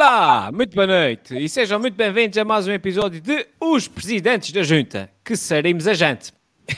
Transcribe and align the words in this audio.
Olá, 0.00 0.52
muito 0.52 0.76
boa 0.76 0.86
noite 0.86 1.36
e 1.36 1.48
sejam 1.48 1.80
muito 1.80 1.96
bem-vindos 1.96 2.38
a 2.38 2.44
mais 2.44 2.68
um 2.68 2.70
episódio 2.70 3.20
de 3.20 3.48
Os 3.60 3.88
Presidentes 3.88 4.52
da 4.52 4.62
Junta, 4.62 5.10
que 5.24 5.36
seremos 5.36 5.88
a 5.88 5.94
gente. 5.94 6.32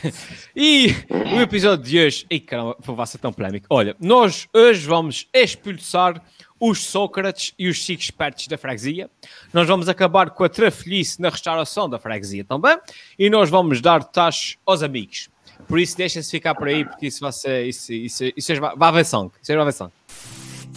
e 0.56 0.94
o 1.36 1.38
episódio 1.38 1.84
de 1.84 2.00
hoje, 2.00 2.26
e 2.30 2.40
caramba, 2.40 2.78
vai 2.80 3.06
ser 3.06 3.18
tão 3.18 3.30
polémico. 3.30 3.66
Olha, 3.68 3.94
nós 4.00 4.48
hoje 4.54 4.86
vamos 4.86 5.28
expulsar 5.34 6.22
os 6.58 6.82
Sócrates 6.82 7.52
e 7.58 7.68
os 7.68 7.84
cinco 7.84 8.00
espertos 8.00 8.48
da 8.48 8.56
freguesia. 8.56 9.10
Nós 9.52 9.68
vamos 9.68 9.86
acabar 9.86 10.30
com 10.30 10.42
a 10.42 10.48
trafelice 10.48 11.20
na 11.20 11.28
restauração 11.28 11.90
da 11.90 11.98
freguesia 11.98 12.42
também. 12.42 12.78
E 13.18 13.28
nós 13.28 13.50
vamos 13.50 13.82
dar 13.82 14.02
taxas 14.02 14.56
aos 14.64 14.82
amigos. 14.82 15.28
Por 15.68 15.78
isso, 15.78 15.94
deixem-se 15.94 16.30
ficar 16.30 16.54
por 16.54 16.68
aí, 16.68 16.86
porque 16.86 17.08
isso 17.08 17.20
vai 17.20 17.32
ser. 17.32 17.66
Isso, 17.66 17.92
isso, 17.92 18.24
isso, 18.24 18.52
isso 18.52 18.60
vai 18.62 18.88
haver 18.88 19.04
sangue. 19.04 19.32
Isso 19.42 19.52
vai 19.52 19.60
haver 19.60 19.72
sangue. 19.74 19.92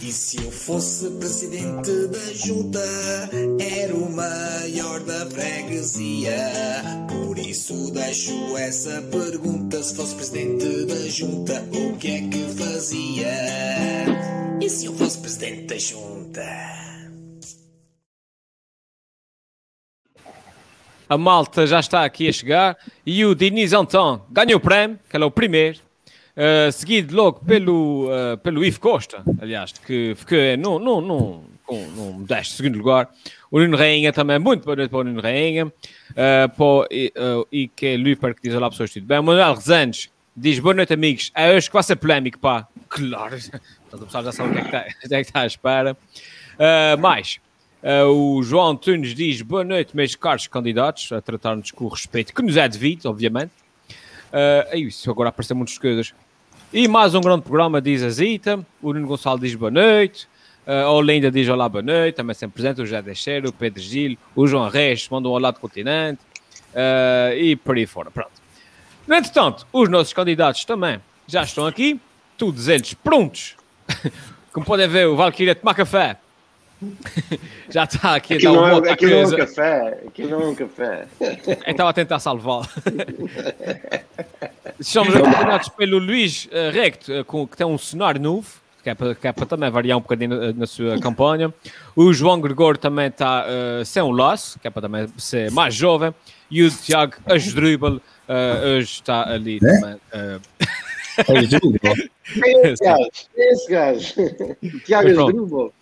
E 0.02 0.12
se 0.12 0.36
eu 0.36 0.50
fosse 0.50 1.08
presidente 1.12 2.06
da 2.08 2.34
junta, 2.34 2.80
era 3.58 3.94
o 3.94 4.10
maior 4.10 5.00
da 5.00 5.26
freguesia. 5.26 6.36
Por 7.08 7.38
isso 7.38 7.90
deixo 7.92 8.56
essa 8.56 9.02
pergunta: 9.02 9.82
se 9.82 9.96
fosse 9.96 10.14
presidente 10.14 10.86
da 10.86 11.08
junta, 11.08 11.64
o 11.72 11.96
que 11.96 12.08
é 12.08 12.20
que 12.28 12.48
fazia? 12.54 13.32
E 14.60 14.68
se 14.68 14.86
eu 14.86 14.94
fosse 14.94 15.18
presidente 15.18 15.66
da 15.66 15.78
junta? 15.78 16.74
A 21.08 21.18
malta 21.18 21.66
já 21.66 21.80
está 21.80 22.04
aqui 22.04 22.28
a 22.28 22.32
chegar 22.32 22.78
e 23.06 23.24
o 23.24 23.34
Diniz 23.34 23.72
Anton 23.72 24.20
ganhou 24.30 24.58
o 24.58 24.60
prémio, 24.60 24.98
que 25.08 25.16
ele 25.16 25.24
é 25.24 25.26
o 25.26 25.30
primeiro. 25.30 25.80
Uh, 26.36 26.72
seguido 26.72 27.14
logo 27.14 27.44
pelo, 27.44 28.08
uh, 28.08 28.36
pelo 28.38 28.64
Ivo 28.64 28.80
Costa, 28.80 29.22
aliás, 29.40 29.72
que 29.72 30.14
ficou 30.16 30.38
no, 30.58 30.80
no, 30.80 31.00
no, 31.00 31.44
no 31.70 32.12
modesto 32.14 32.56
segundo 32.56 32.76
lugar. 32.76 33.08
O 33.50 33.60
Nuno 33.60 33.76
Rainha 33.76 34.12
também, 34.12 34.38
muito 34.40 34.64
boa 34.64 34.74
noite 34.74 34.90
para 34.90 34.98
o 34.98 35.04
Nuno 35.04 35.20
Rainha. 35.20 35.66
Uh, 35.66 36.48
para, 36.56 37.38
uh, 37.38 37.46
e 37.52 37.68
que 37.68 37.86
é 37.86 37.96
Luper 37.96 38.34
que 38.34 38.42
diz 38.42 38.54
olá 38.54 38.68
pessoas, 38.68 38.92
tudo 38.92 39.06
bem. 39.06 39.18
O 39.20 39.22
Manuel 39.22 39.54
Rezanes 39.54 40.10
diz 40.36 40.58
boa 40.58 40.74
noite, 40.74 40.92
amigos. 40.92 41.30
É 41.34 41.54
hoje 41.54 41.68
que 41.68 41.72
vai 41.72 41.82
ser 41.82 41.96
polémico, 41.96 42.38
pá. 42.38 42.66
Claro, 42.88 43.36
todo 43.90 44.02
o 44.02 44.06
pessoal 44.06 44.24
já 44.24 44.32
sabe 44.32 44.50
o 44.50 44.52
que 44.52 44.58
é 44.58 44.62
que 44.62 44.88
está, 45.04 45.16
é 45.16 45.20
está 45.20 45.40
à 45.42 45.46
espera. 45.46 45.96
Uh, 46.54 47.00
mais, 47.00 47.38
uh, 47.82 48.06
o 48.08 48.42
João 48.42 48.70
Antunes 48.70 49.14
diz 49.14 49.40
boa 49.42 49.62
noite, 49.62 49.94
meus 49.94 50.16
caros 50.16 50.48
candidatos, 50.48 51.12
a 51.12 51.20
tratar-nos 51.20 51.70
com 51.70 51.84
o 51.84 51.88
respeito 51.88 52.34
que 52.34 52.42
nos 52.42 52.56
é 52.56 52.68
devido, 52.68 53.06
obviamente. 53.06 53.52
Uh, 54.32 54.66
é 54.70 54.78
isso, 54.78 55.08
agora 55.10 55.28
aparecem 55.28 55.56
muitas 55.56 55.78
coisas. 55.78 56.12
E 56.72 56.88
mais 56.88 57.14
um 57.14 57.20
grande 57.20 57.42
programa, 57.42 57.80
diz 57.80 58.02
a 58.02 58.10
Zita. 58.10 58.64
O 58.82 58.92
Nuno 58.92 59.06
Gonçalo 59.06 59.38
diz 59.38 59.54
boa 59.54 59.70
noite. 59.70 60.26
Uh, 60.66 60.86
a 60.86 60.90
Olinda 60.90 61.30
diz 61.30 61.48
olá, 61.48 61.68
boa 61.68 61.82
noite. 61.82 62.16
Também 62.16 62.34
sempre 62.34 62.54
presente 62.54 62.80
o 62.80 62.86
José 62.86 63.00
Deixeiro, 63.00 63.50
o 63.50 63.52
Pedro 63.52 63.80
Gil, 63.80 64.16
o 64.34 64.46
João 64.46 64.68
Reis 64.68 65.08
mandam 65.08 65.30
um 65.30 65.34
olá 65.34 65.50
do 65.50 65.60
continente. 65.60 66.20
Uh, 66.72 67.36
e 67.36 67.56
por 67.56 67.76
aí 67.76 67.86
fora. 67.86 68.10
Pronto. 68.10 68.32
No 69.06 69.14
entretanto, 69.14 69.66
os 69.72 69.88
nossos 69.88 70.12
candidatos 70.12 70.64
também 70.64 71.00
já 71.26 71.42
estão 71.42 71.66
aqui. 71.66 72.00
Todos 72.36 72.66
eles 72.68 72.94
prontos. 72.94 73.54
Como 74.52 74.66
podem 74.66 74.88
ver, 74.88 75.06
o 75.06 75.16
Valkyria 75.16 75.54
tomar 75.54 75.74
café. 75.74 76.18
Já 77.70 77.84
está 77.84 78.16
aqui 78.16 78.34
Aquilo 78.34 78.58
um 78.58 78.66
não, 78.66 78.84
é, 78.84 78.90
aquilo 78.90 79.10
não 79.12 79.18
é 79.18 79.24
um 79.24 79.28
coisa. 79.30 79.46
café. 79.46 80.02
Aquilo 80.06 80.30
não 80.30 80.42
é 80.42 80.46
um 80.46 80.54
café. 80.54 81.06
Estava 81.66 81.90
a 81.90 81.92
tentar 81.92 82.18
salvá-lo. 82.18 82.66
Somos 84.80 85.14
acompanhados 85.14 85.68
pelo 85.70 85.98
Luís 85.98 86.48
eh, 86.50 86.70
Recto, 86.70 87.12
eh, 87.12 87.24
com, 87.24 87.46
que 87.46 87.56
tem 87.56 87.66
um 87.66 87.78
cenário 87.78 88.20
novo, 88.20 88.48
que 88.82 88.90
é, 88.90 88.94
para, 88.94 89.14
que 89.14 89.26
é 89.26 89.32
para 89.32 89.46
também 89.46 89.70
variar 89.70 89.96
um 89.96 90.00
bocadinho 90.00 90.30
na, 90.38 90.52
na 90.52 90.66
sua 90.66 90.98
campanha. 91.00 91.52
O 91.94 92.12
João 92.12 92.40
Gregor 92.40 92.76
também 92.76 93.06
está 93.06 93.46
eh, 93.48 93.84
sem 93.84 94.02
um 94.02 94.10
laço, 94.10 94.58
que 94.58 94.66
é 94.66 94.70
para 94.70 94.82
também 94.82 95.08
ser 95.16 95.50
mais 95.50 95.74
jovem. 95.74 96.14
E 96.50 96.62
o 96.62 96.70
Tiago 96.70 97.14
Asdrubal 97.26 98.00
hoje 98.76 98.92
está 98.94 99.28
ali 99.30 99.60
também. 99.60 99.96
eh, 100.12 100.38
Esse 102.64 102.84
gajo. 102.84 103.10
Esse 103.36 103.70
gajo. 103.70 104.14
Tiago. 104.84 105.08
Asdrubal. 105.08 105.72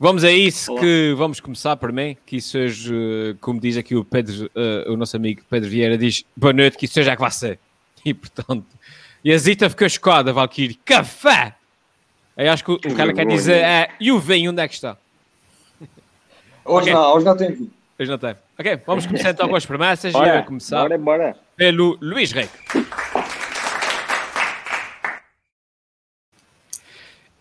Vamos 0.00 0.22
a 0.22 0.30
isso 0.30 0.74
que 0.76 1.12
vamos 1.16 1.40
começar 1.40 1.76
por 1.76 1.92
mim, 1.92 2.16
que 2.24 2.36
isso 2.36 2.56
hoje, 2.56 2.94
eh, 2.94 3.34
como 3.40 3.58
diz 3.60 3.76
aqui 3.76 3.96
o 3.96 4.04
Pedro, 4.04 4.48
eh, 4.54 4.84
o 4.88 4.96
nosso 4.96 5.16
amigo 5.16 5.42
Pedro 5.50 5.68
Vieira, 5.68 5.98
diz 5.98 6.24
boa 6.36 6.52
noite, 6.52 6.76
que 6.78 6.84
isso 6.84 7.00
hoje 7.00 7.10
é 7.10 7.14
que 7.16 7.20
vai 7.20 7.30
ser. 7.32 7.58
E 8.04 8.14
portanto, 8.14 8.64
e 9.24 9.32
a 9.32 9.36
Zita 9.38 9.68
ficou 9.68 9.88
chocada, 9.88 10.32
Valkyrie, 10.32 10.78
café! 10.84 11.54
Eu 12.36 12.52
acho 12.52 12.62
que 12.64 12.70
o, 12.70 12.74
o 12.74 12.78
que 12.78 12.86
ela 12.88 12.96
quer 13.12 13.16
vergonha. 13.16 13.36
dizer 13.36 13.56
é, 13.56 13.88
e 13.98 14.12
o 14.12 14.20
vinho, 14.20 14.52
onde 14.52 14.62
é 14.62 14.68
que 14.68 14.74
está? 14.74 14.96
Hoje 16.64 16.90
Ok. 16.90 16.92
não, 16.92 17.14
hoje 17.16 17.26
não 17.26 17.36
tem 17.36 17.52
vinho. 17.52 17.70
Hoje 17.98 18.10
não 18.12 18.18
tem. 18.18 18.36
Ok, 18.56 18.80
vamos 18.86 19.04
começar 19.06 19.30
então 19.30 19.48
com 19.48 19.56
as 19.56 19.66
promessas 19.66 20.14
e 20.14 20.16
eu 20.16 20.20
Bora, 20.20 20.34
vou 20.36 20.44
começar 20.44 20.82
bora, 20.82 20.98
bora. 20.98 21.36
pelo 21.56 21.98
Luís 22.00 22.30
Rei. 22.30 22.48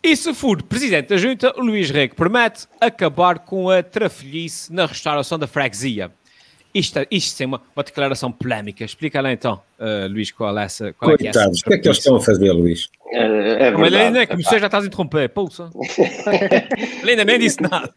E 0.08 0.16
se 0.16 0.34
for 0.34 0.64
presidente 0.64 1.10
da 1.10 1.18
junta, 1.18 1.54
o 1.60 1.62
Luís 1.62 1.90
Rei 1.90 2.08
promete 2.08 2.66
acabar 2.80 3.40
com 3.40 3.70
a 3.70 3.84
trafolhice 3.84 4.72
na 4.72 4.86
restauração 4.86 5.38
da 5.38 5.48
freguesia. 5.48 6.10
Isto, 6.74 7.06
isto 7.12 7.44
é 7.44 7.46
uma, 7.46 7.62
uma 7.76 7.84
declaração 7.84 8.32
polémica. 8.32 8.86
Explica 8.86 9.20
lá 9.20 9.34
então, 9.34 9.62
uh, 9.78 10.08
Luís, 10.10 10.32
qual 10.32 10.58
é 10.58 10.64
essa. 10.64 10.94
Qual 10.94 11.12
é 11.12 11.18
que 11.18 11.28
é 11.28 11.30
essa 11.32 11.40
Coitados, 11.40 11.60
o 11.60 11.64
que 11.66 11.74
é 11.74 11.78
que 11.78 11.88
eles 11.90 11.98
estão 11.98 12.16
a 12.16 12.22
fazer, 12.22 12.54
Luís? 12.54 12.88
É, 13.12 13.68
é 13.68 13.72
Mas 13.72 13.88
ele 13.88 13.98
ainda 13.98 14.20
verdade. 14.20 14.28
começou, 14.28 14.60
já 14.60 14.66
estás 14.68 14.84
a 14.86 14.88
interromper. 14.88 15.28
Pulsa. 15.28 15.70
ele 17.02 17.12
ainda 17.12 17.26
nem 17.26 17.40
disse 17.40 17.62
nada. 17.62 17.94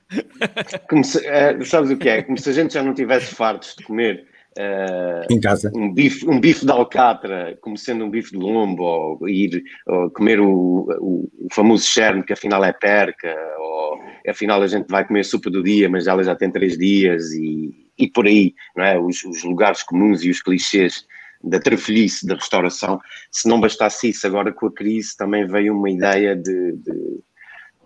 Como 0.89 1.05
se- 1.05 1.25
é, 1.25 1.65
sabes 1.65 1.93
o 1.93 1.97
que 1.97 2.09
é? 2.09 2.23
Como 2.23 2.37
se 2.37 2.51
a 2.51 2.53
gente 2.53 2.75
já 2.75 2.83
não 2.83 2.93
tivesse 2.93 3.37
fartos 3.37 3.77
de 3.79 3.85
comer 3.85 4.27
eh, 4.57 5.27
Em 5.31 5.41
casa. 5.41 5.71
um, 5.75 5.93
bife, 5.93 6.29
um 6.29 6.41
bife 6.41 6.65
de 6.65 6.73
alcatra, 6.73 7.57
como 7.61 7.77
sendo 7.77 8.05
um 8.05 8.11
bife 8.11 8.33
de 8.33 8.39
lombo, 8.39 8.83
ou 8.83 9.29
ir 9.29 9.63
ou 9.87 10.11
comer 10.11 10.41
o, 10.41 10.87
o, 11.01 11.31
o 11.39 11.49
famoso 11.53 11.87
cherne, 11.87 12.23
que 12.23 12.33
afinal 12.33 12.65
é 12.65 12.73
perca, 12.73 13.35
ou 13.59 14.01
afinal 14.29 14.63
a 14.63 14.67
gente 14.67 14.89
vai 14.89 15.07
comer 15.07 15.25
sopa 15.25 15.51
do 15.51 15.63
dia, 15.63 15.89
mas 15.89 16.07
ela 16.07 16.23
já 16.23 16.35
tem 16.35 16.51
três 16.51 16.77
dias, 16.77 17.33
e, 17.33 17.71
e 17.99 18.09
por 18.09 18.27
aí, 18.27 18.55
não 18.77 18.85
é? 18.85 18.99
Os, 18.99 19.23
os 19.25 19.45
lugares 19.45 19.83
comuns 19.83 20.25
e 20.25 20.31
os 20.31 20.43
clichês 20.43 21.05
da 21.43 21.59
trafolhice 21.59 22.27
da 22.27 22.35
restauração. 22.35 23.01
Se 23.31 23.49
não 23.49 23.61
bastasse 23.61 24.11
isso, 24.11 24.27
agora 24.27 24.53
com 24.53 24.67
a 24.67 24.73
crise 24.73 25.17
também 25.17 25.47
veio 25.47 25.75
uma 25.75 25.91
ideia 25.91 26.37
de, 26.37 26.73
de, 26.73 27.21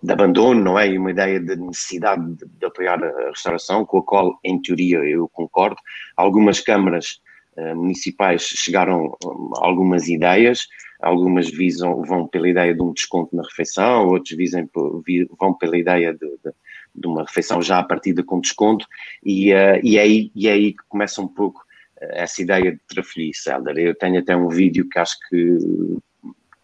de 0.05 0.13
abandono, 0.13 0.61
não 0.61 0.79
é? 0.79 0.87
E 0.87 0.97
uma 0.97 1.11
ideia 1.11 1.39
de 1.39 1.55
necessidade 1.55 2.23
de, 2.35 2.45
de 2.45 2.65
apoiar 2.65 3.03
a 3.03 3.29
restauração, 3.29 3.85
com 3.85 3.97
a 3.97 4.03
qual, 4.03 4.39
em 4.43 4.61
teoria, 4.61 4.99
eu 4.99 5.27
concordo. 5.29 5.77
Algumas 6.15 6.59
câmaras 6.59 7.19
eh, 7.57 7.73
municipais 7.73 8.43
chegaram 8.43 9.17
a 9.57 9.65
algumas 9.65 10.07
ideias, 10.07 10.67
algumas 11.01 11.49
visam, 11.49 12.03
vão 12.03 12.27
pela 12.27 12.47
ideia 12.47 12.73
de 12.73 12.81
um 12.81 12.93
desconto 12.93 13.35
na 13.35 13.43
refeição, 13.43 14.07
outros 14.07 14.37
visem, 14.37 14.67
pe- 14.67 15.01
vi- 15.05 15.27
vão 15.39 15.53
pela 15.53 15.77
ideia 15.77 16.13
de, 16.13 16.19
de, 16.43 16.51
de 16.95 17.07
uma 17.07 17.23
refeição 17.23 17.61
já 17.61 17.79
a 17.79 17.83
partida 17.83 18.23
com 18.23 18.39
desconto, 18.39 18.85
e, 19.23 19.51
eh, 19.51 19.79
e, 19.83 19.97
é 19.97 20.01
aí, 20.01 20.31
e 20.35 20.47
é 20.47 20.51
aí 20.51 20.71
que 20.73 20.83
começa 20.87 21.21
um 21.21 21.27
pouco 21.27 21.61
eh, 21.99 22.21
essa 22.23 22.41
ideia 22.41 22.71
de 22.73 22.79
trafolhice, 22.87 23.49
Helder. 23.49 23.77
Eu 23.77 23.95
tenho 23.95 24.19
até 24.19 24.35
um 24.35 24.49
vídeo 24.49 24.87
que 24.87 24.99
acho 24.99 25.17
que 25.29 25.57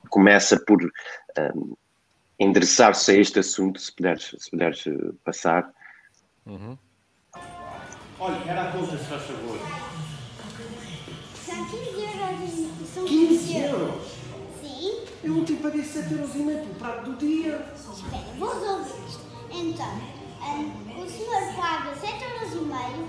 começa 0.10 0.60
por 0.68 0.80
eh, 1.38 1.54
endereçar-se 2.42 3.12
a 3.12 3.16
este 3.16 3.40
assunto, 3.40 3.80
se 3.80 3.92
puderes, 3.92 4.36
se 4.38 4.50
puderes 4.50 4.88
eh, 4.88 5.14
passar. 5.24 5.72
Olha, 8.20 8.36
era 8.48 8.70
a 8.70 8.72
conta, 8.72 8.98
se 8.98 9.06
faz 9.06 9.22
favor. 9.22 9.60
São 11.46 11.66
15 11.66 12.02
euros. 12.02 12.90
São 12.94 13.06
15 13.06 13.58
euros? 13.58 14.12
Sim. 14.60 15.06
Eu 15.24 15.38
ontem 15.38 15.56
paguei 15.58 15.84
7 15.84 16.14
euros 16.14 16.34
e 16.34 16.40
meio 16.40 16.60
pelo 16.62 16.76
prato 16.76 17.12
do 17.12 17.18
dia. 17.18 17.64
Espera, 17.76 18.24
vou 18.40 18.54
resolver 18.54 19.08
isto. 19.08 19.22
Então, 19.52 20.02
hum, 20.42 21.04
o 21.04 21.08
senhor 21.08 21.56
paga 21.56 21.96
7 21.96 22.24
euros 22.24 22.54
e 22.54 22.66
meio 22.66 23.08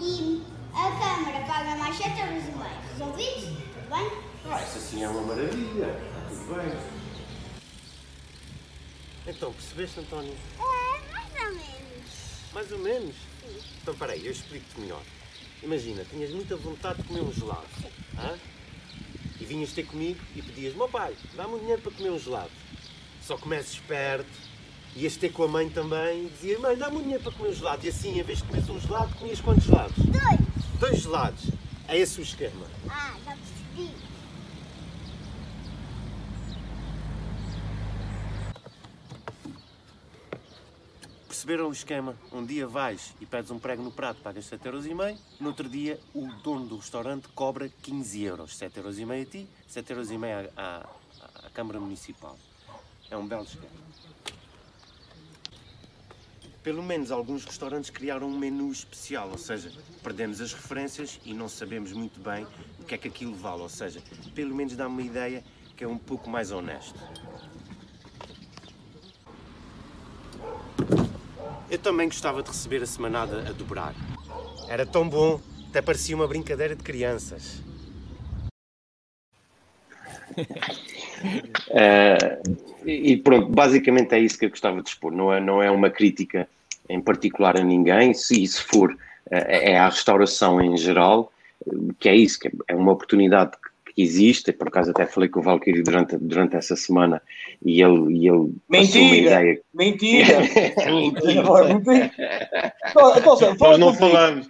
e 0.00 0.42
a 0.72 0.90
Câmara 0.98 1.44
paga 1.46 1.76
mais 1.76 1.94
7 1.94 2.08
euros 2.20 2.44
e 2.44 2.52
meio. 2.52 2.80
Resolvido? 2.92 3.56
Tudo 3.74 3.90
bem? 3.90 4.10
Ah, 4.50 4.62
isso 4.62 4.78
assim 4.78 5.04
é 5.04 5.08
uma 5.10 5.20
maravilha. 5.20 5.86
Está 5.86 6.20
tudo 6.30 6.54
bem. 6.54 7.09
Então, 9.30 9.52
percebeste, 9.52 10.00
António? 10.00 10.34
É, 10.58 11.12
mais 11.12 11.32
ou 11.40 11.52
menos. 11.54 12.52
Mais 12.52 12.72
ou 12.72 12.78
menos? 12.80 13.14
Então, 13.80 13.94
peraí, 13.94 14.26
eu 14.26 14.32
explico-te 14.32 14.80
melhor. 14.80 15.00
Imagina, 15.62 16.04
tinhas 16.04 16.30
muita 16.30 16.56
vontade 16.56 17.00
de 17.00 17.08
comer 17.08 17.20
um 17.20 17.32
gelado. 17.32 17.66
hã? 18.18 18.36
E 19.40 19.44
vinhas 19.44 19.72
ter 19.72 19.86
comigo 19.86 20.20
e 20.34 20.42
pedias, 20.42 20.74
meu 20.74 20.88
pai, 20.88 21.14
dá-me 21.34 21.54
um 21.54 21.58
dinheiro 21.60 21.80
para 21.80 21.92
comer 21.92 22.10
um 22.10 22.18
gelado. 22.18 22.50
Só 23.22 23.38
comeces 23.38 23.74
esperto, 23.74 24.28
ias 24.96 25.16
ter 25.16 25.30
com 25.32 25.44
a 25.44 25.48
mãe 25.48 25.70
também 25.70 26.26
e 26.26 26.30
dizias, 26.30 26.60
mãe, 26.60 26.76
dá-me 26.76 26.96
um 26.96 27.02
dinheiro 27.02 27.22
para 27.22 27.32
comer 27.32 27.50
um 27.50 27.54
gelado. 27.54 27.86
E 27.86 27.88
assim, 27.88 28.18
em 28.18 28.22
vez 28.24 28.38
de 28.38 28.44
comeres 28.44 28.68
um 28.68 28.80
gelado, 28.80 29.14
comias 29.14 29.40
quantos 29.40 29.64
gelados? 29.64 29.96
Dois. 29.96 30.80
Dois 30.80 31.02
gelados. 31.02 31.44
É 31.86 31.96
esse 31.96 32.18
o 32.18 32.22
esquema. 32.22 32.66
Ah, 32.88 33.16
já 33.24 33.36
percebi. 33.36 34.09
Perceberam 41.40 41.70
o 41.70 41.72
esquema? 41.72 42.14
Um 42.30 42.44
dia 42.44 42.66
vais 42.66 43.14
e 43.18 43.24
pedes 43.24 43.50
um 43.50 43.58
prego 43.58 43.82
no 43.82 43.90
prato, 43.90 44.20
pagas 44.20 44.44
7,5€. 44.44 45.16
No 45.40 45.48
outro 45.48 45.70
dia, 45.70 45.98
o 46.12 46.26
dono 46.42 46.66
do 46.66 46.76
restaurante 46.76 47.28
cobra 47.28 47.66
15 47.80 48.22
euros. 48.22 48.58
7,5€ 48.58 49.22
a 49.22 49.24
ti, 49.24 49.48
7,5€ 49.66 50.50
à, 50.54 50.86
à, 51.42 51.46
à 51.46 51.50
Câmara 51.50 51.80
Municipal. 51.80 52.36
É 53.10 53.16
um 53.16 53.26
belo 53.26 53.44
esquema. 53.44 53.72
Pelo 56.62 56.82
menos 56.82 57.10
alguns 57.10 57.46
restaurantes 57.46 57.88
criaram 57.88 58.28
um 58.28 58.38
menu 58.38 58.70
especial, 58.70 59.30
ou 59.30 59.38
seja, 59.38 59.72
perdemos 60.02 60.42
as 60.42 60.52
referências 60.52 61.18
e 61.24 61.32
não 61.32 61.48
sabemos 61.48 61.90
muito 61.92 62.20
bem 62.20 62.46
o 62.78 62.84
que 62.84 62.94
é 62.94 62.98
que 62.98 63.08
aquilo 63.08 63.34
vale. 63.34 63.62
Ou 63.62 63.70
seja, 63.70 64.02
pelo 64.34 64.54
menos 64.54 64.76
dá-me 64.76 64.92
uma 64.92 65.02
ideia 65.02 65.42
que 65.74 65.84
é 65.84 65.88
um 65.88 65.96
pouco 65.96 66.28
mais 66.28 66.50
honesto. 66.50 67.00
Eu 71.70 71.78
também 71.78 72.08
gostava 72.08 72.42
de 72.42 72.48
receber 72.48 72.82
a 72.82 72.86
semanada 72.86 73.48
a 73.48 73.52
dobrar. 73.52 73.94
Era 74.68 74.84
tão 74.84 75.08
bom, 75.08 75.40
até 75.68 75.80
parecia 75.80 76.16
uma 76.16 76.26
brincadeira 76.26 76.74
de 76.74 76.82
crianças. 76.82 77.62
Eh, 81.72 82.40
e 82.86 83.18
pronto, 83.18 83.50
basicamente 83.50 84.14
é 84.14 84.18
isso 84.18 84.38
que 84.38 84.46
eu 84.46 84.50
gostava 84.50 84.82
de 84.82 84.88
expor. 84.88 85.12
Não 85.12 85.30
é, 85.30 85.38
não 85.38 85.62
é 85.62 85.70
uma 85.70 85.90
crítica 85.90 86.48
em 86.88 86.98
particular 86.98 87.58
a 87.58 87.62
ninguém, 87.62 88.14
se 88.14 88.42
isso 88.42 88.66
for, 88.66 88.96
eh, 89.30 89.72
é 89.72 89.78
à 89.78 89.86
restauração 89.86 90.62
em 90.62 90.78
geral, 90.78 91.30
que 91.98 92.08
é 92.08 92.16
isso, 92.16 92.40
que 92.40 92.50
é 92.66 92.74
uma 92.74 92.92
oportunidade 92.92 93.52
existe. 93.96 94.52
Por 94.52 94.68
acaso 94.68 94.90
até 94.90 95.06
falei 95.06 95.28
com 95.28 95.40
o 95.40 95.42
Valkyrie 95.42 95.82
durante, 95.82 96.16
durante 96.16 96.56
essa 96.56 96.76
semana 96.76 97.20
e 97.64 97.82
ele, 97.82 98.12
e 98.16 98.28
ele 98.28 98.52
passou 98.68 99.02
uma 99.02 99.10
Mentira! 99.10 99.42
ideia. 99.42 99.60
Mentira! 99.74 100.40
Mentira. 100.86 101.74
Mentira. 101.74 102.12
Então, 102.90 103.18
então, 103.18 103.56
Nós 103.58 103.78
não 103.78 103.94
falamos. 103.94 104.48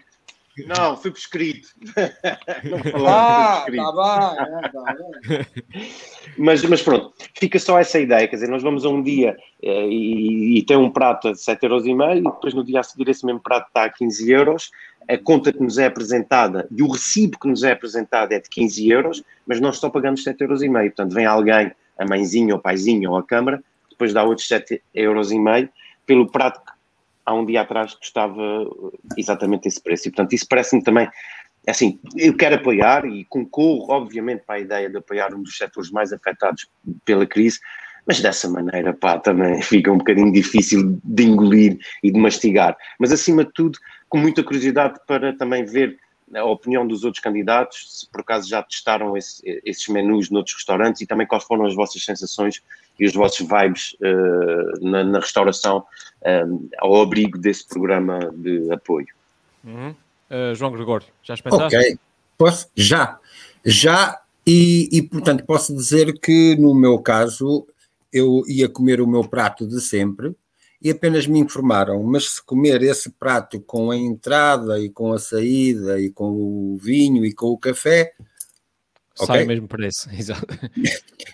Não, 0.66 0.96
foi 0.96 1.10
por 1.10 1.18
escrito. 1.18 1.68
não 2.64 2.78
falamos, 2.78 3.08
Ah, 3.08 3.62
foi 3.64 3.76
por 3.76 3.84
escrito. 3.84 3.94
tá 3.94 4.36
bem, 4.36 4.58
é, 4.58 4.68
tá 4.68 4.96
bem. 5.28 5.46
Mas, 6.36 6.62
mas 6.64 6.82
pronto, 6.82 7.12
fica 7.38 7.58
só 7.58 7.78
essa 7.78 7.98
ideia, 7.98 8.28
quer 8.28 8.36
dizer, 8.36 8.48
nós 8.48 8.62
vamos 8.62 8.84
a 8.84 8.88
um 8.88 9.02
dia 9.02 9.36
eh, 9.62 9.86
e, 9.88 10.58
e 10.58 10.62
tem 10.64 10.76
um 10.76 10.90
prato 10.90 11.28
a 11.28 11.32
7,5€ 11.32 12.18
e 12.18 12.22
depois 12.22 12.54
no 12.54 12.64
dia 12.64 12.80
a 12.80 12.82
seguir 12.82 13.08
esse 13.08 13.24
mesmo 13.24 13.40
prato 13.40 13.68
está 13.68 13.84
a 13.84 13.90
15 13.90 14.30
euros, 14.30 14.70
a 15.08 15.18
conta 15.18 15.52
que 15.52 15.62
nos 15.62 15.78
é 15.78 15.86
apresentada 15.86 16.68
e 16.70 16.82
o 16.82 16.88
recibo 16.88 17.38
que 17.38 17.48
nos 17.48 17.62
é 17.62 17.72
apresentado 17.72 18.32
é 18.32 18.40
de 18.40 18.48
15 18.48 18.88
euros, 18.88 19.24
mas 19.46 19.60
nós 19.60 19.78
só 19.78 19.90
pagamos 19.90 20.24
7,5€, 20.24 20.86
portanto 20.86 21.14
vem 21.14 21.26
alguém, 21.26 21.72
a 21.98 22.06
mãezinha, 22.06 22.54
ou 22.54 22.60
o 22.60 22.62
paizinho 22.62 23.10
ou 23.10 23.16
a 23.16 23.22
câmara, 23.22 23.62
depois 23.90 24.12
dá 24.12 24.22
outros 24.22 24.48
7,5€ 24.48 25.68
pelo 26.06 26.30
prato 26.30 26.60
que 26.60 26.72
há 27.26 27.34
um 27.34 27.44
dia 27.44 27.60
atrás 27.60 27.94
custava 27.94 28.66
exatamente 29.16 29.68
esse 29.68 29.80
preço. 29.80 30.08
E 30.08 30.10
portanto 30.10 30.32
isso 30.32 30.46
parece-me 30.48 30.82
também 30.82 31.08
assim, 31.66 31.98
eu 32.16 32.36
quero 32.36 32.56
apoiar 32.56 33.04
e 33.04 33.24
concorro, 33.24 33.92
obviamente, 33.92 34.42
para 34.46 34.56
a 34.56 34.60
ideia 34.60 34.88
de 34.88 34.96
apoiar 34.96 35.34
um 35.34 35.42
dos 35.42 35.56
setores 35.56 35.90
mais 35.90 36.12
afetados 36.12 36.66
pela 37.04 37.26
crise, 37.26 37.60
mas 38.06 38.20
dessa 38.20 38.48
maneira, 38.48 38.92
pá, 38.92 39.18
também 39.18 39.60
fica 39.62 39.90
um 39.92 39.98
bocadinho 39.98 40.32
difícil 40.32 41.00
de 41.02 41.24
engolir 41.24 41.78
e 42.02 42.10
de 42.10 42.18
mastigar. 42.18 42.76
Mas, 42.98 43.12
acima 43.12 43.44
de 43.44 43.52
tudo, 43.52 43.78
com 44.08 44.18
muita 44.18 44.42
curiosidade 44.42 44.98
para 45.06 45.32
também 45.36 45.64
ver 45.64 45.98
a 46.34 46.44
opinião 46.44 46.86
dos 46.86 47.02
outros 47.02 47.22
candidatos, 47.22 48.00
se 48.00 48.06
por 48.08 48.20
acaso 48.20 48.48
já 48.48 48.62
testaram 48.62 49.16
esse- 49.16 49.42
esses 49.64 49.88
menus 49.88 50.30
noutros 50.30 50.54
restaurantes 50.54 51.00
e 51.02 51.06
também 51.06 51.26
quais 51.26 51.42
foram 51.42 51.66
as 51.66 51.74
vossas 51.74 52.04
sensações 52.04 52.62
e 52.98 53.04
os 53.04 53.12
vossos 53.14 53.46
vibes 53.46 53.96
eh, 54.00 54.78
na, 54.80 55.02
na 55.02 55.18
restauração 55.18 55.84
eh, 56.22 56.44
ao 56.78 57.02
abrigo 57.02 57.36
desse 57.36 57.66
programa 57.66 58.30
de 58.32 58.70
apoio. 58.72 59.08
Uhum. 59.64 59.94
Uh, 60.30 60.54
João 60.54 60.70
Gregório, 60.70 61.08
já 61.24 61.34
experimentaste? 61.34 61.76
Ok, 61.76 61.98
posso? 62.38 62.68
Já, 62.76 63.18
já, 63.64 64.20
e, 64.46 64.88
e, 64.92 65.02
portanto 65.02 65.44
posso 65.44 65.74
dizer 65.74 66.16
que 66.20 66.54
no 66.56 66.72
meu 66.72 67.00
caso 67.00 67.66
eu 68.12 68.42
ia 68.46 68.68
comer 68.68 69.00
o 69.00 69.06
meu 69.06 69.26
prato 69.28 69.66
de 69.66 69.80
sempre 69.80 70.34
e 70.82 70.90
apenas 70.90 71.26
me 71.26 71.38
informaram, 71.38 72.02
mas 72.02 72.30
se 72.30 72.42
comer 72.44 72.82
esse 72.82 73.10
prato 73.10 73.60
com 73.60 73.90
a 73.90 73.96
entrada 73.96 74.80
e 74.80 74.88
com 74.88 75.12
a 75.12 75.18
saída 75.18 76.00
e 76.00 76.10
com 76.10 76.30
o 76.30 76.78
vinho 76.78 77.24
e 77.24 77.32
com 77.32 77.48
o 77.48 77.58
café, 77.58 78.12
Sai 79.26 79.44
o 79.44 79.46
mesmo 79.46 79.68
preço, 79.68 80.08
exato. 80.14 80.46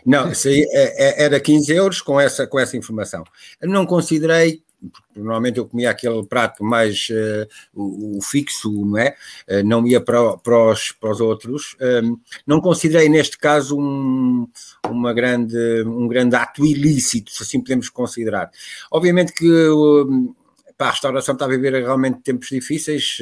não, 0.04 0.32
é- 0.72 1.22
é- 1.22 1.24
era 1.24 1.38
15 1.38 1.72
euros 1.72 2.00
com 2.00 2.20
essa, 2.20 2.46
com 2.46 2.58
essa 2.58 2.76
informação. 2.76 3.22
Não 3.62 3.86
considerei, 3.86 4.62
porque 4.80 5.18
normalmente 5.18 5.58
eu 5.58 5.66
comia 5.66 5.90
aquele 5.90 6.24
prato 6.26 6.62
mais 6.64 7.08
eh, 7.10 7.48
o, 7.74 8.18
o 8.18 8.22
fixo, 8.22 8.70
não 8.70 8.98
é? 8.98 9.14
Eh, 9.46 9.62
não 9.62 9.86
ia 9.86 10.00
para, 10.00 10.36
para, 10.38 10.70
os, 10.72 10.92
para 10.92 11.10
os 11.10 11.20
outros. 11.20 11.76
Ehm, 11.80 12.16
não 12.46 12.60
considerei 12.60 13.08
neste 13.08 13.38
caso 13.38 13.78
um, 13.78 14.46
uma 14.88 15.12
grande, 15.12 15.56
um 15.86 16.06
grande 16.08 16.36
ato 16.36 16.64
ilícito, 16.64 17.30
se 17.30 17.42
assim 17.42 17.60
podemos 17.60 17.88
considerar. 17.88 18.50
Obviamente 18.90 19.32
que 19.32 19.46
hum, 19.70 20.34
pá, 20.76 20.88
a 20.88 20.90
restauração 20.90 21.34
está 21.34 21.46
a 21.46 21.48
viver 21.48 21.72
realmente 21.74 22.20
tempos 22.22 22.48
difíceis. 22.48 23.18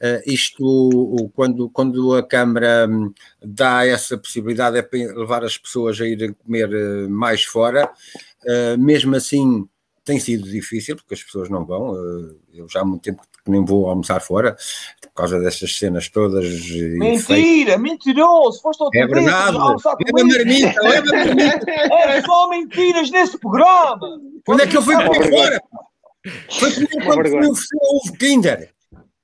eh, 0.00 0.22
isto, 0.26 1.30
quando, 1.34 1.70
quando 1.70 2.14
a 2.14 2.22
Câmara 2.26 2.86
hum, 2.90 3.12
dá 3.42 3.86
essa 3.86 4.18
possibilidade, 4.18 4.76
é 4.76 4.82
para 4.82 4.98
levar 4.98 5.44
as 5.44 5.56
pessoas 5.56 6.00
a 6.00 6.06
irem 6.06 6.32
comer 6.32 6.68
mais 7.08 7.44
fora. 7.44 7.90
Mesmo 8.78 9.16
assim, 9.16 9.66
tem 10.04 10.18
sido 10.20 10.48
difícil, 10.48 10.96
porque 10.96 11.14
as 11.14 11.22
pessoas 11.22 11.48
não 11.48 11.64
vão. 11.64 11.94
eh, 11.94 12.34
eu 12.54 12.68
já 12.68 12.80
há 12.80 12.84
muito 12.84 13.02
tempo 13.02 13.22
que 13.44 13.50
nem 13.50 13.64
vou 13.64 13.88
almoçar 13.88 14.20
fora, 14.20 14.56
por 15.02 15.12
causa 15.14 15.38
destas 15.38 15.76
cenas 15.76 16.08
todas. 16.08 16.44
Mentira, 16.98 17.76
mentiroso, 17.78 18.60
foste 18.62 18.82
outra 18.82 19.00
É 19.00 19.06
vez 19.06 19.24
verdade. 19.24 19.56
almoçar 19.56 19.96
Leva 19.98 20.18
comigo. 20.18 20.38
marmita, 20.38 20.80
leva 20.82 21.06
marmita. 21.12 21.66
É 22.14 22.22
só 22.22 22.48
mentiras 22.48 23.10
nesse 23.10 23.38
programa. 23.38 23.98
Quando 24.46 24.60
é 24.62 24.66
que 24.66 24.76
eu 24.76 24.82
fui 24.82 24.94
comer 24.94 25.10
vergonha. 25.18 25.42
fora? 25.42 25.60
Foi 26.50 26.72
comer 26.72 26.88
quando 27.04 27.22
me 27.22 27.36
ofereceu 27.50 27.78
ovo 27.82 28.12
Kinder. 28.18 28.74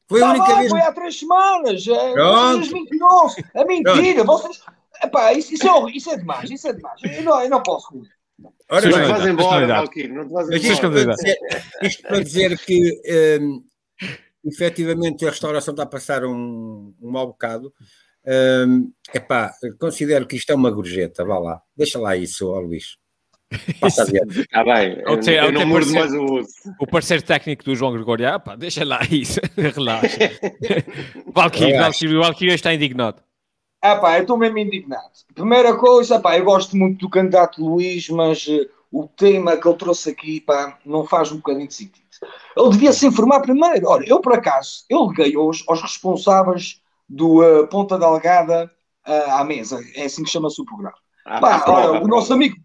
Foi 0.09 0.23
a 0.23 0.27
Tá 0.27 0.31
única 0.33 0.47
bem, 0.49 0.57
vez. 0.59 0.71
foi 0.71 0.81
há 0.81 0.93
três 0.93 1.19
semanas. 1.19 1.87
É, 1.89 2.13
Pronto. 2.13 2.59
vocês 2.59 2.73
mentirosos. 2.73 3.37
É 3.55 3.65
mentira. 3.65 4.25
Vocês... 4.25 4.61
Epá, 5.03 5.33
isso, 5.33 5.55
isso, 5.55 5.67
é, 5.67 5.91
isso 5.93 6.11
é 6.11 6.17
demais, 6.19 6.51
isso 6.51 6.69
é 6.69 6.73
demais. 6.75 7.01
Eu 7.03 7.23
não, 7.23 7.41
eu 7.43 7.49
não 7.49 7.63
posso. 7.63 7.89
Ora 8.71 8.89
Não 8.89 8.99
bem, 8.99 9.07
te 9.07 9.11
vais 9.11 9.27
embora. 9.27 9.67
Valkyrie, 9.67 10.09
não 10.13 10.27
te 10.27 10.33
vais 10.33 10.49
Mas 10.49 10.63
isto 10.63 10.73
Isto 10.73 10.87
embora. 10.87 11.05
para 11.05 11.15
dizer, 11.15 11.37
isto 11.83 12.03
para 12.03 12.21
dizer 12.23 12.59
que 12.59 13.39
hum, 13.41 13.65
efetivamente 14.45 15.27
a 15.27 15.31
restauração 15.31 15.73
está 15.73 15.83
a 15.83 15.87
passar 15.87 16.25
um, 16.25 16.95
um 17.01 17.11
mau 17.11 17.27
bocado. 17.27 17.73
Hum, 18.67 18.93
epá, 19.15 19.53
considero 19.79 20.27
que 20.27 20.37
isto 20.37 20.51
é 20.51 20.55
uma 20.55 20.71
gorjeta, 20.71 21.25
vá 21.25 21.39
lá, 21.39 21.61
deixa 21.77 21.99
lá 21.99 22.17
isso, 22.17 22.49
ó 22.49 22.61
Luís. 22.61 22.97
Passa 23.81 24.03
adiante. 24.03 24.43
Está 24.43 24.63
bem, 24.63 25.03
Ao 25.05 25.15
eu, 25.15 25.21
ter- 25.21 25.43
eu 25.43 25.51
não 25.51 25.67
mordo 25.67 25.93
mais 25.93 26.13
o 26.13 26.25
osso. 26.37 26.53
O 26.79 26.87
parceiro 26.87 27.23
técnico 27.25 27.65
do 27.65 27.75
João 27.75 27.93
Gregório, 27.93 28.29
ah, 28.29 28.39
pá, 28.39 28.55
deixa 28.55 28.85
lá 28.85 29.01
isso, 29.11 29.41
relaxa. 29.57 30.31
Valkyrie, 31.35 31.73
Relaxa. 31.73 31.83
Valkyrie, 31.83 32.17
o 32.17 32.21
Valkyrie 32.23 32.55
está 32.55 32.73
indignado. 32.73 33.21
Ah 33.83 33.97
pá, 33.97 34.17
eu 34.19 34.23
estou 34.23 34.37
mesmo 34.37 34.59
indignado. 34.59 35.11
Primeira 35.35 35.75
coisa, 35.77 36.21
pá, 36.21 36.37
eu 36.37 36.45
gosto 36.45 36.77
muito 36.77 36.99
do 36.99 37.09
candidato 37.11 37.65
Luís, 37.65 38.09
mas 38.11 38.47
eh, 38.49 38.69
o 38.93 39.07
tema 39.09 39.57
que 39.57 39.67
ele 39.67 39.77
trouxe 39.79 40.11
aqui, 40.11 40.41
pá, 40.41 40.79
não 40.85 41.07
faz 41.07 41.33
um 41.33 41.37
bocadinho 41.37 41.67
de 41.69 41.75
sentido. 41.75 42.05
Ele 42.57 42.71
devia 42.71 42.93
se 42.93 43.07
informar 43.07 43.41
primeiro. 43.41 43.89
Olha, 43.89 44.05
eu 44.07 44.21
por 44.21 44.35
acaso, 44.35 44.85
eu 44.91 45.07
liguei 45.07 45.35
hoje 45.37 45.65
aos 45.67 45.81
responsáveis 45.81 46.83
do 47.09 47.43
eh, 47.43 47.67
Ponta 47.69 47.99
Delgada 47.99 48.71
eh, 49.07 49.31
à 49.31 49.43
mesa, 49.45 49.81
é 49.95 50.05
assim 50.05 50.23
que 50.25 50.31
chama-se 50.31 50.61
o 50.61 50.65
programa. 50.67 50.97
Pá, 51.25 51.61
prova, 51.61 51.91
olha, 51.93 52.03
o 52.03 52.09
nosso 52.09 52.33
amigo, 52.35 52.57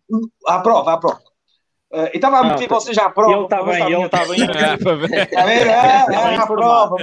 à 0.47 0.59
prova, 0.59 0.93
à 0.93 0.97
prova. 0.97 1.21
Eh, 1.93 2.11
e 2.13 2.17
estava 2.17 2.39
a 2.39 2.43
meter 2.43 2.65
Ah, 2.65 2.75
vocês 2.75 2.97
à 2.97 3.09
prova. 3.09 3.33
Ele 3.33 3.43
está 3.43 3.63
bem, 3.63 3.93
ele 3.93 4.05
estava- 4.05 4.35
está 4.35 4.35
bem. 4.35 4.43
Ah. 4.43 5.23
Está? 5.23 5.41
Ah, 5.41 5.45
Bem 5.45 6.37
ah, 6.37 6.43
à 6.43 6.47
prova, 6.47 6.97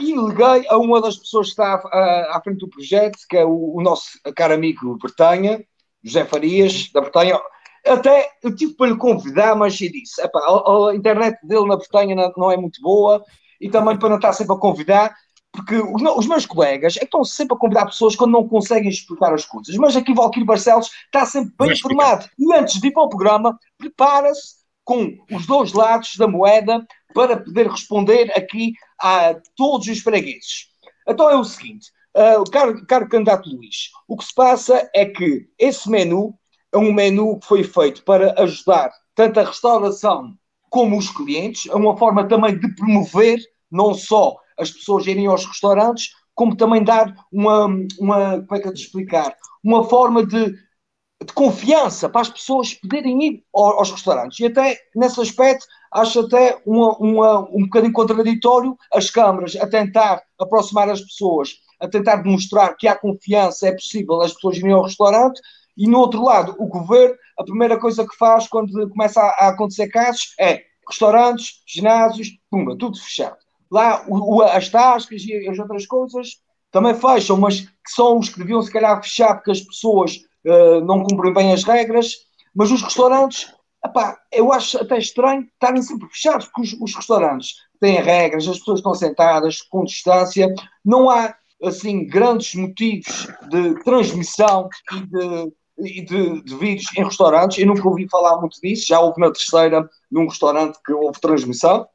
e 0.00 0.14
liguei 0.14 0.66
a 0.68 0.76
uma 0.76 1.00
das 1.00 1.16
pessoas 1.16 1.46
que 1.46 1.52
está 1.52 1.74
ah, 1.74 2.36
à 2.36 2.40
frente 2.42 2.58
do 2.58 2.68
projeto, 2.68 3.18
que 3.28 3.36
é 3.36 3.44
o, 3.44 3.76
o 3.76 3.82
nosso 3.82 4.08
caro 4.34 4.54
amigo 4.54 4.96
Bretanha, 4.98 5.64
José 6.02 6.24
Farias, 6.24 6.90
da 6.92 7.00
Bretanha. 7.00 7.40
Até 7.86 8.30
eu 8.42 8.54
tive 8.54 8.74
para 8.74 8.88
lhe 8.88 8.96
convidar, 8.96 9.54
mas 9.54 9.80
eu 9.80 9.90
disse: 9.90 10.20
epá, 10.22 10.40
a, 10.40 10.90
a 10.90 10.94
internet 10.94 11.38
dele 11.42 11.66
na 11.66 11.76
Bretanha 11.76 12.14
não, 12.14 12.32
não 12.36 12.52
é 12.52 12.56
muito 12.56 12.80
boa 12.82 13.24
e 13.60 13.68
também 13.68 13.98
para 13.98 14.08
não 14.08 14.16
estar 14.16 14.32
sempre 14.32 14.54
a 14.54 14.58
convidar, 14.58 15.14
porque 15.52 15.76
os, 15.76 16.26
meus 16.26 16.46
colegas 16.46 16.96
é 16.96 17.00
que 17.00 17.04
estão 17.06 17.24
sempre 17.24 17.54
a 17.54 17.58
convidar 17.58 17.86
pessoas 17.86 18.16
quando 18.16 18.32
não 18.32 18.48
conseguem 18.48 18.88
explicar 18.88 19.34
as 19.34 19.44
coisas. 19.44 19.76
Mas 19.76 19.96
aqui 19.96 20.14
Valquírio 20.14 20.46
Barcelos 20.46 20.90
está 21.06 21.26
sempre 21.26 21.52
bem 21.58 21.72
informado. 21.72 22.28
E 22.38 22.52
antes 22.54 22.80
de 22.80 22.88
ir 22.88 22.92
para 22.92 23.02
o 23.02 23.08
programa, 23.08 23.58
prepara-se 23.76 24.60
com 24.84 25.16
os 25.30 25.46
dois 25.46 25.72
lados 25.72 26.16
da 26.16 26.26
moeda 26.26 26.86
para 27.12 27.36
poder 27.36 27.68
responder 27.68 28.32
aqui 28.36 28.72
a 29.00 29.34
todos 29.56 29.86
os 29.88 30.00
fregueses. 30.00 30.68
Então 31.08 31.28
é 31.30 31.36
o 31.36 31.44
seguinte, 31.44 31.90
ah, 32.14 32.42
caro, 32.50 32.86
caro 32.86 33.08
candidato 33.08 33.48
Luís, 33.48 33.90
o 34.08 34.16
que 34.16 34.24
se 34.24 34.34
passa 34.34 34.90
é 34.94 35.04
que 35.06 35.48
esse 35.58 35.88
menu 35.88 36.34
é 36.72 36.78
um 36.78 36.92
menu 36.92 37.38
que 37.38 37.46
foi 37.46 37.64
feito 37.64 38.04
para 38.04 38.34
ajudar 38.42 38.90
tanto 39.14 39.40
a 39.40 39.44
restauração 39.44 40.34
como 40.68 40.96
os 40.96 41.10
clientes, 41.10 41.70
é 41.70 41.74
uma 41.74 41.96
forma 41.96 42.26
também 42.26 42.58
de 42.58 42.74
promover 42.74 43.38
não 43.70 43.92
só 43.92 44.36
as 44.58 44.70
pessoas 44.70 45.06
irem 45.06 45.26
aos 45.26 45.44
restaurantes, 45.44 46.10
como 46.34 46.56
também 46.56 46.82
dar 46.82 47.14
uma, 47.32 47.66
uma 47.98 48.42
como 48.42 48.54
é 48.56 48.60
que 48.60 48.68
eu 48.68 48.74
te 48.74 48.82
explicar, 48.82 49.36
uma 49.62 49.84
forma 49.84 50.24
de, 50.24 50.52
de 50.52 51.32
confiança 51.34 52.08
para 52.08 52.22
as 52.22 52.30
pessoas 52.30 52.74
poderem 52.74 53.22
ir 53.22 53.44
aos, 53.54 53.90
restaurantes. 53.90 54.38
E 54.40 54.46
até 54.46 54.78
nesse 54.94 55.20
aspecto 55.20 55.66
acho 55.92 56.20
até 56.20 56.60
uma, 56.64 56.96
uma, 56.98 57.40
um 57.50 57.62
bocadinho 57.62 57.92
contraditório 57.92 58.76
as 58.92 59.10
câmaras 59.10 59.56
a 59.56 59.66
tentar 59.66 60.22
aproximar 60.38 60.88
as 60.88 61.00
pessoas, 61.00 61.56
a 61.80 61.88
tentar 61.88 62.16
demonstrar 62.16 62.76
que 62.76 62.86
há 62.86 62.96
confiança, 62.96 63.68
é 63.68 63.72
possível 63.72 64.20
as 64.20 64.34
pessoas 64.34 64.58
irem 64.58 64.72
ao 64.72 64.82
restaurante, 64.82 65.40
e 65.76 65.88
no 65.88 65.98
outro 65.98 66.22
lado, 66.22 66.54
o 66.58 66.66
governo, 66.66 67.16
a 67.38 67.44
primeira 67.44 67.78
coisa 67.78 68.06
que 68.06 68.16
faz 68.16 68.46
quando 68.46 68.88
começa 68.90 69.20
a, 69.20 69.46
a 69.46 69.48
acontecer 69.48 69.88
casos 69.88 70.34
é 70.38 70.62
restaurantes, 70.88 71.62
ginásios, 71.66 72.28
pumba, 72.50 72.76
tudo 72.76 72.98
fechado. 72.98 73.36
Lá 73.70 74.04
o, 74.06 74.36
o, 74.36 74.42
as 74.42 74.68
tascas 74.68 75.22
e 75.22 75.48
as 75.48 75.58
outras 75.58 75.86
coisas 75.86 76.40
também 76.70 76.94
fecham, 76.94 77.36
mas 77.36 77.60
que 77.60 77.90
são 77.94 78.18
os 78.18 78.28
que 78.28 78.38
deviam 78.38 78.62
se 78.62 78.72
calhar 78.72 79.00
fechar 79.02 79.34
porque 79.34 79.52
as 79.52 79.60
pessoas 79.60 80.16
uh, 80.46 80.80
não 80.84 81.02
cumprem 81.02 81.32
bem 81.32 81.52
as 81.52 81.64
regras. 81.64 82.14
Mas 82.54 82.70
os 82.70 82.82
restaurantes, 82.82 83.52
epá, 83.84 84.18
eu 84.32 84.52
acho 84.52 84.78
até 84.78 84.98
estranho 84.98 85.42
estarem 85.42 85.82
sempre 85.82 86.08
fechados, 86.08 86.46
porque 86.46 86.62
os, 86.62 86.80
os 86.80 86.94
restaurantes 86.94 87.54
têm 87.80 88.00
regras, 88.00 88.46
as 88.46 88.58
pessoas 88.58 88.80
estão 88.80 88.94
sentadas 88.94 89.62
com 89.62 89.84
distância, 89.84 90.52
não 90.84 91.08
há 91.08 91.34
assim 91.62 92.06
grandes 92.06 92.54
motivos 92.54 93.28
de 93.48 93.82
transmissão 93.82 94.68
e 94.92 95.06
de 95.06 95.52
e 95.82 96.02
de, 96.02 96.42
de 96.42 96.56
vídeos 96.56 96.86
em 96.96 97.04
restaurantes. 97.04 97.58
Eu 97.58 97.66
nunca 97.66 97.88
ouvi 97.88 98.08
falar 98.08 98.38
muito 98.38 98.60
disso, 98.60 98.86
já 98.88 99.00
houve 99.00 99.20
na 99.20 99.30
terceira, 99.30 99.88
num 100.10 100.26
restaurante 100.28 100.78
que 100.84 100.92
houve 100.92 101.20
transmissão. 101.20 101.86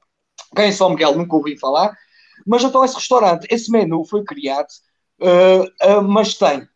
Quem 0.55 0.65
é 0.65 0.71
São 0.71 0.89
Miguel 0.89 1.15
nunca 1.15 1.35
ouvi 1.35 1.57
falar. 1.57 1.95
Mas 2.45 2.63
então 2.63 2.83
esse 2.83 2.95
restaurante, 2.95 3.47
esse 3.49 3.71
menu 3.71 4.03
foi 4.05 4.23
criado, 4.23 4.67
uh, 5.21 5.99
uh, 5.99 6.01
mas 6.03 6.33
tem 6.33 6.67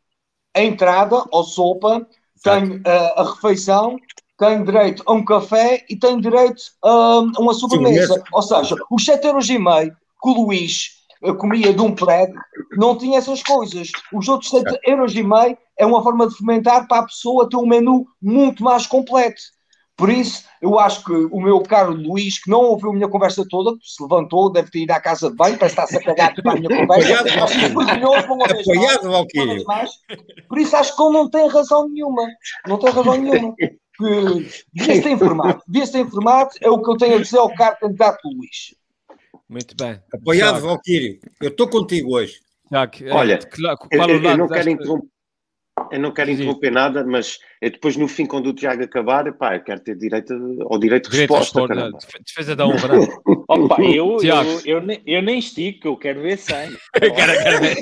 a 0.56 0.62
entrada 0.62 1.24
ou 1.32 1.44
sopa, 1.44 2.08
tem 2.44 2.78
uh, 2.78 2.84
a 3.16 3.24
refeição, 3.24 3.98
tem 4.39 4.63
direito 4.63 5.03
a 5.05 5.13
um 5.13 5.24
café 5.24 5.86
e 5.89 5.96
tem 5.96 6.19
direito 6.19 6.62
a 6.84 7.19
uma 7.38 7.53
sobremesa. 7.53 8.15
Sim, 8.15 8.22
Ou 8.31 8.41
seja, 8.41 8.75
os 8.89 9.05
7,5 9.05 9.25
euros 9.25 9.48
que 9.48 10.29
o 10.29 10.34
Luís 10.34 11.00
comia 11.38 11.74
de 11.74 11.81
um 11.81 11.93
prédio, 11.93 12.39
não 12.77 12.98
tinha 12.98 13.17
essas 13.17 13.43
coisas. 13.43 13.91
Os 14.13 14.27
outros 14.29 14.50
7 14.51 14.79
euros 14.86 15.13
e 15.15 15.22
meio 15.22 15.58
é 15.77 15.86
uma 15.86 16.01
forma 16.01 16.27
de 16.27 16.36
fomentar 16.36 16.88
para 16.88 17.00
a 17.00 17.05
pessoa 17.05 17.50
ter 17.50 17.58
um 17.58 17.67
menu 17.67 18.05
muito 18.22 18.63
mais 18.63 18.88
completo. 18.88 19.41
Por 19.98 20.10
isso, 20.10 20.46
eu 20.62 20.79
acho 20.79 21.03
que 21.03 21.12
o 21.12 21.41
meu 21.41 21.60
caro 21.62 21.91
Luís, 21.91 22.41
que 22.41 22.50
não 22.50 22.62
ouviu 22.62 22.89
a 22.89 22.93
minha 22.93 23.10
conversa 23.10 23.46
toda, 23.50 23.72
se 23.84 24.01
levantou, 24.01 24.50
deve 24.50 24.72
ter 24.72 24.79
ido 24.79 24.91
à 24.91 25.00
casa 25.01 25.29
de 25.29 25.36
banho, 25.36 25.58
parece 25.58 25.74
estar-se 25.74 25.98
a 25.98 26.01
cagar 26.01 26.34
para 26.34 26.53
a 26.53 26.55
minha 26.55 26.69
conversa. 26.69 27.13
Apoiado, 28.62 29.12
Valquírio. 29.12 29.65
Por 30.48 30.58
isso, 30.58 30.77
acho 30.77 30.96
que 30.96 31.03
ele 31.03 31.12
não 31.12 31.29
tem 31.29 31.50
razão 31.50 31.89
nenhuma. 31.89 32.24
Não 32.65 32.77
tem 32.77 32.91
razão 32.91 33.17
nenhuma. 33.17 33.53
Devia-se 34.74 35.01
ter 35.01 35.12
informado. 35.12 35.62
Devia-se 35.68 35.91
ter 35.91 36.00
informado, 36.00 36.50
é 36.62 36.70
o 36.70 36.82
que 36.82 36.89
eu 36.89 36.98
tenho 36.98 37.15
a 37.18 37.22
dizer 37.22 37.38
ao 37.38 37.53
caro 37.53 37.77
candidato 37.79 38.27
Luís. 38.27 38.75
Muito 39.48 39.75
bem. 39.75 40.00
Apoiado, 40.13 40.62
Valquírio. 40.62 41.20
Eu 41.41 41.50
estou 41.50 41.68
contigo 41.68 42.15
hoje. 42.15 42.39
Tiago, 42.68 42.94
Olha, 43.12 43.39
é, 43.91 43.98
eu, 43.98 44.08
eu, 44.08 44.24
eu 44.24 44.38
não 44.38 44.48
quero 44.48 44.70
interromper. 44.70 45.08
Eu 45.91 46.00
não 46.00 46.12
quero 46.12 46.29
interromper 46.29 46.72
nada, 46.72 47.03
mas 47.06 47.39
depois 47.62 47.96
no 47.96 48.08
fim, 48.08 48.25
quando 48.25 48.48
o 48.48 48.53
Tiago 48.53 48.84
acabar, 48.84 49.32
pá, 49.34 49.56
eu 49.56 49.63
quero 49.63 49.79
ter 49.79 49.96
direito 49.96 50.34
ao 50.70 50.77
direito 50.77 51.06
de 51.06 51.12
direito 51.12 51.34
resposta. 51.34 51.74
De 51.74 52.24
defesa 52.25 52.56
da 52.56 52.68
honra. 52.68 53.00
Opa, 53.48 53.82
eu, 53.82 54.18
eu, 54.22 54.62
eu, 54.65 54.82
nem, 54.82 55.01
eu 55.06 55.22
nem 55.22 55.39
estico, 55.39 55.88
eu 55.88 55.98
quero 55.98 56.22
ver 56.22 56.38
sangue. 56.38 56.77
eu 57.01 57.13
quero, 57.13 57.32
quero 57.44 57.62
ver. 57.62 57.75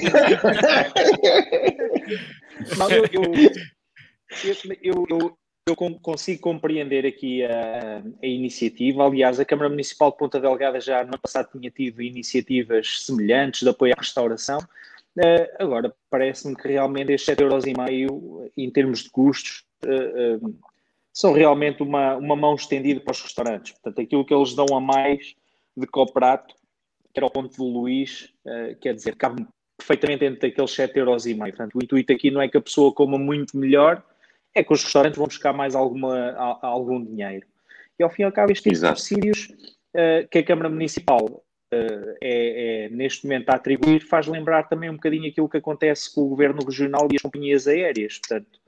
Não, 2.78 2.90
eu, 2.92 3.04
eu, 3.12 5.06
eu, 5.10 5.38
eu 5.70 5.76
consigo 5.76 6.42
compreender 6.42 7.06
aqui 7.06 7.44
a, 7.44 8.02
a, 8.22 8.26
iniciativa. 8.26 9.06
Aliás, 9.06 9.40
a 9.40 9.46
Câmara 9.46 9.70
Municipal 9.70 10.12
de 10.12 10.18
Ponta 10.18 10.40
Delgada 10.40 10.80
já 10.80 11.04
no 11.04 11.10
ano 11.10 11.20
passado 11.20 11.50
tinha 11.52 11.70
tido 11.70 12.02
iniciativas 12.02 13.06
semelhantes 13.06 13.62
de 13.62 13.70
apoio 13.70 13.94
à 13.94 14.00
restauração. 14.00 14.60
Uh, 15.18 15.48
agora, 15.60 15.94
parece-me 16.10 16.56
que 16.56 16.68
realmente 16.68 17.12
estes 17.12 17.36
7,5€ 17.36 18.52
em 18.56 18.70
termos 18.70 19.04
de 19.04 19.10
custos 19.10 19.66
uh, 19.84 20.46
uh, 20.46 20.56
são 21.12 21.34
realmente 21.34 21.82
uma, 21.82 22.16
uma 22.16 22.36
mão 22.36 22.56
estendida 22.56 23.00
para 23.02 23.12
os 23.12 23.22
restaurantes. 23.22 23.74
Portanto, 23.74 24.02
aquilo 24.02 24.26
que 24.26 24.34
eles 24.34 24.54
dão 24.54 24.68
a 24.76 24.80
mais 24.80 25.36
de 25.76 25.88
coprato, 25.88 26.56
que 27.14 27.20
era 27.20 27.26
o 27.26 27.32
ponto 27.32 27.58
do 27.58 27.64
Luís, 27.64 28.32
quer 28.80 28.94
dizer, 28.94 29.16
cabe 29.16 29.46
perfeitamente 29.76 30.20
dentro 30.20 30.42
daqueles 30.42 30.72
7,5€. 30.72 31.38
Portanto, 31.38 31.76
o 31.76 31.84
intuito 31.84 32.14
aqui 32.14 32.30
não 32.30 32.42
é 32.42 32.48
que 32.48 32.58
a 32.58 32.62
pessoa 32.62 32.94
coma 32.94 33.18
muito 33.18 33.58
melhor, 33.58 34.04
é 34.58 34.64
que 34.64 34.74
os 34.74 34.84
restaurantes 34.84 35.18
vão 35.18 35.28
buscar 35.28 35.54
mais 35.54 35.76
alguma, 35.76 36.32
algum 36.62 37.04
dinheiro. 37.04 37.46
E 38.00 38.04
ao 38.04 38.10
fim 38.10 38.24
e 38.24 38.26
ao 38.26 38.32
cabo, 38.32 38.52
estes 38.52 38.80
tipo 38.80 38.86
subsídios 38.86 39.48
uh, 39.94 40.28
que 40.30 40.40
a 40.40 40.44
Câmara 40.44 40.70
Municipal 40.70 41.26
uh, 41.26 42.16
é, 42.22 42.86
é, 42.86 42.90
neste 42.90 43.26
momento 43.26 43.50
a 43.50 43.56
atribuir 43.56 44.02
faz 44.02 44.28
lembrar 44.28 44.64
também 44.64 44.90
um 44.90 44.96
bocadinho 44.96 45.30
aquilo 45.30 45.50
que 45.50 45.58
acontece 45.58 46.14
com 46.14 46.22
o 46.22 46.30
Governo 46.30 46.64
Regional 46.64 47.08
e 47.12 47.16
as 47.16 47.22
companhias 47.22 47.68
aéreas. 47.68 48.20
Portanto, 48.20 48.60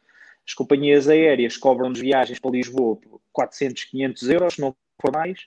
as 0.48 0.54
companhias 0.54 1.08
aéreas 1.08 1.58
cobram-nos 1.58 2.00
viagens 2.00 2.40
para 2.40 2.52
Lisboa 2.52 2.96
por 2.96 3.22
400, 3.32 3.84
500 3.86 4.30
euros, 4.30 4.54
se 4.56 4.62
não 4.62 4.76
for 5.00 5.12
mais, 5.14 5.46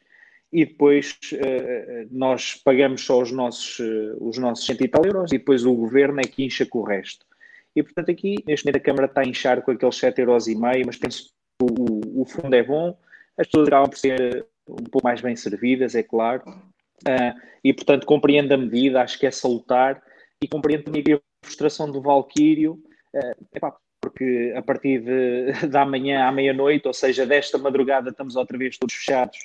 e 0.52 0.64
depois 0.64 1.18
uh, 1.32 2.08
nós 2.10 2.54
pagamos 2.54 3.04
só 3.04 3.20
os 3.20 3.32
nossos, 3.32 3.78
uh, 3.80 4.16
os 4.20 4.38
nossos 4.38 4.64
100 4.66 4.76
e 4.80 4.88
tal 4.88 5.04
euros 5.04 5.32
e 5.32 5.38
depois 5.38 5.64
o 5.64 5.74
governo 5.74 6.20
é 6.20 6.24
que 6.24 6.44
incha 6.44 6.64
com 6.64 6.80
o 6.80 6.84
resto. 6.84 7.26
E, 7.74 7.82
portanto, 7.82 8.10
aqui, 8.10 8.36
neste 8.46 8.66
momento, 8.66 8.76
a 8.76 8.84
Câmara 8.84 9.06
está 9.06 9.22
a 9.22 9.26
inchar 9.26 9.62
com 9.62 9.70
aqueles 9.70 9.96
7,5€, 9.96 10.82
mas 10.84 10.96
penso 10.96 11.24
que 11.24 11.30
o, 11.64 12.22
o, 12.22 12.24
fundo 12.24 12.54
é 12.54 12.62
bom, 12.62 12.96
as 13.38 13.46
pessoas 13.46 13.68
acabam 13.68 13.88
por 13.88 13.98
ser 13.98 14.46
um 14.68 14.84
pouco 14.84 15.06
mais 15.06 15.20
bem 15.20 15.34
servidas, 15.34 15.94
é 15.94 16.02
claro, 16.02 16.42
uh, 16.48 17.40
e, 17.64 17.72
portanto, 17.72 18.06
compreendo 18.06 18.52
a 18.52 18.56
medida, 18.56 19.02
acho 19.02 19.18
que 19.18 19.26
é 19.26 19.30
salutar, 19.30 20.02
e 20.42 20.48
compreendo 20.48 20.84
também 20.84 21.02
a 21.14 21.20
frustração 21.44 21.90
do 21.90 22.02
Valquírio, 22.02 22.74
uh, 23.14 23.46
epá, 23.54 23.74
porque 24.00 24.52
a 24.56 24.60
partir 24.60 25.00
de, 25.00 25.52
da 25.70 25.86
manhã 25.86 26.26
à 26.26 26.32
meia-noite, 26.32 26.86
ou 26.86 26.92
seja, 26.92 27.24
desta 27.24 27.56
madrugada, 27.56 28.10
estamos 28.10 28.36
outra 28.36 28.58
vez 28.58 28.76
todos 28.76 28.94
fechados, 28.94 29.38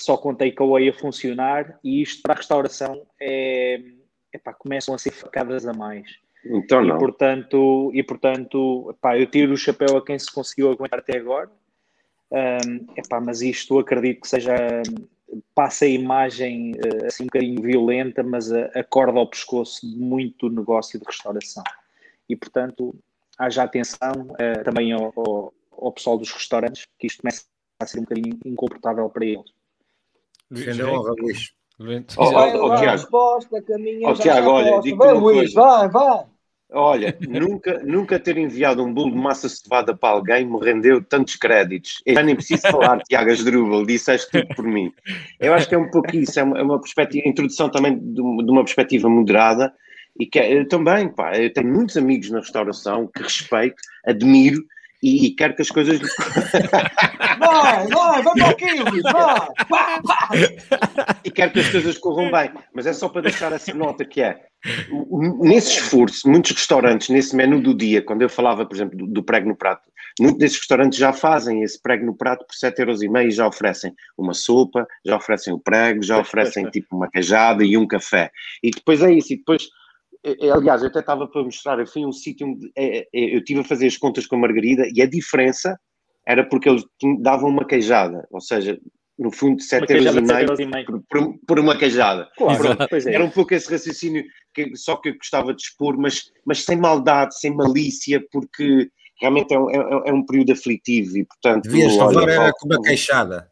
só 0.00 0.16
com 0.16 0.34
takeaway 0.34 0.88
a 0.88 0.94
funcionar, 0.94 1.78
e 1.84 2.00
isto 2.00 2.22
para 2.22 2.32
a 2.32 2.36
restauração 2.36 3.06
é, 3.20 3.82
epá, 4.32 4.54
começam 4.54 4.94
a 4.94 4.98
ser 4.98 5.10
facadas 5.10 5.66
a 5.66 5.74
mais. 5.74 6.18
Então 6.44 6.82
não. 6.82 6.96
E 6.96 6.98
portanto, 6.98 7.90
e, 7.94 8.02
portanto 8.02 8.96
pá, 9.00 9.18
eu 9.18 9.26
tiro 9.26 9.52
o 9.52 9.56
chapéu 9.56 9.96
a 9.96 10.04
quem 10.04 10.18
se 10.18 10.32
conseguiu 10.32 10.70
aguentar 10.70 11.00
até 11.00 11.18
agora. 11.18 11.50
Um, 12.30 12.86
epá, 12.96 13.20
mas 13.20 13.42
isto 13.42 13.78
acredito 13.78 14.20
que 14.20 14.28
seja 14.28 14.54
passa 15.54 15.84
a 15.84 15.88
imagem 15.88 16.72
uh, 16.72 17.06
assim 17.06 17.24
um 17.24 17.26
bocadinho 17.26 17.62
violenta, 17.62 18.22
mas 18.22 18.52
a, 18.52 18.66
a 18.66 18.84
corda 18.84 19.18
ao 19.18 19.28
pescoço 19.28 19.88
de 19.88 19.96
muito 19.96 20.48
negócio 20.48 20.98
de 20.98 21.04
restauração. 21.04 21.62
E 22.28 22.36
portanto, 22.36 22.94
haja 23.38 23.62
atenção 23.62 24.12
uh, 24.12 24.64
também 24.64 24.92
ao, 24.92 25.12
ao, 25.16 25.54
ao, 25.72 25.92
pessoal 25.92 26.18
dos 26.18 26.30
restaurantes, 26.30 26.86
que 26.98 27.06
isto 27.06 27.22
começa 27.22 27.44
a 27.80 27.86
ser 27.86 27.98
um 27.98 28.02
bocadinho 28.02 28.38
incomportável 28.44 29.08
para 29.08 29.24
eles. 29.24 29.52
Defende 30.50 30.82
Oh, 32.18 32.24
oh, 32.24 32.66
oh, 32.66 32.76
Tiago, 32.76 32.90
resposta, 32.90 33.64
oh, 34.04 34.14
Tiago 34.14 34.50
olha, 34.50 34.80
digo 34.82 34.98
vai, 34.98 35.14
Luís, 35.14 35.54
vai, 35.54 35.88
vai. 35.88 36.24
Olha, 36.72 37.16
nunca, 37.26 37.80
nunca 37.82 38.18
ter 38.18 38.36
enviado 38.36 38.84
um 38.84 38.92
bolo 38.92 39.12
de 39.12 39.16
massa 39.16 39.48
cevada 39.48 39.96
para 39.96 40.10
alguém 40.10 40.44
me 40.44 40.60
rendeu 40.60 41.02
tantos 41.02 41.36
créditos. 41.36 42.02
Eu 42.04 42.14
já 42.14 42.22
nem 42.22 42.36
preciso 42.36 42.62
falar, 42.62 43.00
Tiago 43.08 43.30
Asdrúbal, 43.30 43.86
disseste 43.86 44.30
tudo 44.30 44.54
por 44.54 44.64
mim. 44.64 44.92
Eu 45.40 45.54
acho 45.54 45.68
que 45.68 45.74
é 45.74 45.78
um 45.78 45.90
pouco 45.90 46.14
isso, 46.14 46.38
é 46.38 46.42
uma, 46.42 46.58
é 46.58 46.62
uma 46.62 46.78
perspectiva, 46.78 47.26
introdução 47.26 47.70
também 47.70 47.98
de, 47.98 48.14
de, 48.14 48.50
uma 48.50 48.62
perspectiva 48.62 49.08
moderada 49.08 49.72
e 50.18 50.26
que 50.26 50.38
eu 50.38 50.68
também, 50.68 51.08
pá, 51.08 51.36
eu 51.36 51.52
tenho 51.52 51.72
muitos 51.72 51.96
amigos 51.96 52.30
na 52.30 52.40
restauração 52.40 53.06
que 53.06 53.22
respeito, 53.22 53.82
admiro 54.04 54.62
e, 55.02 55.26
e 55.26 55.30
quero 55.34 55.54
que 55.54 55.62
as 55.62 55.70
coisas. 55.70 55.98
vai, 57.38 57.86
vai, 57.88 58.22
vai 58.22 58.34
para 58.34 58.50
aquilo, 58.50 58.84
vai! 59.02 60.56
E 61.24 61.30
quero 61.30 61.52
que 61.52 61.60
as 61.60 61.70
coisas 61.70 61.98
corram 61.98 62.30
bem, 62.30 62.50
mas 62.74 62.86
é 62.86 62.92
só 62.92 63.08
para 63.08 63.22
deixar 63.22 63.52
essa 63.52 63.72
nota 63.74 64.04
que 64.04 64.20
é. 64.20 64.38
Nesse 65.40 65.78
esforço, 65.78 66.28
muitos 66.28 66.52
restaurantes, 66.52 67.08
nesse 67.08 67.34
menu 67.34 67.62
do 67.62 67.74
dia, 67.74 68.02
quando 68.02 68.22
eu 68.22 68.28
falava, 68.28 68.66
por 68.66 68.74
exemplo, 68.74 68.98
do, 68.98 69.06
do 69.06 69.22
prego 69.22 69.48
no 69.48 69.56
prato, 69.56 69.88
muitos 70.20 70.38
desses 70.38 70.58
restaurantes 70.58 70.98
já 70.98 71.14
fazem 71.14 71.62
esse 71.62 71.80
prego 71.80 72.04
no 72.04 72.14
prato 72.14 72.44
por 72.44 72.54
7,5€ 72.54 73.26
e 73.26 73.30
já 73.30 73.46
oferecem 73.46 73.94
uma 74.18 74.34
sopa, 74.34 74.86
já 75.04 75.16
oferecem 75.16 75.54
o 75.54 75.58
prego, 75.58 76.02
já 76.02 76.18
oferecem 76.18 76.68
tipo 76.68 76.94
uma 76.94 77.10
cajada 77.10 77.64
e 77.64 77.76
um 77.76 77.86
café. 77.86 78.30
E 78.62 78.70
depois 78.70 79.02
é 79.02 79.10
isso, 79.12 79.32
e 79.32 79.36
depois 79.36 79.68
aliás, 80.54 80.82
eu 80.82 80.88
até 80.88 81.00
estava 81.00 81.26
para 81.26 81.42
mostrar, 81.42 81.78
eu 81.78 81.86
fui 81.86 82.02
a 82.02 82.06
um 82.06 82.12
sítio 82.12 82.46
onde 82.46 82.70
é, 82.76 83.06
eu 83.12 83.38
estive 83.38 83.60
a 83.60 83.64
fazer 83.64 83.86
as 83.86 83.96
contas 83.96 84.26
com 84.26 84.36
a 84.36 84.38
Margarida 84.40 84.84
e 84.94 85.00
a 85.02 85.06
diferença 85.06 85.78
era 86.26 86.44
porque 86.46 86.68
eles 86.68 86.84
davam 87.20 87.48
uma 87.50 87.66
queijada, 87.66 88.26
ou 88.30 88.40
seja, 88.40 88.78
no 89.18 89.30
fundo, 89.32 89.62
7 89.62 89.82
Uma 89.92 89.98
euros 89.98 90.16
e 90.16 90.20
meio 90.22 90.40
euros 90.40 90.60
e 90.60 90.66
meio. 90.66 90.86
por, 90.86 91.02
por- 91.08 91.38
por 91.46 91.58
uma 91.58 91.76
queijada. 91.76 92.28
Claro, 92.36 92.64
é. 92.72 93.14
Era 93.14 93.24
um 93.24 93.30
pouco 93.30 93.52
esse 93.54 93.70
raciocínio 93.70 94.24
que, 94.54 94.74
só 94.76 94.96
que 94.96 95.10
eu 95.10 95.16
gostava 95.16 95.52
de 95.54 95.62
expor, 95.62 95.96
mas, 95.98 96.30
mas 96.44 96.64
sem 96.64 96.76
maldade, 96.76 97.38
sem 97.38 97.54
malícia, 97.54 98.22
porque 98.32 98.90
realmente 99.20 99.52
é 99.52 99.58
um, 99.58 99.70
é- 99.70 100.08
é 100.08 100.12
um 100.12 100.24
período 100.24 100.52
aflitivo 100.52 101.18
e, 101.18 101.24
portanto, 101.24 101.64
Devias 101.64 101.96
levar 101.98 102.28
era 102.28 102.52
com 102.52 102.66
uma 102.66 102.80
queixada. 102.82 103.50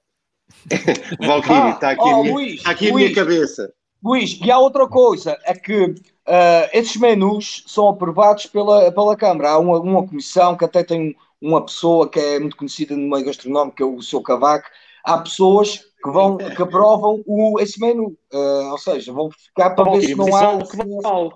Valkyrie, 1.21 1.59
Ah, 1.61 1.71
está 1.75 1.91
aqui, 1.91 2.03
oh, 2.03 2.09
a 2.15 2.23
minha, 2.23 2.33
Luís, 2.35 2.55
está 2.55 2.71
aqui 2.71 2.89
a 2.89 2.93
Luís. 2.93 3.05
minha 3.05 3.15
cabeça. 3.15 3.73
Luís, 4.03 4.39
e 4.43 4.51
há 4.51 4.59
outra 4.59 4.87
coisa, 4.87 5.37
é 5.45 5.53
que 5.55 5.95
ah, 6.29 6.69
esses 6.73 6.97
menus 6.97 7.65
são 7.67 7.89
aprovados 7.89 8.47
pela, 8.47 8.93
pela 8.93 9.17
Câmara. 9.17 9.53
Há 9.53 9.59
uma, 9.59 9.81
uma 9.81 10.07
comissão 10.07 10.57
que 10.57 10.65
até 10.65 10.85
tem 10.85 11.17
uma 11.41 11.65
pessoa 11.65 12.09
que 12.09 12.21
é 12.21 12.39
muito 12.39 12.57
conhecida 12.57 12.95
no 12.95 13.09
meio 13.09 13.25
gastronómico, 13.25 13.77
que 13.77 13.83
é 13.83 13.87
o 13.87 14.03
seu 14.03 14.21
Cavaco. 14.21 14.69
Há 15.05 15.19
pessoas 15.19 15.79
que 16.03 16.11
vão 16.11 16.37
que 16.37 16.63
aprovam 16.63 17.23
o, 17.27 17.59
esse 17.59 17.81
menu, 17.81 18.17
Ah, 18.33 18.69
ou 18.73 18.79
seja, 18.79 19.13
vão 19.13 19.31
ficar 19.31 19.71
para 19.71 19.91
ver 19.93 20.03
se 20.03 20.15
não 20.15 20.29
é 20.29 20.45
há 20.45 20.59
que 20.59 20.77
vale. 20.77 21.31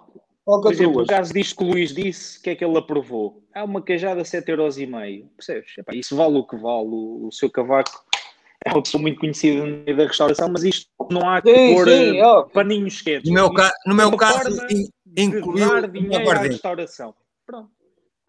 Por 0.45 0.73
exemplo, 0.73 1.03
o 1.03 1.07
caso 1.07 1.33
disto 1.33 1.57
que 1.57 1.65
o 1.65 1.69
Luís 1.69 1.95
disse, 1.95 2.39
o 2.39 2.43
que 2.43 2.51
é 2.51 2.57
que 2.57 2.65
ele 2.65 2.77
aprovou? 2.77 3.43
Há 3.55 3.65
uma 3.65 3.81
queijada 3.81 4.23
7,5€. 4.23 5.27
Percebes? 5.37 5.79
Epá, 5.79 5.95
isso 5.95 6.17
vale 6.17 6.37
o 6.37 6.45
que 6.45 6.57
vale. 6.57 6.89
O, 6.89 7.29
o 7.29 7.33
seu 7.33 7.49
cavaco 7.49 8.05
é 8.67 8.71
uma 8.73 8.83
pessoa 8.83 9.01
muito 9.01 9.19
conhecida 9.21 9.65
no 9.65 9.85
meio 9.85 9.97
da 9.97 10.07
restauração, 10.07 10.49
mas 10.53 10.65
isto 10.65 10.87
não 11.11 11.29
há 11.29 11.41
que 11.43 11.55
Sim, 11.55 11.75
pôr 11.75 11.89
sim, 11.89 12.21
ó. 12.23 12.43
paninhos 12.45 13.01
quentes. 13.03 13.29
No 13.29 13.35
meu, 13.35 13.53
ca- 13.53 13.73
no 13.87 13.93
é 13.93 13.97
meu 13.97 14.17
caso, 14.17 14.67
in- 14.71 14.89
incluiu 15.17 15.69
dar 15.69 15.79
uma 15.81 15.89
dinheiro 15.89 16.15
à 16.17 16.21
aguardente. 16.21 16.53
restauração. 16.53 17.15
Pronto. 17.47 17.71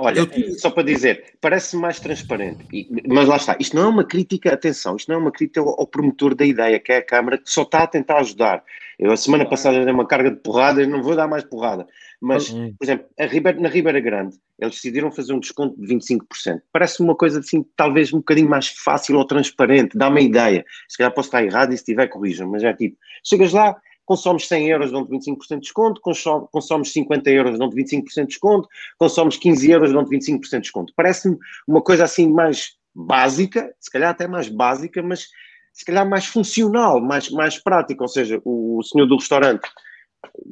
Olha, 0.04 0.28
só 0.58 0.70
para 0.70 0.84
dizer, 0.84 1.36
parece 1.40 1.78
mais 1.78 2.00
transparente, 2.00 2.66
mas 3.08 3.28
lá 3.28 3.38
está, 3.38 3.56
isto 3.60 3.76
não 3.76 3.84
é 3.84 3.88
uma 3.88 4.04
crítica, 4.04 4.54
atenção, 4.54 4.98
isto 4.98 5.08
não 5.10 5.16
é 5.16 5.22
uma 5.22 5.32
crítica 5.32 5.62
ao, 5.62 5.80
ao 5.80 5.88
promotor 5.88 6.36
da 6.36 6.46
ideia, 6.46 6.78
que 6.80 6.92
é 6.92 6.98
a 6.98 7.06
Câmara, 7.06 7.38
que 7.38 7.50
só 7.50 7.62
está 7.62 7.84
a 7.84 7.88
tentar 7.88 8.18
ajudar. 8.20 8.64
Eu, 9.00 9.12
a 9.12 9.18
semana 9.18 9.46
passada, 9.46 9.84
dei 9.84 9.94
uma 9.94 10.06
carga 10.06 10.30
de 10.30 10.38
porrada, 10.38 10.86
não 10.86 11.02
vou 11.02 11.16
dar 11.16 11.28
mais 11.28 11.44
porrada, 11.44 11.88
mas, 12.22 12.52
Hum. 12.52 12.74
por 12.78 12.86
exemplo, 12.86 13.06
Ribeira- 13.18 13.60
na 13.60 13.70
Ribeira 13.70 14.00
Grande, 14.00 14.38
eles 14.60 14.76
decidiram 14.76 15.12
fazer 15.12 15.34
um 15.34 15.40
desconto 15.40 15.80
de 15.80 15.88
25%. 15.88 16.62
Parece 16.72 17.02
uma 17.02 17.16
coisa 17.16 17.40
assim, 17.40 17.66
talvez 17.76 18.14
um 18.14 18.18
bocadinho 18.18 18.50
mais 18.50 18.68
fácil 18.68 19.18
ou 19.18 19.26
transparente, 19.26 19.98
dá 19.98 20.10
uma 20.10 20.22
ideia. 20.22 20.66
Se 20.88 20.98
calhar 20.98 21.14
posso 21.14 21.30
estar 21.30 21.44
errado 21.44 21.74
e 21.74 21.78
se 21.78 21.86
tiver, 21.86 22.08
corrijam, 22.08 22.50
mas 22.50 22.64
é 22.64 22.74
tipo, 22.74 22.98
chegas 23.24 23.52
lá, 23.52 23.76
consomes 24.06 24.48
100 24.48 24.70
euros, 24.70 24.92
dão-te 24.92 25.10
25% 25.10 25.56
de 25.56 25.60
desconto, 25.62 26.02
consom- 26.02 26.48
consomes 26.52 26.92
50 26.92 27.30
euros, 27.30 27.58
dão-te 27.58 27.76
25% 27.76 28.22
de 28.22 28.28
desconto, 28.28 28.68
consomes 28.98 29.38
15 29.38 29.72
euros, 29.72 29.94
dão-te 29.94 30.10
25% 30.10 30.50
de 30.52 30.60
desconto. 30.62 30.94
Parece-me 30.96 31.38
uma 31.68 31.82
coisa 31.82 32.04
assim 32.04 32.32
mais 32.32 32.74
básica, 32.94 33.74
se 33.80 33.90
calhar 33.92 34.12
até 34.12 34.28
mais 34.28 34.50
básica, 34.50 35.02
mas 35.02 35.28
se 35.72 35.84
calhar 35.84 36.08
mais 36.08 36.26
funcional, 36.26 37.02
mais, 37.02 37.30
mais 37.30 37.58
prática. 37.58 38.04
Ou 38.04 38.08
seja, 38.08 38.42
o 38.46 38.82
senhor 38.84 39.08
do 39.08 39.18
restaurante 39.18 39.68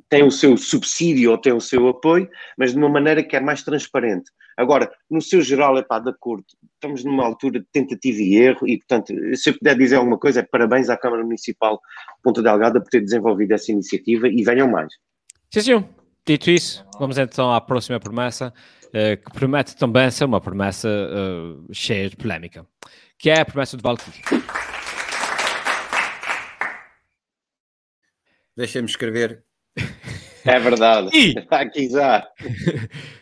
tem 0.10 0.24
o 0.24 0.32
seu 0.32 0.58
subsídio 0.58 1.32
ou 1.32 1.38
tem 1.38 1.54
o 1.54 1.62
seu 1.62 1.88
apoio, 1.88 2.30
mas 2.58 2.72
de 2.72 2.78
uma 2.78 2.90
maneira 2.90 3.24
que 3.24 3.36
é 3.36 3.40
mais 3.40 3.64
transparente. 3.64 4.32
Agora, 4.58 4.92
no 5.10 5.22
seu 5.22 5.42
geral, 5.42 5.78
é 5.78 5.82
pá, 5.82 6.00
de 6.00 6.10
acordo, 6.10 6.46
estamos 6.76 7.04
numa 7.04 7.26
altura 7.26 7.60
de 7.60 7.66
tentativa 7.72 8.22
e 8.22 8.36
erro 8.36 8.68
e, 8.68 8.78
portanto, 8.78 9.14
se 9.36 9.50
eu 9.50 9.58
puder 9.58 9.78
dizer 9.78 9.96
alguma 9.96 10.18
coisa, 10.18 10.42
é 10.42 10.44
parabéns 10.44 10.90
à 10.90 10.98
Câmara 10.98 11.24
Municipal 11.24 11.76
de 11.78 12.22
Ponta 12.22 12.42
Delgada 12.42 12.82
por 12.82 12.90
ter 12.90 13.02
desenvolvido 13.02 13.54
essa 13.54 13.72
iniciativa 13.72 14.28
e 14.28 14.44
venham 14.44 14.70
mais. 14.70 14.94
Sim, 15.52 15.62
sim. 15.62 15.86
Dito 16.26 16.52
isso, 16.52 16.86
vamos 17.00 17.18
então 17.18 17.52
à 17.52 17.60
próxima 17.60 18.00
promessa, 18.00 18.54
eh, 18.94 19.16
que 19.16 19.32
promete 19.32 19.76
também 19.76 20.12
ser 20.12 20.26
uma 20.26 20.40
promessa 20.40 20.88
eh, 20.88 21.74
cheia 21.74 22.10
de 22.10 22.16
polémica, 22.16 22.68
que 23.18 23.30
é 23.30 23.42
a 23.42 23.46
promessa 23.46 23.76
de 23.76 23.82
Valkyrie. 23.82 24.22
Deixa-me 28.56 28.88
escrever. 28.88 29.44
É 30.46 30.60
verdade. 30.60 31.10
E- 31.16 31.38
Está 31.38 31.62
aqui 31.62 31.90
já. 31.90 32.28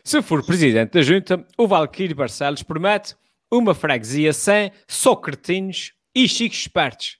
Se 0.03 0.21
for 0.21 0.45
presidente 0.45 0.91
da 0.91 1.01
junta, 1.01 1.45
o 1.57 1.67
Valkyrie 1.67 2.13
Barcelos 2.13 2.63
promete 2.63 3.15
uma 3.51 3.73
freguesia 3.73 4.31
sem 4.33 4.71
socretinhos 4.87 5.93
e 6.15 6.27
chiques 6.27 6.59
espertos. 6.61 7.17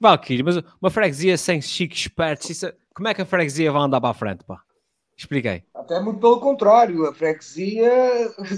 Valkyrie, 0.00 0.42
mas 0.42 0.56
uma 0.80 0.90
freguesia 0.90 1.36
sem 1.36 1.60
chiques 1.60 2.00
espertos, 2.00 2.50
isso 2.50 2.66
é- 2.66 2.74
como 2.94 3.08
é 3.08 3.14
que 3.14 3.22
a 3.22 3.26
freguesia 3.26 3.70
vai 3.72 3.82
andar 3.82 4.00
para 4.00 4.10
a 4.10 4.14
frente, 4.14 4.44
pá? 4.44 4.60
Expliquei. 5.16 5.62
Até 5.74 5.98
muito 6.00 6.20
pelo 6.20 6.38
contrário, 6.40 7.06
a 7.06 7.14
freguesia 7.14 7.90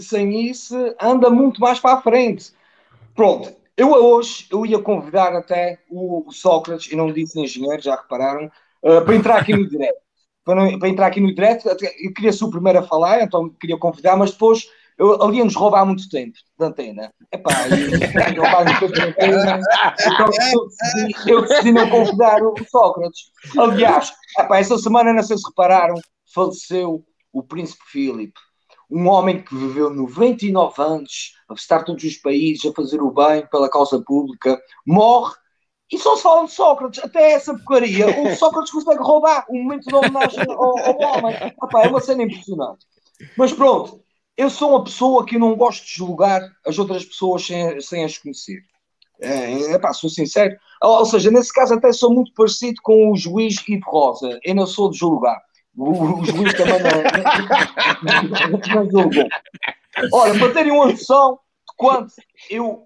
sem 0.02 0.48
isso 0.50 0.76
anda 1.00 1.30
muito 1.30 1.60
mais 1.60 1.78
para 1.80 1.98
a 1.98 2.02
frente. 2.02 2.52
Pronto, 3.14 3.50
eu 3.76 3.90
hoje 3.90 4.46
eu 4.50 4.66
ia 4.66 4.78
convidar 4.78 5.34
até 5.34 5.78
o, 5.90 6.30
Sócrates, 6.30 6.92
e 6.92 6.96
não 6.96 7.10
disse 7.12 7.40
engenheiro, 7.40 7.80
já 7.82 7.96
repararam, 7.96 8.50
eh, 8.82 9.00
para 9.00 9.14
entrar 9.14 9.38
aqui 9.38 9.54
no 9.54 9.66
direto. 9.68 9.98
Para, 10.44 10.78
para 10.78 10.88
entrar 10.88 11.06
aqui 11.06 11.20
no 11.20 11.34
direto, 11.34 11.68
eu 11.68 12.12
queria 12.14 12.32
ser 12.32 12.44
o 12.44 12.50
primeiro 12.50 12.78
a 12.78 12.82
falar, 12.82 13.22
então 13.22 13.50
queria 13.60 13.78
convidar, 13.78 14.16
mas 14.16 14.32
depois 14.32 14.66
eu, 15.00 15.22
ali 15.22 15.40
muito 15.86 16.08
tempo 16.10 16.36
antena. 16.60 17.10
Epá, 17.32 17.52
e, 17.68 18.34
roubar 18.36 18.64
muito 18.64 18.80
tempo 18.80 18.92
de 18.92 19.00
antena, 19.00 19.60
então 20.06 20.26
eu 20.52 20.66
decidi, 20.66 21.30
eu 21.30 21.42
decidi 21.42 21.72
não 21.72 21.88
convidar 21.88 22.42
o 22.42 22.54
Sócrates. 22.68 23.30
Aliás, 23.58 24.12
epá, 24.38 24.58
essa 24.58 24.76
semana, 24.76 25.12
não 25.12 25.22
sei 25.22 25.38
se 25.38 25.48
repararam, 25.48 25.94
faleceu 26.34 27.02
o 27.32 27.42
Príncipe 27.42 27.82
Filipe, 27.90 28.38
um 28.90 29.08
homem 29.08 29.42
que 29.42 29.54
viveu 29.54 29.88
99 29.88 30.82
anos 30.82 31.32
a 31.48 31.54
visitar 31.54 31.84
todos 31.84 32.04
os 32.04 32.16
países, 32.16 32.70
a 32.70 32.74
fazer 32.74 33.00
o 33.00 33.10
bem 33.10 33.46
pela 33.50 33.70
causa 33.70 34.02
pública, 34.04 34.60
morre 34.86 35.34
e 35.92 35.98
só 35.98 36.16
se 36.16 36.22
fala 36.22 36.46
de 36.46 36.52
Sócrates, 36.52 37.02
até 37.02 37.32
essa 37.32 37.52
porcaria. 37.52 38.06
O 38.22 38.36
Sócrates 38.36 38.70
consegue 38.70 39.02
roubar 39.02 39.44
um 39.50 39.62
momento 39.62 39.88
de 39.88 39.94
homenagem 39.94 40.44
ao, 40.48 40.78
ao 40.78 40.98
homem. 40.98 41.34
Epá, 41.34 41.82
é 41.82 41.88
uma 41.88 42.00
cena 42.00 42.22
impressionante. 42.22 42.86
Mas 43.36 43.52
pronto, 43.52 44.00
eu 44.36 44.48
sou 44.48 44.70
uma 44.70 44.84
pessoa 44.84 45.26
que 45.26 45.38
não 45.38 45.56
gosto 45.56 45.84
de 45.84 45.92
julgar 45.92 46.40
as 46.64 46.78
outras 46.78 47.04
pessoas 47.04 47.44
sem, 47.44 47.80
sem 47.80 48.04
as 48.04 48.16
conhecer. 48.16 48.60
É, 49.20 49.72
epá, 49.72 49.92
sou 49.92 50.08
sincero. 50.08 50.56
Ou, 50.82 50.98
ou 50.98 51.04
seja, 51.04 51.30
nesse 51.30 51.52
caso 51.52 51.74
até 51.74 51.92
sou 51.92 52.14
muito 52.14 52.32
parecido 52.34 52.80
com 52.82 53.10
o 53.10 53.16
juiz 53.16 53.56
Ivo 53.68 53.90
Rosa. 53.90 54.38
Eu 54.44 54.54
não 54.54 54.66
sou 54.66 54.90
de 54.90 54.98
julgar. 54.98 55.40
O, 55.76 56.20
o 56.20 56.24
juiz 56.24 56.54
também 56.54 56.80
não, 58.02 58.84
não 58.84 58.90
julgou. 58.90 59.28
Ora, 60.12 60.38
para 60.38 60.54
terem 60.54 60.72
uma 60.72 60.86
noção 60.86 61.34
de 61.34 61.76
quanto 61.76 62.14
eu 62.48 62.82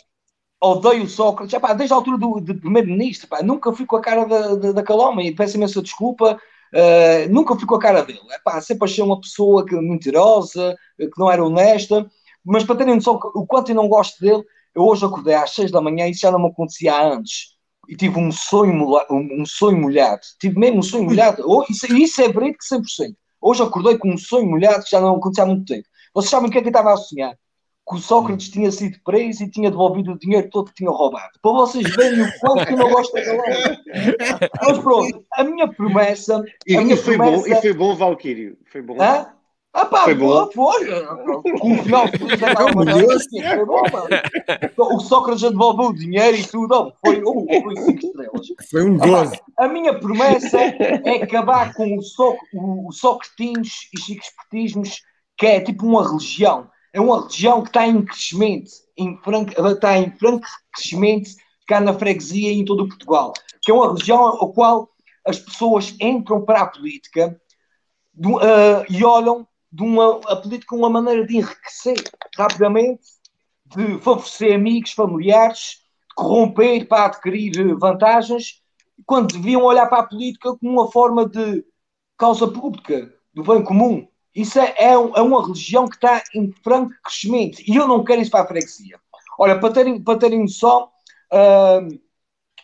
odeio 0.64 1.08
Sócrates, 1.08 1.54
epá, 1.54 1.72
desde 1.74 1.92
a 1.92 1.96
altura 1.96 2.18
do, 2.18 2.40
do 2.40 2.54
primeiro-ministro, 2.54 3.28
nunca 3.42 3.72
fui 3.72 3.86
com 3.86 3.96
a 3.96 4.00
cara 4.00 4.24
da, 4.24 4.54
da, 4.54 4.72
daquele 4.72 4.98
homem, 5.00 5.28
e 5.28 5.34
peço 5.34 5.56
imensa 5.56 5.82
desculpa, 5.82 6.38
uh, 6.74 7.32
nunca 7.32 7.54
fui 7.56 7.66
com 7.66 7.74
a 7.74 7.80
cara 7.80 8.02
dele. 8.02 8.20
Epá, 8.30 8.60
sempre 8.60 8.84
achei 8.84 9.02
uma 9.02 9.20
pessoa 9.20 9.64
que, 9.64 9.74
mentirosa, 9.76 10.76
que 10.98 11.18
não 11.18 11.30
era 11.30 11.44
honesta, 11.44 12.10
mas 12.44 12.64
para 12.64 12.76
terem 12.76 12.94
noção 12.94 13.18
o 13.34 13.46
quanto 13.46 13.70
eu 13.70 13.74
não 13.74 13.88
gosto 13.88 14.20
dele, 14.20 14.42
eu 14.74 14.82
hoje 14.82 15.04
acordei 15.04 15.34
às 15.34 15.50
6 15.54 15.70
da 15.70 15.80
manhã 15.80 16.06
e 16.06 16.10
isso 16.10 16.20
já 16.20 16.30
não 16.30 16.40
me 16.40 16.48
acontecia 16.48 17.00
antes. 17.00 17.54
E 17.88 17.96
tive 17.96 18.18
um 18.18 18.32
sonho, 18.32 18.72
molhado, 18.72 19.14
um 19.14 19.46
sonho 19.46 19.78
molhado. 19.78 20.20
Tive 20.40 20.58
mesmo 20.58 20.78
um 20.78 20.82
sonho 20.82 21.04
molhado. 21.04 21.44
Oh, 21.46 21.64
isso, 21.68 21.86
isso 21.94 22.20
é 22.22 22.28
verídico 22.28 22.64
100%. 22.64 23.14
Hoje 23.40 23.62
acordei 23.62 23.98
com 23.98 24.10
um 24.10 24.18
sonho 24.18 24.46
molhado 24.46 24.82
que 24.84 24.90
já 24.90 25.00
não 25.00 25.16
acontecia 25.16 25.44
há 25.44 25.46
muito 25.46 25.66
tempo. 25.66 25.86
Vocês 26.14 26.30
sabem 26.30 26.48
o 26.48 26.52
que 26.52 26.58
é 26.58 26.60
que 26.62 26.68
eu 26.68 26.70
estava 26.70 26.92
a 26.92 26.96
sonhar? 26.96 27.36
Que 27.86 27.96
o 27.96 27.98
Sócrates 27.98 28.48
tinha 28.48 28.70
sido 28.72 28.98
preso 29.04 29.44
e 29.44 29.50
tinha 29.50 29.70
devolvido 29.70 30.12
o 30.12 30.18
dinheiro 30.18 30.48
todo 30.50 30.68
que 30.68 30.76
tinha 30.76 30.90
roubado. 30.90 31.32
Para 31.42 31.52
vocês 31.52 31.94
verem 31.94 32.22
o 32.22 32.38
quanto 32.40 32.66
que 32.66 32.72
eu 32.72 32.78
não 32.78 32.90
gosto 32.90 33.12
daquela 33.12 33.42
Mas 34.62 34.78
pronto, 34.78 35.24
a 35.34 35.44
minha 35.44 35.68
promessa. 35.68 36.42
E, 36.66 36.76
a 36.76 36.80
minha 36.80 36.94
e 36.94 36.96
foi 36.98 37.16
promessa... 37.16 37.48
bom, 37.48 37.54
e 37.54 37.60
foi 37.60 37.72
bom, 37.74 37.94
Valquírio. 37.94 38.56
Foi 38.72 38.80
bom. 38.80 38.96
Hã? 39.00 39.26
Ah 39.76 39.86
pá, 39.86 40.04
Foi 40.04 40.14
bom. 40.14 40.48
foi. 40.52 40.88
O 41.60 41.82
final 41.82 42.06
foi 42.08 43.66
bom, 43.66 43.82
mano. 43.92 44.08
O 44.96 45.00
Sócrates 45.00 45.40
já 45.40 45.50
devolveu 45.50 45.86
o 45.88 45.94
dinheiro 45.94 46.36
e 46.36 46.46
tudo. 46.46 46.72
Oh, 46.74 46.92
foi, 47.04 47.20
oh, 47.24 47.44
foi 47.62 47.76
cinco 47.78 48.06
estrelas. 48.06 48.46
Foi 48.70 48.84
um 48.88 49.02
Ah, 49.02 49.06
gozo. 49.06 49.34
a 49.58 49.66
minha 49.66 49.98
promessa 49.98 50.60
é 50.60 51.22
acabar 51.24 51.74
com 51.74 51.98
o, 51.98 52.02
so, 52.02 52.36
o, 52.54 52.88
o 52.88 52.92
socretinhos 52.92 53.88
e 53.92 54.00
chiquespetismos, 54.00 55.02
que 55.36 55.44
é 55.46 55.60
tipo 55.60 55.84
uma 55.86 56.08
religião. 56.08 56.68
É 56.94 57.00
uma 57.00 57.18
religião 57.22 57.60
que 57.60 57.70
está 57.70 57.86
em 57.88 58.04
crescimento, 58.04 58.70
em 58.96 59.18
franco, 59.18 59.50
está 59.66 59.98
em 59.98 60.16
franco 60.16 60.46
crescimento 60.72 61.28
cá 61.66 61.80
na 61.80 61.92
freguesia 61.92 62.52
e 62.52 62.60
em 62.60 62.64
todo 62.64 62.84
o 62.84 62.88
Portugal. 62.88 63.32
Que 63.60 63.72
é 63.72 63.74
uma 63.74 63.88
religião 63.88 64.28
a 64.28 64.52
qual 64.52 64.88
as 65.26 65.40
pessoas 65.40 65.96
entram 66.00 66.44
para 66.44 66.60
a 66.62 66.66
política 66.68 67.36
do- 68.12 68.38
ah, 68.38 68.84
e 68.88 69.04
olham 69.04 69.44
de 69.72 69.82
uma, 69.82 70.20
a 70.26 70.36
política 70.36 70.68
como 70.68 70.82
uma 70.82 71.00
maneira 71.00 71.26
de 71.26 71.36
enriquecer 71.38 71.96
rapidamente, 72.38 73.02
de 73.66 73.98
favorecer 73.98 74.54
amigos, 74.54 74.92
familiares, 74.92 75.80
de 76.08 76.14
corromper 76.14 76.86
para 76.86 77.06
adquirir 77.06 77.74
vantagens, 77.76 78.62
quando 79.04 79.32
deviam 79.32 79.64
olhar 79.64 79.88
para 79.88 79.98
a 79.98 80.06
política 80.06 80.56
como 80.56 80.70
uma 80.70 80.92
forma 80.92 81.28
de 81.28 81.64
causa 82.16 82.46
pública, 82.46 83.12
do 83.34 83.42
bem 83.42 83.64
comum. 83.64 84.06
Isso 84.34 84.58
é, 84.58 84.74
é, 84.78 84.92
é 84.92 84.96
uma 84.96 85.42
religião 85.42 85.88
que 85.88 85.94
está 85.96 86.22
em 86.34 86.52
franco 86.62 86.92
crescimento 87.02 87.62
e 87.66 87.76
eu 87.76 87.86
não 87.86 88.02
quero 88.02 88.20
isso 88.20 88.30
para 88.30 88.44
a 88.44 88.46
freguesia. 88.46 88.98
Olha, 89.38 89.58
para 89.58 89.72
terem, 89.72 90.00
para 90.02 90.18
terem 90.18 90.44
ah, 91.32 91.80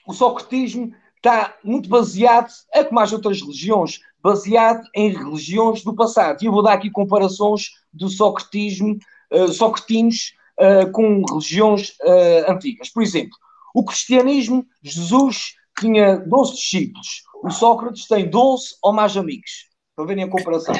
o 0.06 0.12
socratismo 0.12 0.92
está 1.16 1.56
muito 1.62 1.88
baseado, 1.88 2.50
é 2.72 2.82
como 2.82 3.00
as 3.00 3.12
outras 3.12 3.40
religiões, 3.40 4.00
baseado 4.22 4.82
em 4.94 5.10
religiões 5.10 5.82
do 5.82 5.94
passado. 5.94 6.42
E 6.42 6.46
eu 6.46 6.52
vou 6.52 6.62
dar 6.62 6.74
aqui 6.74 6.90
comparações 6.90 7.70
do 7.92 8.08
socratismo, 8.08 8.98
uh, 9.32 9.48
socratinos 9.48 10.32
uh, 10.58 10.90
com 10.92 11.22
religiões 11.28 11.90
uh, 12.00 12.50
antigas. 12.50 12.88
Por 12.88 13.02
exemplo, 13.02 13.36
o 13.74 13.84
cristianismo, 13.84 14.66
Jesus 14.82 15.54
tinha 15.78 16.16
12 16.16 16.54
discípulos. 16.54 17.22
O 17.42 17.50
Sócrates 17.50 18.06
tem 18.06 18.28
12 18.28 18.76
ou 18.82 18.92
mais 18.92 19.16
amigos. 19.16 19.69
Para 20.00 20.06
verem 20.06 20.24
a 20.24 20.28
comparação. 20.30 20.74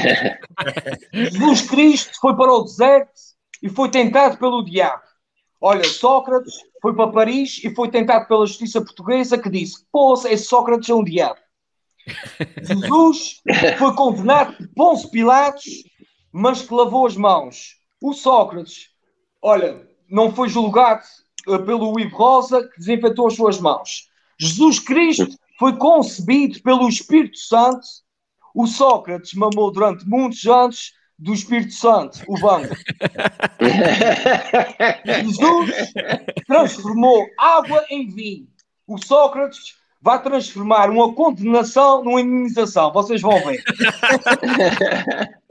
Jesus 1.13 1.63
Cristo 1.63 2.19
foi 2.19 2.35
para 2.35 2.53
o 2.53 2.65
deserto 2.65 3.13
e 3.63 3.69
foi 3.69 3.91
tentado 3.91 4.39
pelo 4.39 4.65
diabo. 4.65 5.03
Olha, 5.61 5.85
Sócrates 5.85 6.55
foi 6.81 6.95
para 6.95 7.13
Paris 7.13 7.61
e 7.63 7.75
foi 7.75 7.91
tentado 7.91 8.27
pela 8.27 8.47
justiça 8.47 8.81
portuguesa 8.81 9.37
que 9.37 9.51
disse: 9.51 9.85
Poxa, 9.93 10.31
esse 10.33 10.45
Sócrates 10.47 10.89
é 10.89 10.95
um 10.95 11.05
diabo. 11.05 11.39
Jesus 12.63 13.43
foi 13.79 13.95
condenado 13.95 14.57
por 14.57 14.69
Ponce 14.75 15.11
Pilatos, 15.11 15.85
mas 16.33 16.63
que 16.63 16.73
lavou 16.73 17.07
as 17.07 17.15
mãos. 17.15 17.77
O 18.03 18.15
Sócrates, 18.15 18.89
olha, 19.43 19.87
não 20.09 20.35
foi 20.35 20.49
julgado 20.49 21.03
uh, 21.47 21.63
pelo 21.63 22.01
Ivo 22.01 22.17
Rosa, 22.17 22.67
que 22.69 22.79
desinfetou 22.79 23.27
as 23.27 23.35
suas 23.35 23.61
mãos. 23.61 24.09
Jesus 24.39 24.79
Cristo 24.79 25.29
foi 25.59 25.77
concebido 25.77 26.63
pelo 26.63 26.89
Espírito 26.89 27.37
Santo. 27.37 27.87
O 28.55 28.67
Sócrates 28.67 29.35
mamou 29.35 29.71
durante 29.71 30.09
muitos 30.09 30.45
anos 30.47 30.93
do 31.19 31.35
Espírito 31.35 31.73
Santo, 31.75 32.21
o 32.27 32.39
banco. 32.41 32.75
Jesus 35.05 35.93
transformou 36.47 37.27
água 37.39 37.85
em 37.91 38.09
vinho. 38.09 38.49
O 38.87 38.97
Sócrates 38.99 39.77
vai 40.01 40.23
transformar 40.23 40.89
uma 40.91 41.13
condenação 41.13 42.03
numa 42.03 42.21
indenização. 42.21 42.91
Vocês 42.93 43.21
vão 43.21 43.39
ver. 43.45 43.63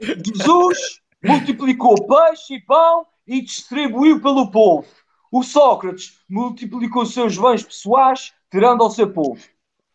Jesus 0.00 1.00
multiplicou 1.22 1.94
peixe 2.06 2.54
e 2.54 2.60
pão 2.60 3.06
e 3.26 3.40
distribuiu 3.40 4.20
pelo 4.20 4.50
povo. 4.50 4.88
O 5.30 5.44
Sócrates 5.44 6.18
multiplicou 6.28 7.06
seus 7.06 7.38
bens 7.38 7.62
pessoais, 7.62 8.32
tirando 8.50 8.82
ao 8.82 8.90
seu 8.90 9.08
povo. 9.12 9.40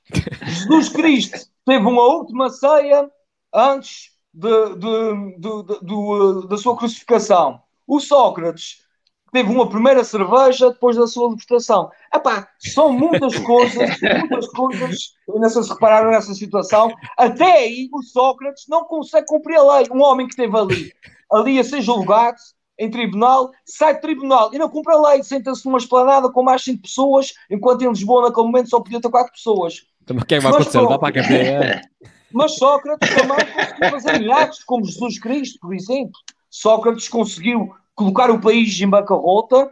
Jesus 0.45 0.89
Cristo 0.89 1.54
teve 1.65 1.85
uma 1.85 2.03
última 2.03 2.49
ceia 2.49 3.09
antes 3.53 4.11
de, 4.33 4.75
de, 4.75 5.39
de, 5.81 6.47
da 6.47 6.57
sua 6.57 6.75
crucificação. 6.77 7.61
O 7.87 7.99
Sócrates 7.99 8.85
teve 9.31 9.51
uma 9.51 9.67
primeira 9.67 10.03
cerveja 10.03 10.71
depois 10.71 10.95
da 10.95 11.07
sua 11.07 11.29
libertação. 11.29 11.89
Epá, 12.13 12.47
são 12.59 12.93
muitas 12.93 13.37
coisas, 13.39 13.89
muitas 14.19 14.47
coisas, 14.47 15.13
ainda 15.33 15.49
se 15.49 15.69
repararam 15.69 16.11
nessa 16.11 16.33
situação. 16.33 16.89
Até 17.17 17.59
aí, 17.59 17.89
o 17.91 18.01
Sócrates 18.01 18.65
não 18.69 18.85
consegue 18.85 19.27
cumprir 19.27 19.57
a 19.57 19.77
lei. 19.77 19.87
Um 19.91 20.01
homem 20.01 20.25
que 20.27 20.33
esteve 20.33 20.57
ali, 20.57 20.93
ali 21.31 21.59
a 21.59 21.63
ser 21.63 21.81
julgado 21.81 22.37
em 22.77 22.89
tribunal, 22.89 23.51
sai 23.65 23.95
de 23.95 24.01
tribunal 24.01 24.53
e 24.53 24.57
não 24.57 24.69
cumpre 24.69 24.93
a 24.93 24.99
lei, 24.99 25.23
senta-se 25.23 25.65
numa 25.65 25.77
esplanada 25.77 26.29
com 26.31 26.43
mais 26.43 26.63
5 26.63 26.81
pessoas, 26.81 27.33
enquanto 27.49 27.83
em 27.83 27.89
Lisboa, 27.89 28.23
naquele 28.23 28.47
momento, 28.47 28.69
só 28.69 28.79
podia 28.79 29.01
ter 29.01 29.09
4 29.09 29.31
pessoas. 29.31 29.85
Então, 30.05 30.17
o 30.17 30.25
que 30.25 30.35
é 30.35 30.37
que 30.37 30.43
vai 30.43 30.53
acontecer? 30.53 30.87
Dá 30.87 30.99
para 30.99 31.07
a 31.09 31.11
cadeia. 31.11 31.81
Mas 32.31 32.55
Sócrates 32.57 33.09
também 33.15 33.37
conseguiu 33.37 33.89
fazer 33.89 34.19
milagres, 34.19 34.63
como 34.63 34.85
Jesus 34.85 35.19
Cristo, 35.19 35.59
por 35.59 35.73
exemplo. 35.73 36.13
Sócrates 36.49 37.09
conseguiu 37.09 37.73
colocar 37.95 38.29
o 38.29 38.39
país 38.39 38.79
em 38.79 38.87
bancarrota. 38.87 39.71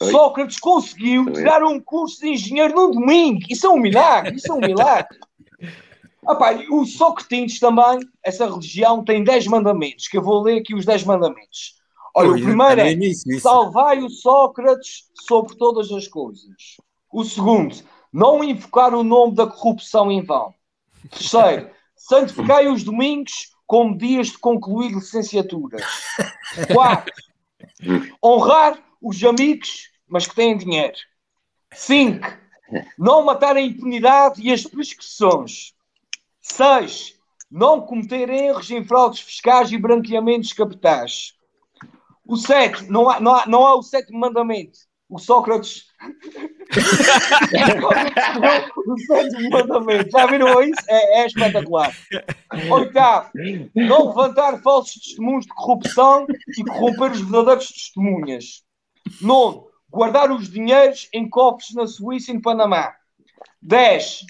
Oi? 0.00 0.10
Sócrates 0.10 0.58
conseguiu 0.58 1.26
Oi? 1.26 1.32
tirar 1.32 1.62
um 1.62 1.78
curso 1.78 2.20
de 2.20 2.30
engenheiro 2.30 2.74
num 2.74 2.90
domingo. 2.90 3.40
Isso 3.48 3.66
é 3.66 3.70
um 3.70 3.78
milagre, 3.78 4.36
isso 4.36 4.50
é 4.50 4.54
um 4.54 4.60
milagre. 4.60 5.16
Epá, 6.28 6.58
os 6.72 6.94
Sócrates 6.96 7.60
também, 7.60 8.00
essa 8.24 8.46
religião 8.46 9.04
tem 9.04 9.22
10 9.22 9.46
mandamentos, 9.46 10.08
que 10.08 10.18
eu 10.18 10.22
vou 10.22 10.42
ler 10.42 10.58
aqui 10.58 10.74
os 10.74 10.84
10 10.84 11.04
mandamentos. 11.04 11.76
Olha, 12.14 12.30
Oi, 12.30 12.40
o 12.40 12.44
primeiro 12.44 12.80
é, 12.80 12.92
é 12.92 13.38
salvai 13.38 14.00
o 14.00 14.10
Sócrates 14.10 15.04
sobre 15.26 15.56
todas 15.56 15.92
as 15.92 16.08
coisas. 16.08 16.76
O 17.12 17.24
segundo, 17.24 17.76
não 18.12 18.42
invocar 18.42 18.94
o 18.94 19.02
nome 19.02 19.34
da 19.34 19.46
corrupção 19.46 20.10
em 20.10 20.22
vão. 20.22 20.54
Terceiro, 21.10 21.70
santificai 21.96 22.68
os 22.68 22.82
domingos 22.84 23.52
como 23.66 23.96
dias 23.96 24.28
de 24.28 24.38
concluir 24.38 24.92
licenciaturas. 24.92 25.82
Quatro, 26.72 27.12
honrar 28.24 28.82
os 29.00 29.22
amigos, 29.22 29.90
mas 30.08 30.26
que 30.26 30.34
têm 30.34 30.56
dinheiro. 30.56 30.96
Cinco, 31.72 32.26
não 32.98 33.22
matar 33.24 33.56
a 33.56 33.60
impunidade 33.60 34.40
e 34.40 34.52
as 34.52 34.64
prescrições. 34.64 35.74
Seis, 36.40 37.14
não 37.50 37.80
cometer 37.80 38.28
erros 38.30 38.70
em 38.70 38.84
fraudes 38.84 39.20
fiscais 39.20 39.70
e 39.70 39.78
branqueamentos 39.78 40.52
capitais. 40.52 41.34
O 42.26 42.36
sete, 42.36 42.84
não 42.90 43.08
há, 43.08 43.20
não 43.20 43.34
há, 43.34 43.46
não 43.46 43.66
há 43.66 43.74
o 43.74 43.82
sétimo 43.82 44.18
mandamento. 44.18 44.78
O 45.08 45.18
Sócrates. 45.18 45.86
mandamento. 49.50 50.10
Já 50.10 50.26
viram 50.26 50.62
isso? 50.62 50.82
É, 50.86 51.22
é 51.22 51.26
espetacular. 51.26 51.96
Oitavo, 52.70 53.30
não 53.74 54.08
levantar 54.08 54.60
falsos 54.60 55.02
testemunhos 55.02 55.46
de 55.46 55.54
corrupção 55.54 56.26
e 56.56 56.64
corromper 56.64 57.12
os 57.12 57.20
verdadeiros 57.22 57.68
testemunhas. 57.68 58.62
Nono, 59.22 59.68
guardar 59.90 60.30
os 60.30 60.50
dinheiros 60.50 61.08
em 61.12 61.28
cofres 61.28 61.74
na 61.74 61.86
Suíça 61.86 62.30
e 62.30 62.34
no 62.34 62.42
Panamá. 62.42 62.94
10. 63.62 64.26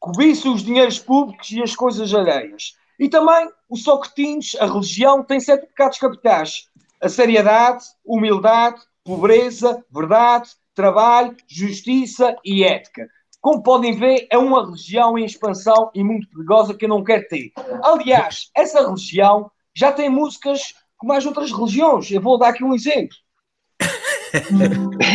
Cobiça 0.00 0.50
os 0.50 0.64
dinheiros 0.64 0.98
públicos 0.98 1.50
e 1.52 1.62
as 1.62 1.74
coisas 1.76 2.12
alheias. 2.12 2.74
E 2.98 3.08
também 3.08 3.48
o 3.68 3.76
Sócrates, 3.76 4.56
a 4.60 4.66
religião, 4.66 5.22
tem 5.22 5.38
sete 5.38 5.66
pecados 5.66 5.98
capitais: 5.98 6.68
a 7.00 7.08
seriedade, 7.08 7.84
humildade, 8.04 8.80
pobreza, 9.06 9.82
verdade, 9.90 10.50
trabalho, 10.74 11.36
justiça 11.48 12.36
e 12.44 12.64
ética. 12.64 13.08
Como 13.40 13.62
podem 13.62 13.96
ver, 13.96 14.26
é 14.30 14.36
uma 14.36 14.64
religião 14.64 15.16
em 15.16 15.24
expansão 15.24 15.90
e 15.94 16.02
muito 16.02 16.28
perigosa 16.28 16.74
que 16.74 16.84
eu 16.84 16.88
não 16.88 17.04
quero 17.04 17.26
ter. 17.28 17.52
Aliás, 17.82 18.50
essa 18.54 18.84
religião 18.84 19.48
já 19.72 19.92
tem 19.92 20.10
músicas 20.10 20.74
como 20.98 21.12
as 21.12 21.24
outras 21.24 21.52
religiões. 21.52 22.10
Eu 22.10 22.20
vou 22.20 22.38
dar 22.38 22.48
aqui 22.48 22.64
um 22.64 22.74
exemplo. 22.74 23.16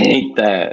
Eita! 0.03 0.71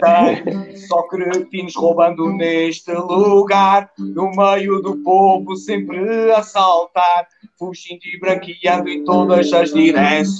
Só 0.89 1.03
cretinos 1.09 1.75
roubando 1.77 2.33
neste 2.33 2.93
lugar, 2.93 3.91
no 3.99 4.31
meio 4.31 4.81
do 4.81 4.97
povo 5.03 5.57
sempre 5.57 6.33
a 6.33 6.43
saltar, 6.43 7.27
fugindo 7.59 8.01
e 8.05 8.19
branqueando 8.19 8.89
em 8.89 9.05
todas 9.05 9.53
as 9.53 9.73
direções. 9.73 10.39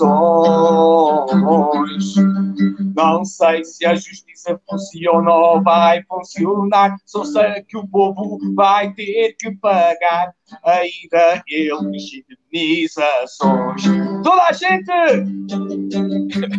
Não 2.97 3.25
sei 3.25 3.65
se 3.65 3.87
a 3.87 3.95
justiça 3.95 4.61
funciona 4.69 5.33
ou 5.33 5.63
vai 5.63 6.03
funcionar, 6.05 6.97
só 7.07 7.25
sei 7.25 7.63
que 7.63 7.77
o 7.77 7.87
povo 7.87 8.39
vai 8.55 8.93
ter 8.95 9.37
que 9.39 9.55
pagar 9.57 10.35
ainda 10.65 11.43
eles 11.47 12.05
indenizações. 12.53 13.83
Toda 14.23 14.43
a 14.49 14.53
gente 14.53 14.85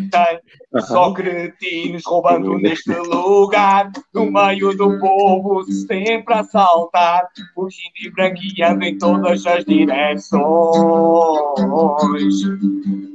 tem 0.10 0.40
só 0.82 1.14
cretinos 1.14 2.04
roubando 2.06 2.58
neste 2.60 2.94
lugar, 2.94 3.92
no 4.14 4.32
meio 4.32 4.76
do 4.76 5.00
povo 5.00 5.64
sempre 5.64 6.34
a 6.34 6.44
saltar, 6.44 7.28
fugindo 7.54 7.94
e 8.02 8.12
branqueando 8.12 8.84
em 8.84 8.98
todas 8.98 9.46
as 9.46 9.66
direções. 9.66 10.40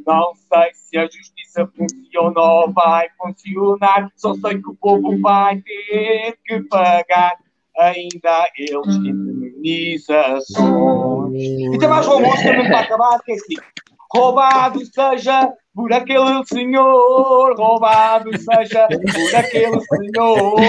Não 0.07 0.35
sei 0.35 0.75
se 0.75 0.99
a 0.99 1.07
justiça 1.07 1.67
funciona 1.77 2.41
ou 2.41 2.73
vai 2.73 3.09
funcionar, 3.17 4.11
só 4.17 4.35
sei 4.35 4.61
que 4.61 4.69
o 4.69 4.75
povo 4.75 5.19
vai 5.21 5.63
ter 5.63 6.39
que 6.45 6.61
pagar 6.65 7.44
ainda 7.77 8.49
eles 8.57 8.97
indemnizações. 8.97 10.45
E 11.35 11.79
tem 11.79 11.89
mais 11.89 12.07
uma 12.07 12.21
música 12.27 12.53
mesmo 12.53 12.69
para 12.69 12.81
acabar, 12.81 13.21
que 13.23 13.33
é 13.33 13.35
assim. 13.35 13.55
Roubado 14.15 14.81
seja 14.87 15.53
por 15.75 15.93
aquele 15.93 16.45
senhor, 16.47 17.57
roubado 17.59 18.31
seja 18.39 18.87
por 18.87 19.37
aquele 19.37 19.81
senhor, 19.81 20.61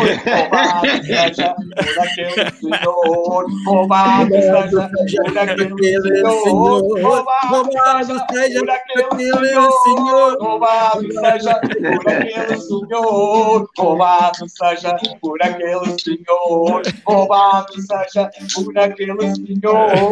roubado 0.42 0.88
seja 1.06 1.56
por 1.56 2.00
aquele 2.00 2.52
senhor, 2.52 3.46
roubado 3.68 4.34
seja 4.34 4.90
por 5.24 5.38
aquele 5.38 5.70
senhor, 6.44 7.04
roubado 7.04 8.16
seja 8.18 8.20
por 8.50 8.68
aquele 8.68 9.70
senhor, 12.64 13.70
roubado 13.78 14.50
seja 14.50 14.98
por 15.22 15.44
aquele 15.44 16.00
senhor, 16.00 16.82
roubado 17.06 17.74
seja 17.80 18.32
por 18.56 18.78
aquele 18.80 19.36
senhor. 19.36 20.06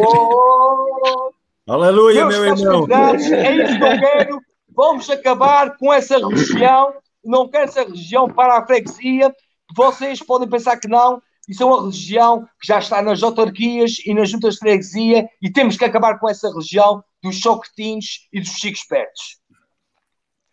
Aleluia, 1.66 2.26
meu 2.26 2.44
irmão. 2.44 2.86
É 2.90 3.56
isso 3.56 3.78
que 3.78 3.84
eu 3.84 4.00
quero 4.00 4.40
Vamos 4.74 5.08
acabar 5.08 5.76
com 5.76 5.92
essa 5.92 6.18
religião. 6.18 6.94
Não 7.24 7.48
quero 7.48 7.64
essa 7.64 7.84
religião 7.84 8.28
para 8.28 8.58
a 8.58 8.66
freguesia. 8.66 9.32
Vocês 9.74 10.20
podem 10.20 10.48
pensar 10.48 10.76
que 10.78 10.88
não, 10.88 11.22
Isso 11.48 11.62
é 11.62 11.66
uma 11.66 11.80
religião 11.80 12.44
que 12.60 12.66
já 12.66 12.78
está 12.78 13.00
nas 13.00 13.22
autarquias 13.22 13.98
e 14.04 14.12
nas 14.12 14.30
juntas 14.30 14.54
de 14.54 14.60
freguesia 14.60 15.28
e 15.40 15.50
temos 15.50 15.76
que 15.76 15.84
acabar 15.84 16.18
com 16.18 16.28
essa 16.28 16.48
religião 16.48 17.02
dos 17.22 17.40
socretinos 17.40 18.28
e 18.32 18.40
dos 18.40 18.50
chicos 18.50 18.80
espertos. 18.80 19.38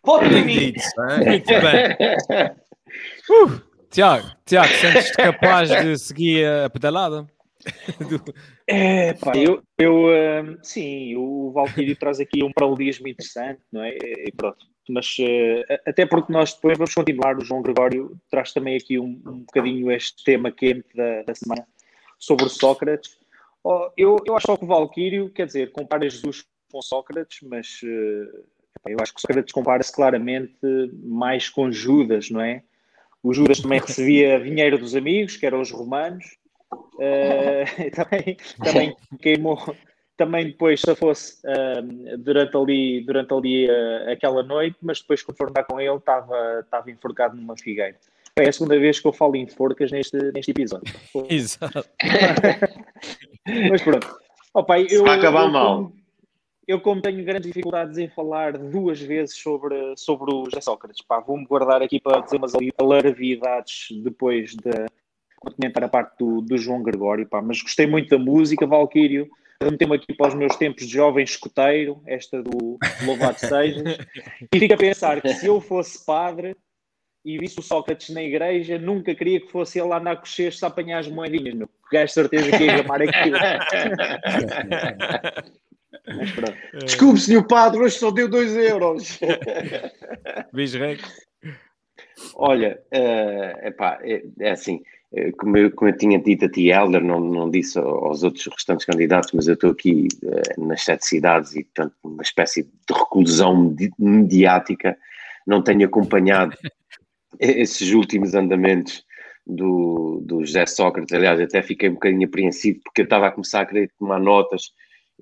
Pode 0.02 0.34
em 0.34 0.44
mim. 0.44 0.72
Muito 1.26 1.48
bem. 1.48 2.62
Uh, 3.30 3.58
Tiago, 3.90 4.28
Tiago, 4.44 4.68
sentes-te 4.74 5.16
capaz 5.16 5.70
de 5.70 5.96
seguir 5.96 6.46
a 6.46 6.68
pedalada? 6.68 7.26
Do- 8.08 8.34
É, 8.66 9.14
pá, 9.14 9.32
eu, 9.36 9.62
eu 9.78 10.06
hum, 10.06 10.58
sim, 10.62 11.14
o 11.16 11.50
Valkyrie 11.52 11.94
traz 11.96 12.20
aqui 12.20 12.42
um 12.42 12.52
paralelismo 12.52 13.08
interessante, 13.08 13.60
não 13.72 13.82
é? 13.82 13.96
E 13.96 14.32
pronto. 14.36 14.66
Mas 14.88 15.16
a- 15.70 15.90
até 15.90 16.04
porque 16.06 16.32
nós 16.32 16.52
depois 16.54 16.76
vamos 16.76 16.94
continuar, 16.94 17.36
o 17.38 17.44
João 17.44 17.62
Gregório 17.62 18.16
traz 18.30 18.52
também 18.52 18.76
aqui 18.76 18.98
um, 18.98 19.20
um 19.26 19.38
bocadinho 19.40 19.90
este 19.92 20.24
tema 20.24 20.50
quente 20.50 20.88
da, 20.94 21.22
da 21.22 21.34
semana 21.34 21.66
sobre 22.18 22.46
o 22.46 22.48
Sócrates. 22.48 23.16
Oh, 23.64 23.88
eu, 23.96 24.16
eu 24.26 24.36
acho 24.36 24.46
só 24.46 24.56
que 24.56 24.64
o 24.64 24.68
Valkyrio, 24.68 25.30
quer 25.30 25.46
dizer, 25.46 25.70
compara 25.70 26.08
Jesus 26.08 26.44
com 26.70 26.82
Sócrates, 26.82 27.38
mas 27.48 27.80
epá, 27.82 28.90
eu 28.90 28.96
acho 29.00 29.14
que 29.14 29.20
Sócrates 29.20 29.52
compara-se 29.52 29.92
claramente 29.94 30.56
mais 31.04 31.48
com 31.48 31.70
Judas, 31.70 32.28
não 32.30 32.40
é? 32.40 32.62
O 33.22 33.32
Judas 33.32 33.60
também 33.60 33.78
recebia 33.86 34.40
dinheiro 34.40 34.78
dos 34.78 34.96
amigos, 34.96 35.36
que 35.36 35.46
eram 35.46 35.60
os 35.60 35.70
romanos, 35.70 36.24
Uh, 36.72 37.90
também, 37.94 38.36
também 38.62 38.96
queimou, 39.20 39.58
também 40.16 40.46
depois 40.46 40.80
se 40.80 40.94
fosse 40.94 41.38
uh, 41.46 42.18
durante 42.18 42.56
ali, 42.56 43.00
durante 43.04 43.32
ali 43.34 43.68
uh, 43.68 44.10
aquela 44.10 44.42
noite, 44.42 44.76
mas 44.82 45.00
depois 45.00 45.24
andar 45.40 45.64
com 45.64 45.80
ele 45.80 45.96
estava, 45.96 46.60
estava 46.60 46.90
enforcado 46.90 47.36
numa 47.36 47.56
figueira. 47.56 47.96
É 48.36 48.48
a 48.48 48.52
segunda 48.52 48.78
vez 48.78 48.98
que 48.98 49.06
eu 49.06 49.12
falo 49.12 49.36
em 49.36 49.46
forcas 49.46 49.90
neste, 49.90 50.16
neste 50.32 50.52
episódio. 50.52 50.94
Exato. 51.28 51.84
mas 53.70 53.82
pronto. 53.82 54.18
Opa, 54.54 54.80
eu, 54.80 55.02
Vai 55.02 55.18
acabar 55.18 55.44
eu, 55.44 55.50
mal. 55.50 55.76
Como, 55.76 55.96
eu, 56.68 56.80
como 56.80 57.02
tenho 57.02 57.24
grandes 57.24 57.48
dificuldades 57.48 57.98
em 57.98 58.08
falar 58.08 58.56
duas 58.56 59.00
vezes 59.00 59.36
sobre, 59.36 59.94
sobre 59.96 60.32
o 60.32 60.44
José 60.44 60.60
Sócrates, 60.60 61.04
pá, 61.04 61.20
vou-me 61.20 61.44
guardar 61.44 61.82
aqui 61.82 62.00
para 62.00 62.20
dizer 62.20 62.36
umas 62.36 62.52
alarvidades 62.78 63.88
depois 64.02 64.52
de 64.52 64.86
comentar 65.50 65.84
a 65.84 65.88
parte 65.88 66.16
do, 66.18 66.40
do 66.40 66.56
João 66.56 66.82
Gregório, 66.82 67.26
pá, 67.26 67.42
mas 67.42 67.60
gostei 67.62 67.86
muito 67.86 68.08
da 68.08 68.18
música, 68.18 68.66
Valquírio, 68.66 69.28
remeteu-me 69.62 69.96
aqui 69.96 70.14
para 70.14 70.28
os 70.28 70.34
meus 70.34 70.56
tempos 70.56 70.86
de 70.86 70.92
jovem 70.92 71.24
escoteiro, 71.24 72.02
esta 72.06 72.42
do 72.42 72.78
Louvado 73.04 73.38
Sejas, 73.38 73.98
e 74.52 74.58
fico 74.58 74.74
a 74.74 74.76
pensar 74.76 75.20
que 75.20 75.32
se 75.34 75.46
eu 75.46 75.60
fosse 75.60 76.04
padre 76.04 76.56
e 77.24 77.38
visse 77.38 77.60
o 77.60 77.62
Sócrates 77.62 78.10
na 78.10 78.22
igreja, 78.22 78.78
nunca 78.78 79.14
queria 79.14 79.40
que 79.40 79.50
fosse 79.50 79.78
ele 79.78 79.88
lá 79.88 80.00
na 80.00 80.16
cochecha 80.16 80.66
a 80.66 80.68
apanhar 80.68 80.98
as 80.98 81.08
moedinhas, 81.08 81.54
meu. 81.54 81.68
Gajo 81.90 82.12
certeza 82.12 82.50
que 82.50 82.64
ia 82.64 82.78
chamar 82.78 83.02
aquilo. 83.02 83.38
Mas 86.04 86.32
pronto. 86.32 86.56
Desculpe, 86.84 87.20
senhor 87.20 87.46
padre, 87.46 87.80
hoje 87.80 87.96
só 87.96 88.10
deu 88.10 88.28
2 88.28 88.56
euros. 88.56 89.20
Bisreco. 90.52 91.08
Olha, 92.34 92.82
uh, 92.92 93.66
epá, 93.66 93.98
é, 94.02 94.22
é 94.40 94.50
assim, 94.50 94.82
como 95.38 95.56
eu, 95.58 95.70
como 95.72 95.90
eu 95.90 95.96
tinha 95.96 96.18
dito 96.18 96.46
a 96.46 96.48
ti, 96.48 96.68
Helder, 96.70 97.02
não, 97.04 97.20
não 97.20 97.50
disse 97.50 97.78
aos 97.78 98.22
outros 98.22 98.46
restantes 98.46 98.86
candidatos, 98.86 99.30
mas 99.32 99.46
eu 99.46 99.54
estou 99.54 99.70
aqui 99.70 100.08
uh, 100.22 100.66
nas 100.66 100.82
sete 100.82 101.06
cidades 101.06 101.54
e, 101.54 101.64
portanto, 101.64 101.94
uma 102.02 102.22
espécie 102.22 102.62
de 102.62 102.94
reclusão 102.98 103.56
medi- 103.68 103.90
mediática, 103.98 104.96
não 105.46 105.62
tenho 105.62 105.86
acompanhado 105.86 106.56
esses 107.38 107.92
últimos 107.92 108.34
andamentos 108.34 109.04
do, 109.46 110.22
do 110.24 110.44
José 110.44 110.64
Sócrates, 110.66 111.12
aliás, 111.12 111.40
até 111.40 111.62
fiquei 111.62 111.88
um 111.88 111.94
bocadinho 111.94 112.26
apreensivo, 112.26 112.80
porque 112.84 113.02
eu 113.02 113.04
estava 113.04 113.26
a 113.26 113.32
começar 113.32 113.60
a 113.62 113.66
querer 113.66 113.90
tomar 113.98 114.20
notas 114.20 114.72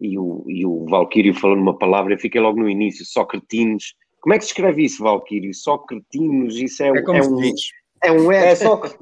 e 0.00 0.18
o, 0.18 0.44
e 0.46 0.64
o 0.64 0.86
Valquírio 0.86 1.34
falou 1.34 1.56
numa 1.56 1.76
palavra, 1.76 2.14
eu 2.14 2.18
fiquei 2.18 2.40
logo 2.40 2.58
no 2.58 2.68
início, 2.68 3.04
Sócretinos. 3.04 3.94
Como 4.20 4.34
é 4.34 4.38
que 4.38 4.44
se 4.44 4.50
escreve 4.50 4.84
isso, 4.84 5.02
Valquírio? 5.02 5.52
Sócretinos, 5.54 6.56
isso 6.56 6.82
é, 6.82 6.88
É 6.88 7.02
como 7.02 7.18
é 7.18 7.22
se 7.22 7.30
um... 7.30 7.36
diz. 7.36 7.60
É 8.02 8.12
um 8.12 8.32
É 8.32 8.52
é, 8.52 8.54
Sócrates. 8.54 8.98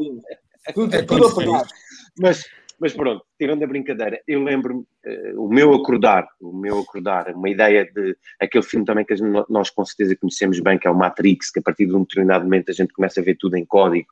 Tudo, 0.73 0.95
É 0.95 1.03
tudo 1.03 1.21
como 1.23 1.25
se 1.31 1.43
apagado. 1.43 1.69
mas, 2.19 2.45
mas 2.81 2.93
pronto, 2.93 3.25
tirando 3.39 3.63
a 3.63 3.67
brincadeira, 3.67 4.21
eu 4.27 4.43
lembro-me, 4.43 4.85
eh, 5.05 5.33
o 5.37 5.49
meu 5.49 5.75
acordar, 5.75 6.27
o 6.41 6.57
meu 6.57 6.79
acordar, 6.81 7.35
uma 7.35 7.49
ideia 7.49 7.85
de 7.93 8.17
aquele 8.41 8.65
filme 8.65 8.85
também 8.87 9.05
que 9.05 9.15
nós 9.49 9.71
com 9.71 9.85
certeza 9.85 10.17
conhecemos 10.17 10.61
bem, 10.61 10.79
que 10.79 10.87
é 10.87 10.91
o 10.91 10.97
Matrix, 10.97 11.51
que 11.51 11.59
a 11.59 11.63
partir 11.63 11.87
de 11.87 11.95
um 11.95 12.03
determinado 12.03 12.45
momento 12.45 12.71
a 12.71 12.75
gente 12.75 12.93
começa 12.93 13.21
a 13.21 13.25
ver 13.25 13.37
tudo 13.39 13.57
em 13.57 13.65
código 13.65 14.07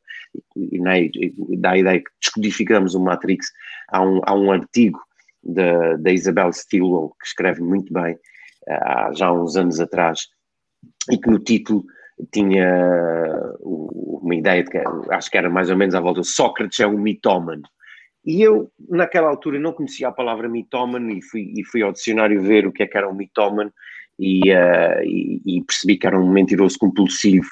e, 0.57 0.77
e, 0.77 0.81
na- 0.81 0.99
e 0.99 1.33
dá 1.59 1.71
a 1.73 1.79
ideia 1.79 2.01
que 2.01 2.11
descodificamos 2.21 2.95
o 2.95 3.01
Matrix. 3.01 3.47
Há 3.88 4.03
um, 4.03 4.21
há 4.25 4.35
um 4.35 4.51
artigo 4.51 4.99
da, 5.42 5.97
da 5.97 6.11
Isabel 6.12 6.53
Stilwell 6.53 7.11
que 7.21 7.27
escreve 7.27 7.61
muito 7.62 7.92
bem, 7.92 8.19
há 8.69 9.12
já 9.14 9.33
uns 9.33 9.57
anos 9.57 9.79
atrás, 9.79 10.27
e 11.11 11.16
que 11.19 11.31
no 11.31 11.38
título 11.38 11.85
tinha 12.33 13.55
uma 13.63 14.35
ideia 14.35 14.63
de 14.63 14.71
que 14.71 14.79
acho 15.11 15.31
que 15.31 15.39
era 15.39 15.51
mais 15.51 15.71
ou 15.71 15.77
menos 15.77 15.95
à 15.95 16.01
volta 16.01 16.23
Sócrates 16.23 16.81
é 16.81 16.87
um 16.87 16.99
mitómano. 16.99 17.63
E 18.25 18.43
eu, 18.43 18.71
naquela 18.89 19.29
altura, 19.29 19.59
não 19.59 19.73
conhecia 19.73 20.09
a 20.09 20.13
palavra 20.13 20.49
mitómano 20.49 21.11
e 21.13 21.23
fui, 21.23 21.53
e 21.57 21.65
fui 21.65 21.83
ao 21.83 21.93
dicionário 21.93 22.43
ver 22.43 22.67
o 22.67 22.73
que 22.73 22.83
é 22.83 22.87
que 22.87 22.99
era 22.99 23.09
um 23.09 23.15
mitómano 23.15 23.73
e, 24.19 24.51
eh, 24.51 25.03
e- 25.05 25.43
e 25.47 25.63
percebi 25.63 25.97
que 25.97 26.07
era 26.07 26.19
um 26.19 26.29
mentiroso 26.29 26.77
compulsivo. 26.79 27.49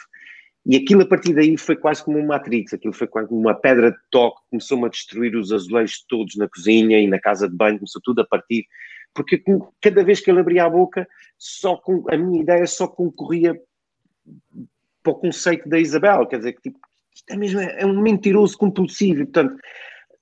E 0.66 0.77
aquilo 0.77 1.03
a 1.03 1.07
partir 1.07 1.35
daí 1.35 1.57
foi 1.59 1.77
quase 1.77 2.03
como 2.03 2.18
um 2.18 2.27
Matrix, 2.27 2.72
aquilo 2.72 2.94
foi 2.94 3.07
quase 3.07 3.29
como 3.29 3.40
uma 3.40 3.55
pedra 3.55 3.92
de 3.92 3.98
toque, 4.11 4.40
começou-me 4.50 4.87
a 4.87 4.88
destruir 4.88 5.37
os 5.37 5.53
azulejos 5.53 6.05
todos 6.09 6.35
na 6.37 6.48
cozinha 6.48 6.98
e 6.98 7.07
na 7.07 7.20
casa 7.20 7.48
de 7.48 7.55
banho, 7.55 7.79
começou 7.79 8.00
tudo 8.03 8.22
a 8.22 8.27
partir, 8.27 8.64
porque 9.14 9.42
cada 9.81 10.03
vez 10.03 10.20
que 10.20 10.31
ele 10.31 10.40
abria 10.40 10.64
a 10.64 10.70
boca, 10.70 11.07
só 11.38 11.77
com, 11.77 12.05
a 12.11 12.16
minha 12.16 12.40
ideia 12.42 12.66
só 12.66 12.88
concorria 12.88 13.55
para 15.02 15.12
o 15.12 15.16
conceito 15.16 15.68
da 15.68 15.78
Isabel, 15.78 16.26
quer 16.26 16.38
dizer, 16.38 16.52
que 16.54 16.62
tipo, 16.70 16.78
é 17.30 17.37
mesmo, 17.37 17.60
é 17.60 17.84
um 17.84 18.00
mentiroso 18.00 18.56
compulsivo, 18.56 19.24
portanto, 19.24 19.56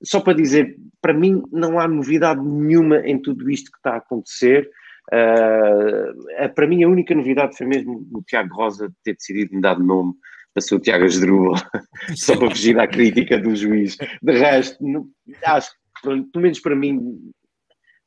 só 0.03 0.21
para 0.21 0.35
dizer, 0.35 0.77
para 1.01 1.15
mim 1.15 1.43
não 1.53 1.79
há 1.79 1.87
novidade 1.87 2.41
nenhuma 2.41 2.99
em 3.01 3.21
tudo 3.21 3.51
isto 3.51 3.71
que 3.71 3.79
está 3.79 3.93
a 3.93 3.97
acontecer. 3.99 4.69
Ah, 5.13 6.49
para 6.55 6.67
mim 6.67 6.83
a 6.83 6.89
única 6.89 7.15
novidade 7.15 7.57
foi 7.57 7.67
mesmo 7.67 8.07
o 8.13 8.23
Tiago 8.23 8.55
Rosa 8.55 8.93
ter 9.05 9.15
decidido 9.15 9.55
mudar 9.55 9.75
de 9.75 9.83
nome 9.83 10.15
para 10.53 10.61
ser 10.61 10.75
o 10.75 10.81
Tiago 10.81 11.05
Asdrúbal, 11.05 11.55
só 12.17 12.37
para 12.37 12.51
fugir 12.51 12.79
à 12.79 12.87
crítica 12.87 13.39
do 13.39 13.55
juiz. 13.55 13.97
De 14.23 14.33
resto, 14.33 14.85
não- 14.87 15.09
acho 15.45 15.71
pelo 16.03 16.27
menos 16.37 16.59
para 16.59 16.75
mim, 16.75 17.33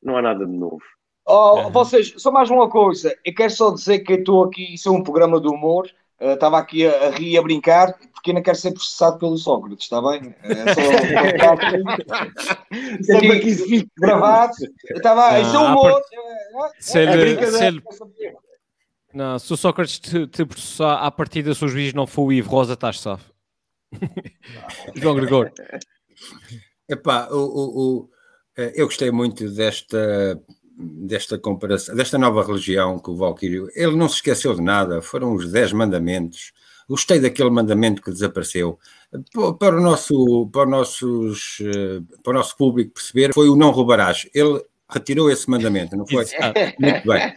não 0.03 0.17
há 0.17 0.21
nada 0.21 0.45
de 0.45 0.51
novo. 0.51 0.81
Oh, 1.25 1.69
Vocês, 1.71 2.13
só 2.17 2.31
mais 2.31 2.49
uma 2.49 2.69
coisa. 2.69 3.15
Eu 3.25 3.33
quero 3.33 3.51
só 3.51 3.71
dizer 3.71 3.99
que 3.99 4.13
eu 4.13 4.17
estou 4.17 4.43
aqui, 4.43 4.75
isso 4.75 4.89
é 4.89 4.91
um 4.91 5.03
programa 5.03 5.41
de 5.41 5.47
humor. 5.47 5.89
eh, 6.19 6.33
Estava 6.33 6.57
aqui 6.59 6.85
a, 6.85 7.07
a 7.07 7.09
rir 7.11 7.31
e 7.31 7.37
a 7.37 7.41
brincar, 7.41 7.97
porque 8.13 8.29
eu 8.29 8.35
não 8.35 8.43
quero 8.43 8.57
ser 8.57 8.71
processado 8.71 9.17
pelo 9.17 9.35
Sócrates, 9.37 9.85
está 9.85 10.01
bem? 10.01 10.35
É 10.43 10.73
só 10.73 10.81
Só 13.03 13.19
para 13.19 13.39
que 13.39 13.49
isso 13.49 13.65
fique 13.67 13.89
gravado. 13.97 14.53
Eu 14.89 14.97
Estava, 14.97 15.39
isso 15.39 15.55
é 15.55 15.57
Ah, 15.57 15.61
humor. 15.71 16.01
Se 16.79 16.99
É 16.99 17.03
ele, 17.03 17.17
brincadeira. 17.35 17.57
se 17.57 17.65
ele- 17.65 17.83
não, 19.13 19.39
se 19.39 19.53
o 19.53 19.57
Sócrates 19.57 19.97
te, 19.99 20.27
te 20.27 20.45
processar 20.45 20.95
à 20.97 21.09
partida, 21.09 21.53
se 21.53 21.63
o 21.63 21.67
juiz 21.67 21.93
não 21.93 22.05
for 22.05 22.23
o 22.23 22.33
Ivo 22.33 22.49
Rosa, 22.51 22.73
estás 22.73 22.99
safo. 22.99 23.33
João 24.95 25.15
Gregório. 25.15 25.53
Epá, 26.89 27.27
o, 27.31 27.37
o, 27.37 27.79
o- 28.01 28.09
eh, 28.57 28.73
eu 28.75 28.85
gostei 28.85 29.09
muito 29.11 29.49
desta, 29.53 30.39
desta 30.77 31.37
comparação, 31.37 31.95
desta 31.95 32.17
nova 32.17 32.43
religião 32.43 32.99
que 32.99 33.09
o 33.09 33.15
Valquírio, 33.15 33.69
ele 33.75 33.95
não 33.95 34.09
se 34.09 34.15
esqueceu 34.15 34.53
de 34.53 34.61
nada, 34.61 35.01
foram 35.01 35.33
os 35.33 35.49
dez 35.51 35.71
mandamentos. 35.71 36.51
Gostei 36.87 37.19
daquele 37.19 37.49
mandamento 37.49 38.01
que 38.01 38.11
desapareceu. 38.11 38.77
Pa- 39.33 39.53
Para 39.53 39.77
o 39.77 39.81
nosso, 39.81 40.47
para, 40.51 40.63
os 40.65 40.69
nossos, 40.69 41.57
eh, 41.61 42.01
para 42.21 42.31
o 42.31 42.33
nosso 42.35 42.55
público 42.57 42.93
perceber, 42.93 43.33
foi 43.33 43.49
o 43.49 43.55
não 43.55 43.71
roubarás. 43.71 44.27
Ele 44.35 44.61
retirou 44.87 45.31
esse 45.31 45.49
mandamento, 45.49 45.95
não 45.97 46.05
foi? 46.05 46.23
Exato. 46.23 46.59
Muito 46.79 47.07
bem. 47.07 47.33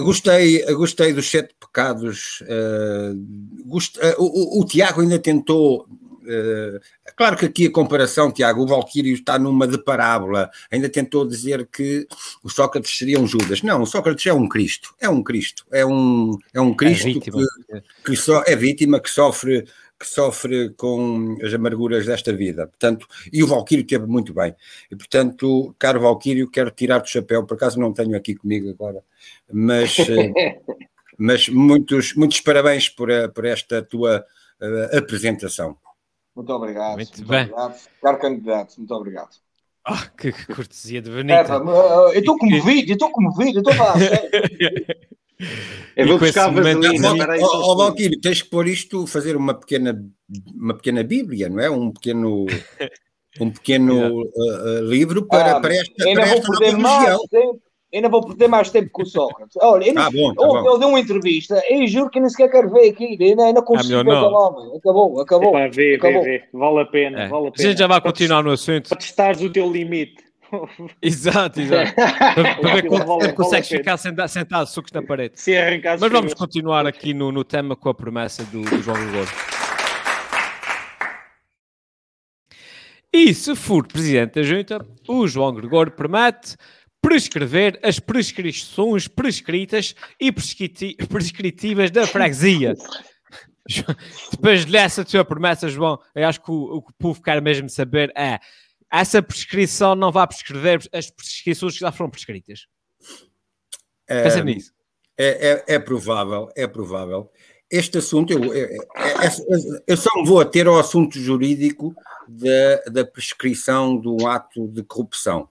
Uh, 0.00 0.04
gostei, 0.04 0.62
uh, 0.64 0.76
gostei 0.76 1.12
dos 1.12 1.28
sete 1.28 1.54
pecados. 1.58 2.40
uh, 2.42 3.66
gost- 3.66 3.96
uh, 3.98 4.14
o, 4.22 4.58
o- 4.58 4.62
o 4.62 4.64
Tiago 4.64 5.00
ainda 5.00 5.18
tentou. 5.18 5.86
Uh, 6.22 6.80
claro 7.16 7.36
que 7.36 7.46
aqui 7.46 7.66
a 7.66 7.70
comparação, 7.72 8.30
Tiago, 8.32 8.62
o 8.62 8.66
Valquírio 8.66 9.12
está 9.14 9.38
numa 9.38 9.66
de 9.66 9.78
parábola, 9.82 10.50
ainda 10.70 10.88
tentou 10.88 11.26
dizer 11.26 11.66
que 11.66 12.06
o 12.42 12.48
Sócrates 12.48 12.96
seria 12.96 13.20
um 13.20 13.26
Judas. 13.26 13.62
Não, 13.62 13.82
o 13.82 13.86
Sócrates 13.86 14.26
é 14.26 14.32
um 14.32 14.48
Cristo, 14.48 14.94
é 15.00 15.08
um 15.08 15.22
Cristo, 15.22 15.64
é 15.70 15.84
um, 15.84 16.36
é 16.54 16.60
um 16.60 16.74
Cristo 16.74 17.04
vítima. 17.04 17.42
que, 17.68 17.82
que 18.10 18.16
só 18.16 18.42
é 18.46 18.56
vítima, 18.56 19.00
que 19.00 19.10
sofre, 19.10 19.64
que 19.98 20.06
sofre 20.06 20.70
com 20.70 21.36
as 21.42 21.54
amarguras 21.54 22.06
desta 22.06 22.32
vida. 22.32 22.66
Portanto, 22.66 23.06
e 23.32 23.42
o 23.42 23.46
Valquírio 23.46 23.86
teve 23.86 24.06
muito 24.06 24.34
bem. 24.34 24.54
E, 24.90 24.96
portanto, 24.96 25.74
caro 25.78 26.00
Valquírio, 26.00 26.50
quero 26.50 26.70
tirar-te 26.70 27.08
o 27.08 27.12
chapéu, 27.12 27.44
por 27.44 27.54
acaso 27.54 27.78
não 27.78 27.92
tenho 27.92 28.16
aqui 28.16 28.34
comigo 28.34 28.68
agora, 28.70 29.00
mas, 29.52 29.96
eh, 29.98 30.32
mas 31.16 31.48
muitos, 31.48 32.14
muitos 32.14 32.40
parabéns 32.40 32.88
por, 32.88 33.12
a- 33.12 33.28
por 33.28 33.44
esta 33.44 33.80
tua 33.82 34.24
eh, 34.60 34.98
apresentação. 34.98 35.76
Muito 36.34 36.52
obrigado. 36.52 36.96
Muito 36.96 37.16
Muito, 37.16 37.28
bem. 37.28 37.42
obrigado. 37.42 37.80
Caro 38.02 38.18
candidato, 38.18 38.74
muito 38.78 38.94
obrigado. 38.94 39.30
Ah, 39.84 40.06
que, 40.16 40.32
cortesia 40.54 41.02
de 41.02 41.10
É, 41.10 41.14
bonita. 41.14 41.44
pá, 41.44 41.56
eu 42.14 42.18
estou 42.20 42.38
comovido, 42.38 42.90
eu 42.90 42.94
estou 42.94 43.10
comovido, 43.10 43.58
eu 43.58 43.62
estou 43.62 43.72
a 43.72 43.76
falar. 43.76 43.94
Eu 45.96 46.06
vou 46.06 46.18
com 46.20 46.24
esse 46.24 46.38
buscar 46.38 46.52
momento- 46.52 46.82
vaselina. 46.82 47.08
Sim, 47.08 47.14
espera 47.16 47.32
aí, 47.32 47.40
Ó. 47.42 47.74
Valquírio, 47.74 48.20
tens 48.20 48.42
que 48.42 48.48
pôr 48.48 48.68
isto, 48.68 49.06
fazer 49.08 49.36
uma 49.36 49.52
pequena, 49.54 50.06
uma 50.54 50.72
pequena 50.74 51.02
Bíblia, 51.02 51.48
não 51.48 51.58
é? 51.58 51.68
Um 51.68 51.90
pequeno, 51.90 52.46
um 53.40 53.50
pequeno 53.50 54.20
uh, 54.22 54.22
uh, 54.22 54.80
livro 54.84 55.26
para, 55.26 55.56
Ah, 55.56 55.60
para 55.60 55.74
esta, 55.74 55.94
para 55.96 56.22
esta 56.22 56.48
nova 56.48 56.78
mais 56.78 56.98
região. 57.00 57.20
tempo. 57.28 57.62
Ainda 57.94 58.08
vou 58.08 58.24
perder 58.26 58.48
mais 58.48 58.70
tempo 58.70 58.88
com 58.90 59.02
o 59.02 59.06
Sócrates. 59.06 59.54
Olha, 59.60 59.84
eu, 59.86 59.98
Ah, 59.98 60.10
bom, 60.10 60.32
tá 60.34 60.42
eu, 60.42 60.48
bom. 60.48 60.66
eu 60.66 60.78
dei 60.78 60.88
uma 60.88 60.98
entrevista 61.00 61.62
e 61.70 61.86
juro 61.86 62.08
que 62.08 62.18
nem 62.20 62.28
sequer 62.30 62.50
quero 62.50 62.70
ver 62.70 62.88
aqui. 62.90 63.18
Ainda, 63.20 63.44
ainda 63.44 63.60
consigo 63.62 63.98
Ah, 64.00 64.02
ver 64.02 64.10
o 64.10 64.30
nome. 64.30 64.76
Acabou, 64.78 65.20
acabou. 65.20 65.50
Epá, 65.50 65.68
vê, 65.68 65.90
vê, 65.90 65.94
acabou. 65.96 66.22
vê. 66.24 66.42
Vale 66.54 66.80
a 66.80 66.84
pena, 66.86 67.22
É. 67.24 67.28
vale 67.28 67.46
a 67.46 67.48
A 67.48 67.52
pena. 67.52 67.68
gente 67.68 67.78
já 67.78 67.86
vai 67.86 68.00
continuar 68.00 68.42
no 68.42 68.50
assunto. 68.50 68.88
Para 68.88 68.96
testares 68.98 69.42
o 69.42 69.50
teu 69.50 69.70
limite. 69.70 70.24
Exato, 71.02 71.60
exato. 71.60 71.92
Para, 72.60 72.74
ver 72.74 72.86
quando 72.86 73.06
vale- 73.06 73.32
consegues 73.34 73.68
vale 73.68 73.80
a 73.80 73.84
ficar 73.84 73.96
senta- 73.98 74.28
sentado, 74.28 74.66
sucos 74.66 74.92
na 74.92 75.02
parede. 75.02 75.34
Se 75.40 75.52
Mas 76.00 76.12
vamos 76.12 76.32
os 76.32 76.38
continuar 76.38 76.86
aqui 76.86 77.12
no, 77.12 77.30
no 77.32 77.44
tema 77.44 77.74
com 77.76 77.88
a 77.90 77.94
promessa 77.94 78.42
do, 78.44 78.62
do 78.62 78.82
João 78.82 78.96
Gregor. 78.98 79.26
E 83.14 83.34
se 83.34 83.54
for 83.54 83.86
presidente 83.86 84.34
da 84.36 84.42
junta, 84.42 84.86
o 85.06 85.26
João 85.28 85.52
Gregor 85.54 85.90
promete 85.90 86.56
prescrever 87.02 87.78
as 87.82 87.98
prescrições 87.98 89.06
prescritas 89.08 89.94
e 90.18 90.32
prescriti- 90.32 90.96
prescritivas 91.08 91.90
da 91.90 92.06
freguesia. 92.06 92.74
Depois 94.30 94.64
dessa 94.64 95.04
tua 95.04 95.24
promessa, 95.24 95.68
João, 95.68 95.98
eu 96.14 96.26
acho 96.26 96.40
que 96.40 96.50
o, 96.50 96.76
o 96.76 96.82
que 96.82 96.90
o 96.90 96.94
povo 96.94 97.20
quer 97.22 97.42
mesmo 97.42 97.68
saber 97.68 98.10
é 98.16 98.38
essa 98.90 99.22
prescrição 99.22 99.94
não 99.94 100.10
vai 100.12 100.26
prescrever 100.26 100.80
as 100.92 101.10
prescrições 101.10 101.74
que 101.74 101.80
já 101.80 101.90
foram 101.92 102.10
prescritas. 102.10 102.66
Pensa 104.06 104.38
Eh, 104.40 104.44
nisso. 104.44 104.72
É, 105.16 105.64
é, 105.68 105.74
é 105.74 105.78
provável, 105.78 106.48
é 106.56 106.66
provável. 106.66 107.30
Este 107.70 107.98
assunto, 107.98 108.32
eu, 108.32 108.44
eu, 108.54 108.68
eu- 108.68 109.82
eu 109.86 109.96
só 109.96 110.10
me 110.16 110.26
vou 110.26 110.40
ater 110.40 110.66
ao 110.66 110.78
assunto 110.78 111.18
jurídico 111.18 111.94
da, 112.28 112.90
da 112.90 113.04
prescrição 113.04 113.96
do 113.96 114.26
ato 114.26 114.68
de 114.68 114.82
corrupção. 114.82 115.48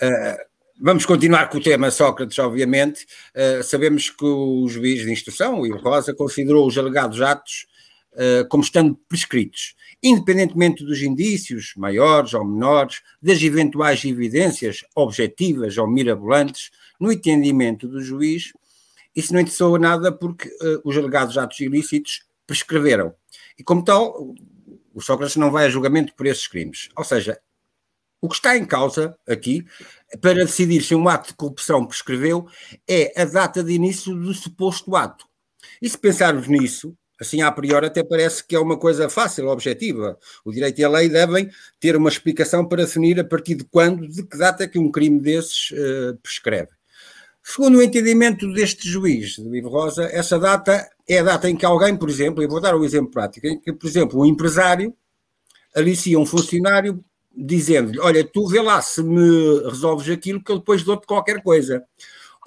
Eh, 0.00 0.46
vamos 0.80 1.06
continuar 1.06 1.48
com 1.48 1.58
o 1.58 1.62
tema 1.62 1.90
Sócrates, 1.90 2.38
obviamente. 2.38 3.06
Eh, 3.34 3.62
sabemos 3.62 4.10
que 4.10 4.24
o 4.24 4.68
juiz 4.68 5.02
de 5.02 5.12
instrução, 5.12 5.60
o 5.60 5.66
Ivo 5.66 5.78
Rosa, 5.78 6.14
considerou 6.14 6.66
os 6.66 6.76
alegados 6.76 7.20
atos 7.20 7.66
eh, 8.16 8.44
como 8.48 8.62
estando 8.62 8.94
prescritos, 9.08 9.74
independentemente 10.02 10.84
dos 10.84 11.02
indícios, 11.02 11.72
maiores 11.76 12.32
ou 12.32 12.44
menores, 12.44 13.02
das 13.20 13.42
eventuais 13.42 14.04
evidências 14.04 14.84
objetivas 14.94 15.76
ou 15.78 15.88
mirabolantes, 15.88 16.70
no 17.00 17.10
entendimento 17.10 17.88
do 17.88 18.00
juiz, 18.00 18.52
isso 19.16 19.32
não 19.32 19.40
interessou 19.40 19.74
a 19.74 19.78
nada 19.78 20.12
porque 20.12 20.48
eh, 20.48 20.80
os 20.84 20.96
alegados 20.96 21.36
atos 21.36 21.58
ilícitos 21.60 22.24
prescreveram. 22.46 23.14
E 23.58 23.64
como 23.64 23.84
tal, 23.84 24.34
o 24.92 25.00
Sócrates 25.00 25.36
não 25.36 25.50
vai 25.50 25.66
a 25.66 25.70
julgamento 25.70 26.14
por 26.14 26.26
esses 26.26 26.46
crimes. 26.46 26.88
Ou 26.96 27.04
seja, 27.04 27.38
o 28.24 28.28
que 28.28 28.36
está 28.36 28.56
em 28.56 28.64
causa 28.64 29.14
aqui, 29.28 29.66
para 30.18 30.46
decidir 30.46 30.82
se 30.82 30.94
um 30.94 31.06
ato 31.06 31.28
de 31.28 31.34
corrupção 31.34 31.84
prescreveu, 31.84 32.46
é 32.88 33.20
a 33.20 33.26
data 33.26 33.62
de 33.62 33.70
início 33.74 34.14
do 34.14 34.32
suposto 34.32 34.96
ato. 34.96 35.26
E 35.82 35.86
se 35.86 35.98
pensarmos 35.98 36.48
nisso, 36.48 36.96
assim 37.20 37.42
a 37.42 37.52
priori 37.52 37.84
até 37.84 38.02
parece 38.02 38.42
que 38.42 38.56
é 38.56 38.58
uma 38.58 38.78
coisa 38.78 39.10
fácil, 39.10 39.48
objetiva. 39.48 40.18
O 40.42 40.50
direito 40.50 40.78
e 40.80 40.84
a 40.84 40.88
lei 40.88 41.10
devem 41.10 41.50
ter 41.78 41.96
uma 41.96 42.08
explicação 42.08 42.66
para 42.66 42.86
definir 42.86 43.20
a 43.20 43.24
partir 43.24 43.56
de 43.56 43.64
quando, 43.64 44.08
de 44.08 44.22
que 44.22 44.38
data 44.38 44.64
é 44.64 44.68
que 44.68 44.78
um 44.78 44.90
crime 44.90 45.20
desses 45.20 45.70
eh, 45.72 46.14
prescreve. 46.22 46.70
Segundo 47.42 47.76
o 47.76 47.82
entendimento 47.82 48.50
deste 48.54 48.88
juiz, 48.88 49.38
do 49.38 49.54
Ivo 49.54 49.68
Rosa, 49.68 50.04
essa 50.04 50.38
data 50.38 50.88
é 51.06 51.18
a 51.18 51.24
data 51.24 51.50
em 51.50 51.56
que 51.56 51.66
alguém, 51.66 51.94
por 51.94 52.08
exemplo, 52.08 52.42
e 52.42 52.46
vou 52.46 52.58
dar 52.58 52.74
um 52.74 52.84
exemplo 52.84 53.10
prático, 53.10 53.46
em 53.46 53.60
que, 53.60 53.70
por 53.70 53.86
exemplo, 53.86 54.18
um 54.18 54.24
empresário 54.24 54.96
alicia 55.74 56.18
um 56.18 56.24
funcionário 56.24 57.04
dizendo-lhe: 57.36 57.98
Olha, 58.00 58.24
tu 58.24 58.46
vê 58.46 58.60
lá 58.60 58.80
se 58.80 59.02
me 59.02 59.60
resolves 59.64 60.08
aquilo 60.08 60.42
que 60.42 60.52
eu 60.52 60.58
depois 60.58 60.82
dou-te 60.82 61.06
qualquer 61.06 61.42
coisa. 61.42 61.84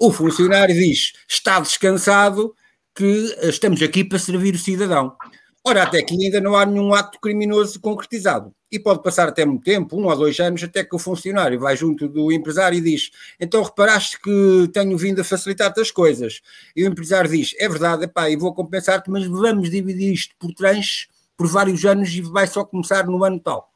O 0.00 0.12
funcionário 0.12 0.74
diz: 0.74 1.12
Está 1.28 1.60
descansado, 1.60 2.54
que 2.94 3.36
estamos 3.42 3.80
aqui 3.82 4.04
para 4.04 4.18
servir 4.18 4.54
o 4.54 4.58
cidadão. 4.58 5.16
Ora, 5.64 5.82
até 5.82 5.98
aqui 5.98 6.14
ainda 6.24 6.40
não 6.40 6.56
há 6.56 6.64
nenhum 6.64 6.94
ato 6.94 7.20
criminoso 7.20 7.80
concretizado. 7.80 8.52
E 8.70 8.78
pode 8.78 9.02
passar 9.02 9.28
até 9.28 9.44
muito 9.44 9.64
tempo, 9.64 9.96
um 9.96 10.06
ou 10.06 10.16
dois 10.16 10.38
anos, 10.40 10.62
até 10.62 10.84
que 10.84 10.94
o 10.94 10.98
funcionário 10.98 11.58
vai 11.58 11.76
junto 11.76 12.08
do 12.08 12.32
empresário 12.32 12.78
e 12.78 12.80
diz: 12.80 13.10
Então 13.40 13.62
reparaste 13.62 14.20
que 14.20 14.68
tenho 14.72 14.96
vindo 14.96 15.20
a 15.20 15.24
facilitar-te 15.24 15.80
as 15.80 15.90
coisas. 15.90 16.40
E 16.74 16.84
o 16.84 16.86
empresário 16.86 17.30
diz: 17.30 17.54
É 17.58 17.68
verdade, 17.68 18.04
epá, 18.04 18.28
e 18.30 18.36
vou 18.36 18.54
compensar-te, 18.54 19.10
mas 19.10 19.26
vamos 19.26 19.70
dividir 19.70 20.12
isto 20.12 20.34
por 20.38 20.52
tranches 20.52 21.08
por 21.36 21.46
vários 21.46 21.84
anos 21.84 22.10
e 22.10 22.20
vai 22.20 22.48
só 22.48 22.64
começar 22.64 23.06
no 23.06 23.22
ano 23.22 23.38
tal. 23.38 23.67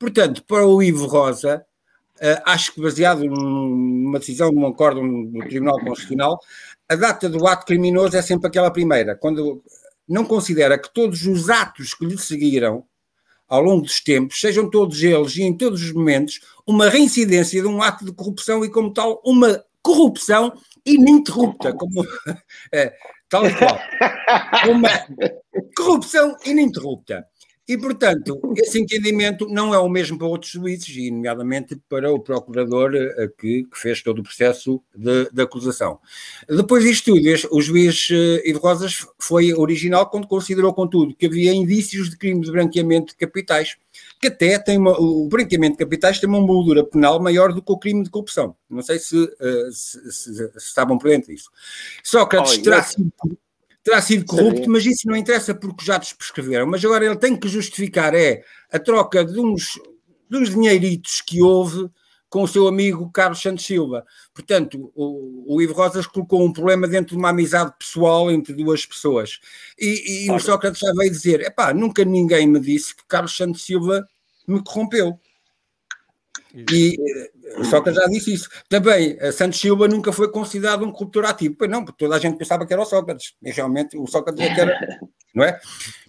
Portanto, 0.00 0.42
para 0.44 0.66
o 0.66 0.82
Ivo 0.82 1.06
Rosa, 1.06 1.62
uh, 2.16 2.42
acho 2.46 2.72
que 2.72 2.80
baseado 2.80 3.22
numa 3.22 4.18
decisão 4.18 4.50
de 4.50 4.56
um 4.56 4.66
acordo 4.66 5.02
do 5.02 5.40
Tribunal 5.40 5.78
Constitucional, 5.78 6.40
a 6.88 6.96
data 6.96 7.28
do 7.28 7.46
ato 7.46 7.66
criminoso 7.66 8.16
é 8.16 8.22
sempre 8.22 8.48
aquela 8.48 8.70
primeira, 8.70 9.14
quando 9.14 9.62
não 10.08 10.24
considera 10.24 10.78
que 10.78 10.92
todos 10.92 11.26
os 11.26 11.50
atos 11.50 11.92
que 11.92 12.06
lhe 12.06 12.16
seguiram 12.16 12.82
ao 13.46 13.60
longo 13.60 13.82
dos 13.82 14.00
tempos, 14.00 14.40
sejam 14.40 14.70
todos 14.70 15.02
eles 15.02 15.36
e 15.36 15.42
em 15.42 15.54
todos 15.54 15.82
os 15.82 15.92
momentos, 15.92 16.40
uma 16.66 16.88
reincidência 16.88 17.60
de 17.60 17.68
um 17.68 17.82
ato 17.82 18.02
de 18.02 18.12
corrupção 18.12 18.64
e, 18.64 18.70
como 18.70 18.94
tal, 18.94 19.20
uma 19.22 19.62
corrupção 19.82 20.52
ininterrupta, 20.86 21.74
como 21.74 22.06
é, 22.72 22.94
tal 23.28 23.46
e 23.46 23.54
qual. 23.54 23.78
Uma 24.70 24.90
corrupção 25.76 26.36
ininterrupta. 26.44 27.26
E, 27.70 27.78
portanto, 27.78 28.40
esse 28.56 28.80
entendimento 28.80 29.46
não 29.46 29.72
é 29.72 29.78
o 29.78 29.88
mesmo 29.88 30.18
para 30.18 30.26
outros 30.26 30.50
juízes, 30.50 30.88
e 30.96 31.08
nomeadamente 31.08 31.80
para 31.88 32.10
o 32.10 32.18
procurador 32.18 32.90
uh, 32.92 33.28
que, 33.38 33.62
que, 33.62 33.78
fez 33.78 34.02
todo 34.02 34.18
o 34.18 34.22
processo 34.24 34.82
de, 34.92 35.30
de 35.30 35.40
acusação. 35.40 36.00
Depois 36.48 36.82
disto 36.82 37.14
tudo, 37.14 37.24
o 37.52 37.62
juiz 37.62 38.10
uh, 38.10 38.40
Ivo 38.44 38.58
Rosas 38.58 39.06
foi 39.20 39.54
original 39.54 40.10
quando 40.10 40.26
considerou, 40.26 40.74
contudo, 40.74 41.14
que 41.14 41.26
havia 41.26 41.54
indícios 41.54 42.10
de 42.10 42.16
crime 42.16 42.40
de 42.40 42.50
branqueamento 42.50 43.12
de 43.12 43.18
capitais, 43.18 43.76
que 44.20 44.26
até 44.26 44.58
tem 44.58 44.76
uma, 44.76 44.98
o 44.98 45.28
branqueamento 45.28 45.74
de 45.74 45.84
capitais 45.84 46.18
tem 46.18 46.28
uma 46.28 46.40
moldura 46.40 46.82
penal 46.82 47.22
maior 47.22 47.52
do 47.52 47.62
que 47.62 47.70
o 47.70 47.78
crime 47.78 48.02
de 48.02 48.10
corrupção. 48.10 48.56
Não 48.68 48.82
sei 48.82 48.98
se, 48.98 49.16
uh, 49.16 49.72
se, 49.72 50.10
se, 50.10 50.34
se 50.34 50.50
estavam 50.56 50.98
por 50.98 51.08
dentro 51.08 51.32
disso. 51.32 51.48
Sócrates 52.02 52.58
oh, 52.58 52.62
terá 52.62 52.82
sido 52.82 53.12
terá 53.90 54.00
sido 54.00 54.24
corrupto, 54.24 54.70
mas 54.70 54.86
isso 54.86 55.08
não 55.08 55.16
interessa 55.16 55.52
porque 55.52 55.84
já 55.84 55.98
prescreveram. 55.98 56.66
Mas 56.66 56.84
agora 56.84 57.04
ele 57.04 57.16
tem 57.16 57.36
que 57.36 57.48
justificar 57.48 58.14
é 58.14 58.44
a 58.72 58.78
troca 58.78 59.24
de 59.24 59.40
uns, 59.40 59.80
de 60.30 60.38
uns 60.38 60.50
dinheiritos 60.50 61.20
que 61.20 61.42
houve 61.42 61.90
com 62.28 62.44
o 62.44 62.48
seu 62.48 62.68
amigo 62.68 63.10
Carlos 63.10 63.42
Santos 63.42 63.66
Silva. 63.66 64.06
Portanto, 64.32 64.92
o, 64.94 65.56
o 65.56 65.60
Ivo 65.60 65.72
Rosas 65.72 66.06
colocou 66.06 66.44
um 66.44 66.52
problema 66.52 66.86
dentro 66.86 67.16
de 67.16 67.18
uma 67.18 67.30
amizade 67.30 67.74
pessoal 67.76 68.30
entre 68.30 68.52
duas 68.54 68.86
pessoas. 68.86 69.40
E, 69.76 70.26
e 70.26 70.30
o 70.30 70.38
Sócrates 70.38 70.80
já 70.80 70.92
veio 70.92 71.10
dizer, 71.10 71.40
epá, 71.40 71.74
nunca 71.74 72.04
ninguém 72.04 72.46
me 72.46 72.60
disse 72.60 72.94
que 72.94 73.02
Carlos 73.08 73.36
Santos 73.36 73.64
Silva 73.64 74.06
me 74.46 74.62
corrompeu. 74.62 75.18
E 76.54 76.96
o 77.58 77.64
Sócrates 77.64 78.00
já 78.00 78.08
disse 78.08 78.32
isso. 78.32 78.48
Também, 78.68 79.16
Santos 79.32 79.60
Silva 79.60 79.86
nunca 79.86 80.12
foi 80.12 80.30
considerado 80.30 80.84
um 80.84 80.92
corruptor 80.92 81.24
ativo. 81.24 81.54
Pois 81.58 81.70
não, 81.70 81.84
porque 81.84 82.04
toda 82.04 82.16
a 82.16 82.18
gente 82.18 82.36
pensava 82.36 82.66
que 82.66 82.72
era 82.72 82.82
o 82.82 82.86
Sócrates. 82.86 83.34
E 83.42 83.50
realmente 83.50 83.96
o 83.96 84.06
Sócrates 84.06 84.44
é 84.44 84.54
que 84.54 84.60
era, 84.60 85.00
não 85.34 85.44
é? 85.44 85.60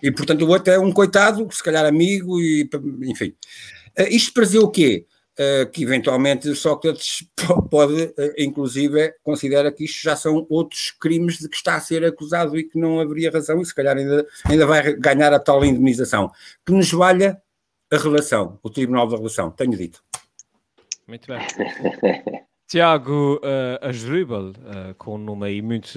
E 0.01 0.11
portanto 0.11 0.43
o 0.43 0.49
outro 0.49 0.73
é 0.73 0.79
um 0.79 0.91
coitado, 0.91 1.47
se 1.51 1.63
calhar 1.63 1.85
amigo, 1.85 2.39
e 2.39 2.69
enfim. 3.03 3.35
Isto 4.09 4.33
para 4.33 4.43
dizer 4.43 4.59
o 4.59 4.69
quê? 4.69 5.05
Que 5.73 5.83
eventualmente 5.83 6.49
o 6.49 6.55
Sócrates 6.55 7.25
pode, 7.69 8.13
inclusive, 8.37 9.13
considera 9.23 9.71
que 9.71 9.85
isto 9.85 10.01
já 10.01 10.15
são 10.15 10.45
outros 10.49 10.91
crimes 10.99 11.37
de 11.37 11.49
que 11.49 11.55
está 11.55 11.75
a 11.75 11.81
ser 11.81 12.03
acusado 12.03 12.57
e 12.57 12.63
que 12.63 12.79
não 12.79 12.99
haveria 12.99 13.31
razão, 13.31 13.61
e 13.61 13.65
se 13.65 13.73
calhar 13.73 13.97
ainda, 13.97 14.25
ainda 14.45 14.65
vai 14.65 14.93
ganhar 14.93 15.33
a 15.33 15.39
tal 15.39 15.63
indemnização. 15.65 16.31
Que 16.65 16.71
nos 16.71 16.91
valha 16.91 17.41
a 17.91 17.97
relação, 17.97 18.57
o 18.63 18.69
Tribunal 18.69 19.07
da 19.07 19.17
Relação, 19.17 19.51
tenho 19.51 19.75
dito. 19.75 20.01
Muito 21.12 21.28
bem. 21.28 21.39
Tiago 22.70 23.36
uh, 23.43 23.86
Asdrubal, 23.86 24.51
uh, 24.51 24.95
com 24.97 25.16
um 25.16 25.18
nome 25.18 25.45
aí 25.45 25.62
muito. 25.62 25.89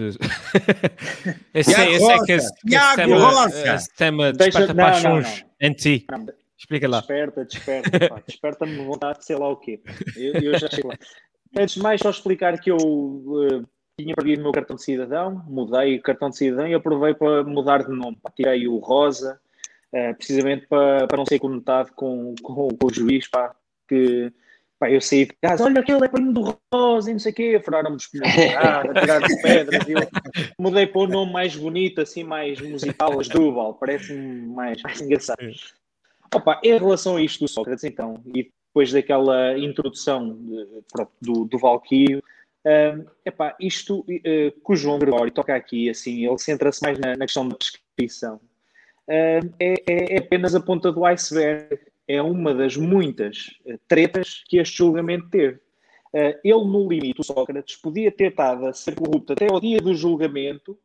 eu 1.54 1.62
sei, 1.62 1.94
eu 1.94 2.00
sei 2.00 2.18
que 2.26 2.32
esse, 2.32 2.52
que 2.66 2.74
esse 2.74 2.96
tema, 2.96 3.74
esse 3.76 3.94
tema 3.94 4.32
Deixa- 4.32 4.58
desperta 4.58 4.74
não, 4.74 4.84
não, 4.84 4.92
paixões 4.92 5.46
em 5.60 5.72
ti. 5.72 6.04
Não, 6.10 6.26
Explica 6.58 6.88
lá. 6.88 6.98
Desperta, 6.98 7.44
desperta, 7.44 7.90
desperta-me 8.26 8.76
vontade 8.84 9.20
de 9.20 9.24
sei 9.24 9.36
lá 9.36 9.50
o 9.50 9.56
quê. 9.56 9.80
Eu, 10.16 10.32
eu 10.32 10.58
já 10.58 10.68
chego 10.68 10.88
lá. 10.88 10.98
Antes 11.56 11.76
de 11.76 11.80
mais, 11.80 12.00
só 12.00 12.10
explicar 12.10 12.58
que 12.58 12.72
eu 12.72 12.76
eh, 12.76 13.62
tinha 13.96 14.16
perdido 14.16 14.40
o 14.40 14.42
meu 14.42 14.52
cartão 14.52 14.74
de 14.74 14.82
cidadão, 14.82 15.44
mudei 15.46 15.96
o 15.96 16.02
cartão 16.02 16.28
de 16.28 16.38
cidadão 16.38 16.66
e 16.66 16.74
aprovei 16.74 17.14
para 17.14 17.44
mudar 17.44 17.84
de 17.84 17.92
nome. 17.92 18.18
Tirei 18.34 18.66
o 18.66 18.78
rosa, 18.78 19.40
uh, 19.92 20.12
precisamente 20.16 20.66
para, 20.66 21.06
para 21.06 21.18
não 21.18 21.24
ser 21.24 21.38
conotado 21.38 21.92
com, 21.92 22.34
com, 22.42 22.68
com 22.70 22.86
o 22.86 22.92
juiz, 22.92 23.28
pá, 23.28 23.54
que 23.88 24.32
pá, 24.84 24.90
eu 24.90 25.00
saí 25.00 25.26
de 25.26 25.34
casa, 25.40 25.64
olha 25.64 25.80
aquele 25.80 26.04
é 26.04 26.08
primo 26.08 26.32
do 26.32 26.58
Rosa 26.72 27.10
e 27.10 27.14
não 27.14 27.20
sei 27.20 27.32
o 27.32 27.34
quê, 27.34 27.62
furaram-me 27.64 27.96
os 27.96 28.06
pneus 28.06 28.32
de 28.32 29.42
pedras, 29.42 29.88
e 29.88 29.92
eu 29.92 30.00
mudei 30.58 30.86
para 30.86 31.00
o 31.00 31.04
um 31.04 31.08
nome 31.08 31.32
mais 31.32 31.56
bonito, 31.56 32.00
assim, 32.00 32.22
mais 32.22 32.60
musical, 32.60 33.18
Asdrúbal, 33.18 33.74
parece-me 33.74 34.46
mais, 34.46 34.82
mais 34.82 35.00
engraçado. 35.02 35.38
Opa, 36.34 36.60
em 36.62 36.78
relação 36.78 37.16
a 37.16 37.22
isto 37.22 37.40
do 37.40 37.48
Sócrates, 37.48 37.84
então, 37.84 38.20
e 38.34 38.50
depois 38.68 38.92
daquela 38.92 39.56
introdução 39.58 40.34
de, 40.34 40.66
pronto, 40.92 41.12
do, 41.20 41.44
do 41.44 41.58
Valquírio, 41.58 42.22
uh, 42.66 43.10
epá, 43.24 43.56
isto 43.60 44.00
uh, 44.00 44.04
que 44.06 44.52
o 44.68 44.76
João 44.76 44.98
Gregório 44.98 45.32
toca 45.32 45.54
aqui, 45.54 45.88
assim, 45.88 46.26
ele 46.26 46.38
centra-se 46.38 46.82
mais 46.82 46.98
na, 46.98 47.16
na, 47.16 47.24
questão 47.24 47.48
da 47.48 47.56
prescrição, 47.56 48.36
uh, 48.36 49.54
é, 49.60 49.74
é, 49.86 50.18
apenas 50.18 50.54
a 50.54 50.60
ponta 50.60 50.90
do 50.90 51.04
iceberg, 51.04 51.78
é 52.06 52.20
uma 52.20 52.54
das 52.54 52.76
muitas 52.76 53.54
uh, 53.66 53.78
tretas 53.88 54.42
que 54.46 54.58
este 54.58 54.78
julgamento 54.78 55.28
teve. 55.30 55.56
Uh, 56.12 56.38
ele, 56.44 56.64
no 56.64 56.88
limite, 56.88 57.20
o 57.20 57.24
Sócrates, 57.24 57.76
podia 57.76 58.10
ter 58.12 58.30
estado 58.30 58.66
a 58.66 58.72
ser 58.72 58.94
corrupto 58.94 59.32
até 59.32 59.48
ao 59.50 59.60
dia 59.60 59.78
do 59.78 59.94
julgamento, 59.94 60.78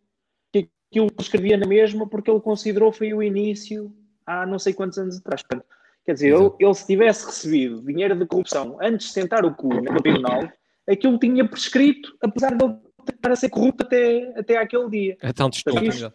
que 0.52 0.70
aquilo 0.90 1.12
prescrevia 1.12 1.58
na 1.58 1.68
mesma, 1.68 2.08
porque 2.08 2.32
ele 2.32 2.40
considerou 2.40 2.92
foi 2.92 3.14
o 3.14 3.22
início 3.22 3.94
há 4.26 4.46
não 4.46 4.58
sei 4.58 4.74
quantos 4.74 4.98
anos 4.98 5.18
atrás. 5.18 5.44
Portanto, 5.44 5.66
Quer 6.10 6.14
dizer, 6.14 6.34
ele, 6.34 6.52
ele, 6.60 6.74
se 6.74 6.88
tivesse 6.88 7.24
recebido 7.24 7.84
dinheiro 7.84 8.16
de 8.16 8.26
corrupção 8.26 8.80
antes 8.82 9.10
de 9.10 9.14
sentar 9.14 9.46
o 9.46 9.54
cu 9.54 9.76
no 9.76 10.02
tribunal, 10.02 10.52
aquilo 10.90 11.20
tinha 11.20 11.48
prescrito, 11.48 12.18
apesar 12.20 12.56
de 12.56 12.66
ele 12.66 12.78
estar 13.14 13.32
a 13.32 13.36
ser 13.36 13.50
corrupto 13.50 13.84
até, 13.84 14.34
até 14.36 14.58
aquele 14.58 14.90
dia. 14.90 15.18
É 15.22 15.32
tão 15.32 15.52
distante. 15.52 16.12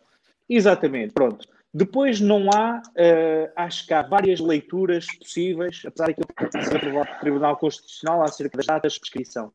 Exatamente, 0.48 1.12
pronto. 1.12 1.46
Depois 1.76 2.20
não 2.20 2.48
há, 2.50 2.80
uh, 2.80 3.52
acho 3.56 3.86
que 3.86 3.92
há 3.92 4.02
várias 4.02 4.38
leituras 4.38 5.06
possíveis, 5.18 5.82
apesar 5.84 6.06
daquilo 6.06 6.28
que 6.28 6.64
ser 6.64 6.76
aprovado 6.76 7.06
pelo 7.08 7.20
Tribunal 7.20 7.56
Constitucional 7.56 8.22
acerca 8.22 8.56
das 8.56 8.66
datas 8.66 8.92
de 8.92 9.00
prescrição. 9.00 9.52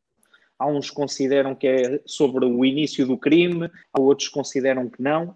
Há 0.57 0.67
uns 0.67 0.89
que 0.89 0.95
consideram 0.95 1.55
que 1.55 1.67
é 1.67 2.01
sobre 2.05 2.45
o 2.45 2.65
início 2.65 3.07
do 3.07 3.17
crime, 3.17 3.71
há 3.93 4.01
outros 4.01 4.27
que 4.27 4.33
consideram 4.33 4.89
que 4.89 5.01
não, 5.01 5.33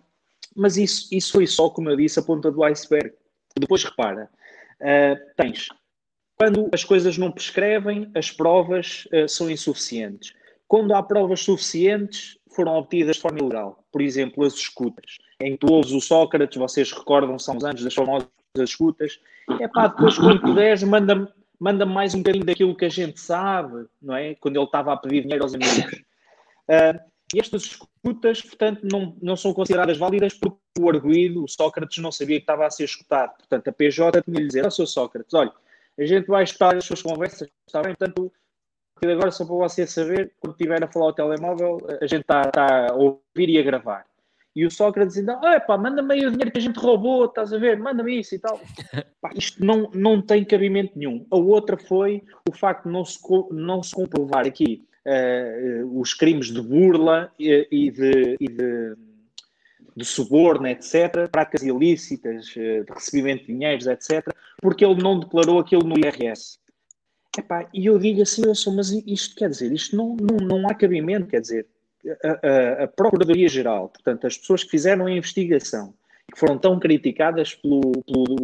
mas 0.53 0.75
isso, 0.75 1.07
isso 1.15 1.31
foi 1.31 1.47
só, 1.47 1.69
como 1.69 1.89
eu 1.89 1.95
disse, 1.95 2.19
a 2.19 2.23
ponta 2.23 2.51
do 2.51 2.63
iceberg. 2.63 3.13
Depois 3.57 3.83
repara, 3.83 4.29
Uh, 4.83 5.15
tens, 5.37 5.69
quando 6.35 6.69
as 6.73 6.83
coisas 6.83 7.17
não 7.17 7.31
prescrevem, 7.31 8.11
as 8.13 8.29
provas 8.29 9.07
uh, 9.13 9.29
são 9.29 9.49
insuficientes. 9.49 10.33
Quando 10.67 10.93
há 10.93 11.03
provas 11.03 11.41
suficientes, 11.41 12.37
foram 12.49 12.75
obtidas 12.75 13.15
de 13.15 13.21
forma 13.21 13.39
ilegal. 13.39 13.83
Por 13.91 14.01
exemplo, 14.01 14.43
as 14.43 14.53
escutas. 14.53 15.17
Em 15.39 15.57
todos 15.57 15.91
o 15.91 15.99
Sócrates, 15.99 16.57
vocês 16.57 16.91
recordam, 16.91 17.37
são 17.37 17.57
os 17.57 17.63
anos 17.63 17.83
das 17.83 17.93
famosas 17.93 18.27
escutas. 18.57 19.19
É 19.59 19.67
pá, 19.67 19.87
depois 19.87 20.17
quando 20.17 20.41
puderes, 20.41 20.83
manda-me 20.83 21.27
manda 21.59 21.85
mais 21.85 22.13
um 22.13 22.17
bocadinho 22.17 22.43
daquilo 22.43 22.75
que 22.75 22.83
a 22.83 22.89
gente 22.89 23.21
sabe, 23.21 23.85
não 24.01 24.13
é? 24.13 24.35
Quando 24.35 24.57
ele 24.57 24.65
estava 24.65 24.91
a 24.91 24.97
pedir 24.97 25.21
dinheiro 25.21 25.43
aos 25.43 25.53
amigos. 25.53 25.77
Uh, 26.67 26.99
e 27.33 27.39
estas 27.39 27.63
escutas, 27.63 28.41
portanto, 28.41 28.81
não, 28.83 29.15
não 29.21 29.37
são 29.37 29.53
consideradas 29.53 29.97
válidas 29.97 30.33
porque 30.33 30.57
o 30.77 30.89
arguído, 30.89 31.43
o 31.43 31.47
Sócrates, 31.47 31.97
não 31.99 32.11
sabia 32.11 32.37
que 32.37 32.43
estava 32.43 32.65
a 32.65 32.69
ser 32.69 32.83
escutado. 32.83 33.37
Portanto, 33.37 33.69
a 33.69 33.71
PJ 33.71 34.21
tinha 34.21 34.39
lhe 34.39 34.47
dizer, 34.47 34.65
oh, 34.65 34.71
seu 34.71 34.85
Sócrates, 34.85 35.33
olha, 35.33 35.53
a 35.97 36.05
gente 36.05 36.27
vai 36.27 36.43
escutar 36.43 36.75
as 36.75 36.83
suas 36.83 37.01
conversas, 37.01 37.49
está 37.65 37.81
bem? 37.81 37.95
Portanto, 37.95 38.31
agora 39.11 39.31
só 39.31 39.45
para 39.45 39.55
você 39.55 39.85
saber, 39.87 40.31
quando 40.39 40.53
estiver 40.53 40.83
a 40.83 40.87
falar 40.87 41.07
ao 41.07 41.13
telemóvel, 41.13 41.77
a 42.01 42.07
gente 42.07 42.21
está, 42.21 42.41
está 42.41 42.87
a 42.91 42.93
ouvir 42.93 43.49
e 43.49 43.59
a 43.59 43.63
gravar. 43.63 44.05
E 44.55 44.65
o 44.65 44.71
Sócrates 44.71 45.17
ainda, 45.17 45.33
ah, 45.41 45.59
pá, 45.59 45.77
manda-me 45.77 46.13
aí 46.13 46.25
o 46.25 46.29
dinheiro 46.29 46.51
que 46.51 46.59
a 46.59 46.61
gente 46.61 46.77
roubou, 46.77 47.25
estás 47.25 47.51
a 47.51 47.57
ver? 47.57 47.79
Manda-me 47.79 48.19
isso 48.19 48.35
e 48.35 48.39
tal. 48.39 48.59
Pá, 49.19 49.31
isto 49.35 49.65
não, 49.65 49.89
não 49.93 50.21
tem 50.21 50.45
cabimento 50.45 50.97
nenhum. 50.97 51.25
A 51.31 51.37
outra 51.37 51.75
foi 51.75 52.21
o 52.47 52.53
facto 52.53 52.83
de 52.83 52.91
não 52.91 53.03
se, 53.03 53.17
não 53.51 53.81
se 53.81 53.95
comprovar 53.95 54.45
aqui 54.45 54.85
uh, 55.07 55.99
os 55.99 56.13
crimes 56.13 56.51
de 56.51 56.61
burla 56.61 57.31
e, 57.39 57.67
e 57.71 57.89
de, 57.89 58.37
e 58.39 58.47
de, 58.47 58.95
de, 59.95 60.05
suborno, 60.05 60.67
etc., 60.67 61.27
práticas 61.31 61.63
ilícitas, 61.63 62.49
uh, 62.51 62.85
de 62.85 62.93
recebimento 62.93 63.47
de 63.47 63.53
dinheiros, 63.53 63.87
etc., 63.87 64.27
porque 64.61 64.85
ele 64.85 65.01
não 65.01 65.19
declarou 65.19 65.59
aquilo 65.59 65.83
no 65.83 65.97
IRS. 65.97 66.59
Epá, 67.37 67.67
e 67.73 67.87
eu 67.87 67.97
digo 67.97 68.21
assim, 68.21 68.45
eu 68.45 68.53
sou, 68.53 68.73
mas 68.73 68.91
isto 68.91 69.35
quer 69.35 69.49
dizer, 69.49 69.71
isto 69.71 69.95
não, 69.95 70.15
não, 70.15 70.37
não 70.37 70.69
há 70.69 70.75
cabimento, 70.75 71.27
quer 71.27 71.41
dizer, 71.41 71.65
a, 72.23 72.47
a, 72.47 72.83
a 72.83 72.87
Procuradoria-Geral, 72.87 73.89
portanto, 73.89 74.27
as 74.27 74.37
pessoas 74.37 74.63
que 74.63 74.69
fizeram 74.69 75.07
a 75.07 75.11
investigação, 75.11 75.93
que 76.31 76.39
foram 76.39 76.57
tão 76.57 76.79
criticadas 76.79 77.55
pelo, 77.55 77.81
pelo 78.03 78.35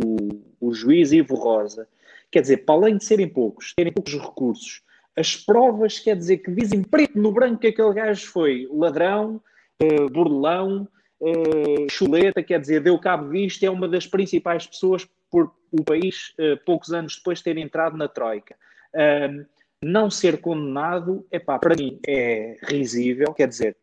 o, 0.60 0.68
o 0.70 0.74
juiz 0.74 1.12
Ivo 1.12 1.36
Rosa, 1.36 1.88
quer 2.32 2.42
dizer, 2.42 2.58
para 2.66 2.76
além 2.76 2.98
de 2.98 3.06
serem 3.06 3.28
poucos, 3.28 3.74
terem 3.76 3.94
poucos 3.94 4.14
recursos, 4.14 4.82
as 5.16 5.36
provas, 5.36 6.00
quer 6.00 6.16
dizer, 6.16 6.38
que 6.38 6.52
dizem 6.52 6.82
preto 6.82 7.20
no 7.20 7.32
branco 7.32 7.60
que 7.60 7.68
aquele 7.68 7.94
gajo 7.94 8.26
foi 8.28 8.68
ladrão, 8.72 9.42
uh, 9.84 10.10
burlão, 10.10 10.88
uh, 11.20 11.92
chuleta, 11.92 12.42
quer 12.42 12.60
dizer, 12.60 12.82
deu 12.82 12.98
cabo 12.98 13.32
disto, 13.32 13.64
é 13.64 13.70
uma 13.70 13.88
das 13.88 14.08
principais 14.08 14.66
pessoas 14.66 15.08
por 15.30 15.52
o 15.72 15.84
país, 15.84 16.34
uh, 16.40 16.58
poucos 16.66 16.92
anos 16.92 17.18
depois 17.18 17.40
de 17.40 17.44
ter 17.44 17.58
entrado 17.58 17.98
na 17.98 18.08
Troika. 18.08 18.56
Uh, 18.96 19.46
não 19.82 20.10
ser 20.10 20.42
condenado, 20.42 21.26
epá, 21.32 21.58
para 21.58 21.76
mim 21.76 22.00
é 22.06 22.58
risível, 22.64 23.34
quer 23.34 23.48
dizer, 23.48 23.78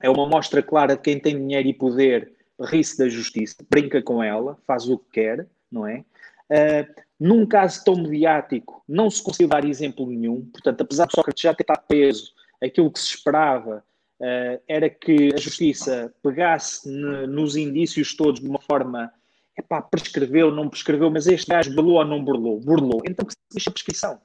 é 0.00 0.10
uma 0.10 0.26
mostra 0.26 0.62
clara 0.62 0.96
de 0.96 1.02
quem 1.02 1.18
tem 1.18 1.36
dinheiro 1.36 1.68
e 1.68 1.74
poder 1.74 2.32
ri-se 2.60 2.98
da 2.98 3.08
justiça, 3.08 3.56
brinca 3.70 4.02
com 4.02 4.22
ela, 4.22 4.58
faz 4.66 4.88
o 4.88 4.98
que 4.98 5.10
quer, 5.12 5.46
não 5.70 5.86
é? 5.86 6.04
Uh, 6.50 7.02
num 7.20 7.46
caso 7.46 7.84
tão 7.84 7.96
mediático, 7.96 8.82
não 8.88 9.10
se 9.10 9.22
considera 9.22 9.66
exemplo 9.66 10.06
nenhum. 10.06 10.44
Portanto, 10.52 10.80
apesar 10.80 11.06
de 11.06 11.14
Sócrates 11.14 11.42
já 11.42 11.54
ter 11.54 11.62
estado 11.62 11.86
preso, 11.86 12.32
aquilo 12.62 12.90
que 12.90 13.00
se 13.00 13.16
esperava 13.16 13.84
uh, 14.20 14.62
era 14.66 14.88
que 14.88 15.32
a 15.34 15.36
justiça 15.36 16.12
pegasse 16.22 16.88
nos 16.88 17.56
indícios 17.56 18.14
todos 18.14 18.40
de 18.40 18.48
uma 18.48 18.60
forma. 18.60 19.12
Epá, 19.56 19.82
prescreveu, 19.82 20.52
não 20.52 20.68
prescreveu, 20.68 21.10
mas 21.10 21.26
este 21.26 21.50
gajo 21.50 21.74
burlou 21.74 21.96
ou 21.96 22.04
não 22.04 22.24
burlou? 22.24 22.60
Burlou. 22.60 23.02
Então 23.04 23.26
que 23.26 23.32
se 23.32 23.68
a 23.68 23.72
prescrição. 23.72 24.20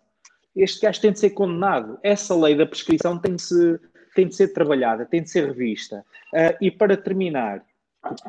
Este 0.56 0.82
gajo 0.82 1.01
tem 1.01 1.12
de 1.12 1.20
ser 1.20 1.32
condenado. 1.32 1.97
Essa 2.04 2.36
lei 2.36 2.56
da 2.56 2.66
prescrição 2.66 3.18
tem 3.18 3.36
de, 3.36 3.41
se, 3.41 3.80
tem 4.16 4.28
de 4.28 4.36
ser 4.36 4.49
trabalhada, 4.49 5.06
tem 5.06 5.24
de 5.24 5.30
ser 5.30 5.47
revista. 5.47 6.06
Uh, 6.34 6.56
e 6.62 6.70
para 6.70 6.95
terminar, 6.95 7.66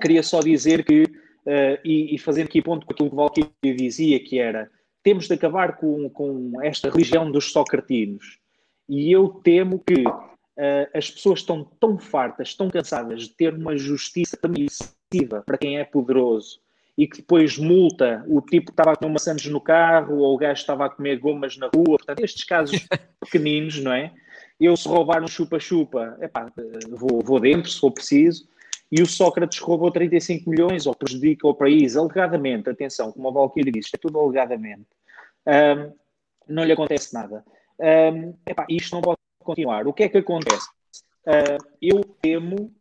queria 0.01 0.23
só 0.23 0.41
dizer 0.41 0.85
que 0.85 1.03
uh, 1.03 1.79
e, 1.85 2.15
e, 2.15 2.19
fazendo 2.19 2.47
aqui 2.47 2.63
ponto 2.63 2.87
com 2.87 2.93
aquilo 2.93 3.11
que 3.11 3.15
o 3.15 3.19
Valkyrie 3.19 3.77
dizia, 3.77 4.19
que 4.21 4.39
era 4.39 4.71
temos 5.03 5.29
de 5.29 5.35
acabar 5.35 5.77
com, 5.77 6.09
com 6.09 6.63
esta 6.63 6.89
religião 6.89 7.31
dos 7.31 7.53
socratinos. 7.53 8.39
E 8.89 9.13
eu 9.13 9.29
temo 9.29 9.79
que 9.79 10.07
uh, 10.07 10.89
as 10.95 11.11
pessoas 11.11 11.41
estão 11.41 11.63
tão 11.79 11.99
fartas, 11.99 12.55
tão 12.55 12.71
cansadas 12.71 13.25
de 13.25 13.37
ter 13.37 13.53
uma 13.53 13.77
justiça 13.77 14.35
permissiva 14.37 15.43
para 15.45 15.59
quem 15.59 15.79
é 15.79 15.85
poderoso 15.85 16.64
e 16.97 17.07
que 17.07 17.19
depois 17.19 17.59
multa 17.59 18.25
o 18.29 18.41
tipo 18.41 18.67
que 18.67 18.73
estava 18.73 18.93
a 18.93 18.97
comer 18.97 19.13
maçãs 19.13 19.45
no 19.47 19.61
carro 19.61 20.19
ou 20.19 20.35
o 20.35 20.39
gajo 20.39 20.61
estava 20.61 20.87
a 20.87 20.91
comer 20.91 21.19
gomas 21.19 21.57
na 21.57 21.67
rua. 21.67 21.99
Portanto, 21.99 22.21
estes 22.21 22.45
casos 22.45 22.87
pequeninos, 23.21 23.81
não 23.83 23.93
é? 23.93 24.13
Eu, 24.61 24.77
se 24.77 24.87
roubar 24.89 25.23
um 25.23 25.27
chupa-chupa, 25.27 26.17
vou, 26.91 27.21
vou 27.23 27.41
dentro 27.41 27.69
se 27.69 27.81
for 27.81 27.91
preciso 27.91 28.47
e 28.91 29.03
o 29.03 29.07
Sócrates 29.07 29.59
roubou 29.59 29.91
35 29.91 30.49
milhões 30.49 30.87
ou 30.87 30.95
prejudica 30.95 31.49
o 31.49 31.55
país, 31.55 31.97
alegadamente, 31.97 32.71
atenção, 32.71 33.11
como 33.11 33.29
a 33.29 33.33
Valkyrie 33.33 33.73
disse, 33.73 33.91
é 33.95 33.99
tudo 33.99 34.21
alegadamente, 34.21 34.87
um, 35.47 35.93
não 36.49 36.65
lhe 36.65 36.73
acontece 36.73 37.13
nada. 37.13 37.45
Um, 37.77 38.35
epá, 38.47 38.65
isto 38.69 38.95
não 38.95 39.03
pode 39.03 39.19
continuar. 39.41 39.89
O 39.89 39.93
que 39.93 40.05
é 40.05 40.09
que 40.09 40.19
acontece? 40.19 40.69
Uh, 41.27 41.59
eu 41.83 42.05
temo 42.23 42.73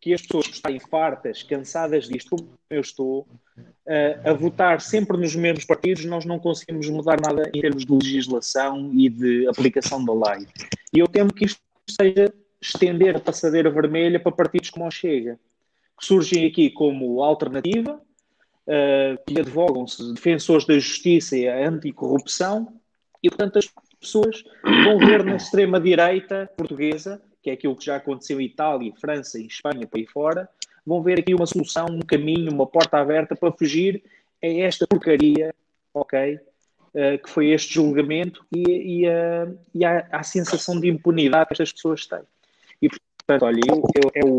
que 0.00 0.14
as 0.14 0.22
pessoas 0.22 0.46
que 0.46 0.54
estarem 0.54 0.78
fartas, 0.78 1.42
cansadas 1.42 2.08
disto, 2.08 2.30
como 2.30 2.48
eu 2.70 2.80
estou, 2.80 3.26
uh, 3.58 4.28
a 4.28 4.32
votar 4.32 4.80
sempre 4.80 5.16
nos 5.16 5.34
mesmos 5.34 5.64
partidos, 5.64 6.04
nós 6.04 6.24
não 6.24 6.38
conseguimos 6.38 6.88
mudar 6.88 7.18
nada 7.20 7.50
em 7.54 7.60
termos 7.60 7.84
de 7.84 7.92
legislação 7.92 8.90
e 8.94 9.08
de 9.08 9.48
aplicação 9.48 10.04
da 10.04 10.12
lei. 10.12 10.46
E 10.92 10.98
eu 10.98 11.08
temo 11.08 11.32
que 11.32 11.46
isto 11.46 11.60
seja 11.88 12.32
estender 12.60 13.16
a 13.16 13.20
passadeira 13.20 13.70
vermelha 13.70 14.20
para 14.20 14.32
partidos 14.32 14.70
como 14.70 14.86
o 14.86 14.90
Chega, 14.90 15.38
que 15.98 16.06
surgem 16.06 16.46
aqui 16.46 16.70
como 16.70 17.22
alternativa, 17.22 17.94
uh, 17.94 19.24
que 19.26 19.40
advogam-se 19.40 20.12
defensores 20.12 20.66
da 20.66 20.74
justiça 20.74 21.36
e 21.36 21.48
a 21.48 21.68
anticorrupção, 21.68 22.68
e 23.22 23.28
portanto 23.28 23.58
as 23.58 23.68
pessoas 24.00 24.44
vão 24.62 24.98
ver 24.98 25.24
na 25.24 25.36
extrema-direita 25.36 26.48
portuguesa, 26.56 27.20
que 27.42 27.50
é 27.50 27.52
aquilo 27.52 27.76
que 27.76 27.84
já 27.84 27.96
aconteceu 27.96 28.40
em 28.40 28.44
Itália, 28.46 28.92
França 29.00 29.38
Espanha, 29.38 29.86
para 29.86 30.00
aí 30.00 30.06
fora, 30.06 30.48
vão 30.84 31.02
ver 31.02 31.20
aqui 31.20 31.34
uma 31.34 31.46
solução, 31.46 31.86
um 31.90 32.00
caminho, 32.00 32.52
uma 32.52 32.66
porta 32.66 32.98
aberta 32.98 33.36
para 33.36 33.52
fugir 33.52 34.02
a 34.42 34.46
esta 34.46 34.86
porcaria, 34.86 35.54
ok? 35.92 36.38
Uh, 36.88 37.22
que 37.22 37.28
foi 37.28 37.50
este 37.50 37.74
julgamento 37.74 38.44
e, 38.50 39.02
e, 39.02 39.06
uh, 39.06 39.58
e 39.74 39.84
a, 39.84 40.08
a 40.10 40.22
sensação 40.22 40.80
de 40.80 40.88
impunidade 40.88 41.46
que 41.46 41.52
estas 41.52 41.72
pessoas 41.72 42.06
têm. 42.06 42.22
E, 42.80 42.88
Portanto, 43.28 43.44
olha, 43.44 43.60
eu, 43.68 43.82
eu- 43.94 44.10
é, 44.14 44.24
o, 44.24 44.38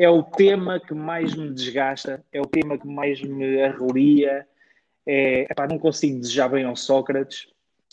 é 0.00 0.10
o 0.10 0.20
tema 0.20 0.80
que 0.80 0.92
mais 0.92 1.32
me 1.36 1.48
desgasta, 1.48 2.24
é 2.32 2.40
o 2.40 2.46
tema 2.46 2.76
que 2.76 2.86
mais 2.86 3.22
me 3.22 3.62
arrelia. 3.62 4.44
É, 5.06 5.42
epá, 5.42 5.68
não 5.68 5.78
consigo 5.78 6.18
desejar 6.18 6.48
bem 6.48 6.64
ao 6.64 6.74
Sócrates. 6.74 7.46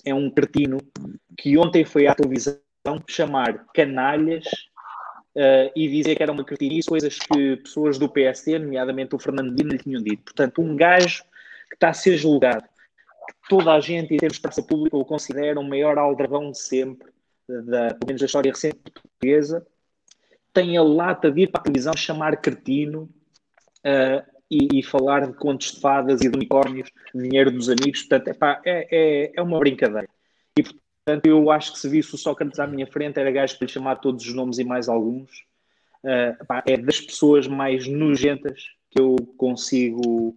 É 0.04 0.12
um 0.12 0.32
cretino 0.32 0.80
que 1.38 1.56
ontem 1.56 1.86
foi 1.86 2.08
à 2.08 2.16
televisão 2.16 2.58
chamar 3.08 3.66
canalhas 3.74 4.46
eh, 5.36 5.72
e 5.76 5.88
dizer 5.88 6.16
que 6.16 6.24
era 6.24 6.32
uma 6.32 6.44
cretinice, 6.44 6.88
coisas 6.88 7.18
que 7.18 7.58
pessoas 7.58 7.98
do 7.98 8.10
PSD, 8.10 8.60
nomeadamente 8.60 9.16
o 9.16 9.20
Fernando 9.20 9.58
lhe 9.60 9.78
tinham 9.78 10.02
dito. 10.02 10.24
Portanto, 10.24 10.62
um 10.62 10.76
gajo 10.76 11.24
que 11.70 11.76
está 11.76 11.90
a 11.90 11.94
ser 11.94 12.18
julgado, 12.18 12.64
que 12.64 13.50
toda 13.50 13.74
a 13.74 13.80
gente, 13.80 14.14
em 14.14 14.18
termos 14.18 14.36
de 14.36 14.42
praça 14.42 14.62
pública, 14.62 14.98
o 14.98 15.06
considera 15.06 15.60
o 15.60 15.64
maior 15.64 15.98
aldrabão 15.98 16.52
de 16.52 16.60
sempre, 16.60 17.10
da, 17.48 17.94
pelo 17.94 18.08
menos 18.08 18.22
da 18.22 18.26
história 18.26 18.52
recente 18.52 18.78
portuguesa, 18.78 19.66
tem 20.54 20.78
a 20.78 20.84
lata 20.84 21.32
de 21.32 21.42
ir 21.42 21.48
para 21.48 21.62
a 21.62 21.64
televisão 21.64 21.98
chamar 21.98 22.38
cretino 22.38 23.10
ah, 23.84 24.24
e, 24.50 24.80
e 24.80 24.84
falar 24.84 25.26
de 25.26 25.34
contos 25.34 25.72
de 25.72 25.82
fadas 25.82 26.22
e 26.22 26.30
de 26.30 26.38
unicórnios, 26.38 26.92
dinheiro 27.14 27.50
dos 27.50 27.70
amigos. 27.70 28.02
Portanto, 28.02 28.28
epá, 28.28 28.62
é, 28.64 28.88
é, 28.92 29.32
é 29.36 29.42
uma 29.42 29.58
brincadeira. 29.58 30.08
E, 30.58 30.64
portanto, 31.06 31.26
eu 31.26 31.52
acho 31.52 31.74
que 31.74 31.80
se 31.80 31.90
visse 31.90 32.16
o 32.16 32.18
Sócrates 32.18 32.60
à 32.60 32.68
minha 32.68 32.88
frente, 32.88 33.20
era 33.20 33.32
gajo 33.32 33.58
para 33.58 33.66
lhe 33.66 33.72
chamar 33.72 33.96
todos 33.98 34.26
os 34.26 34.34
nomes 34.34 34.58
e 34.60 34.64
mais 34.64 34.88
alguns. 34.88 35.30
Ah, 36.04 36.36
epá, 36.42 36.64
é 36.66 36.78
das 36.78 37.00
pessoas 37.02 37.48
mais 37.48 37.88
nojentas 37.88 38.62
que 38.92 39.00
eu 39.02 39.16
consigo 39.38 40.36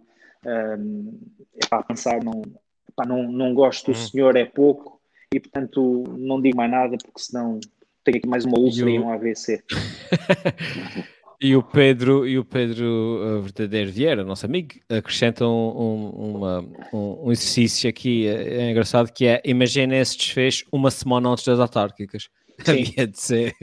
epá, 1.55 1.83
pensar. 1.83 2.23
Não, 2.23 2.41
epá, 2.89 3.05
não, 3.05 3.31
não 3.31 3.53
gosto 3.53 3.91
do 3.91 3.97
senhor, 3.97 4.35
é 4.35 4.45
pouco. 4.45 4.99
E, 5.33 5.39
portanto, 5.39 6.03
não 6.17 6.41
digo 6.41 6.55
mais 6.57 6.71
nada, 6.71 6.97
porque 6.97 7.19
senão 7.19 7.59
tenho 8.03 8.17
aqui 8.17 8.27
mais 8.27 8.45
uma 8.45 8.57
úlcera 8.57 8.89
E 8.89 8.95
e 8.95 8.99
o- 8.99 9.03
um 9.03 9.11
AVC. 9.11 9.61
E 11.39 11.55
o 11.55 11.61
Pedro, 11.61 12.27
e 12.27 12.39
o 12.39 12.43
Pedro 12.43 12.85
uh, 12.85 13.41
Verdadeiro 13.43 13.91
Vieira, 13.91 14.23
nosso 14.23 14.45
amigo, 14.45 14.69
acrescenta 14.89 15.45
um, 15.45 15.49
um, 15.49 16.35
uma- 16.35 16.61
um- 16.91 17.27
um 17.27 17.31
exercício 17.31 17.87
aqui 17.87 18.27
é, 18.27 18.61
é 18.61 18.71
engraçado 18.71 19.11
que 19.13 19.27
é 19.27 19.39
imagina 19.45 19.95
esse 19.95 20.17
desfecho 20.17 20.65
uma 20.71 20.89
semana 20.89 21.29
antes 21.29 21.45
das 21.45 21.59
autárquicas. 21.59 22.27
Sim. 22.65 22.71
Havia 22.81 23.07
de 23.07 23.19
ser 23.19 23.53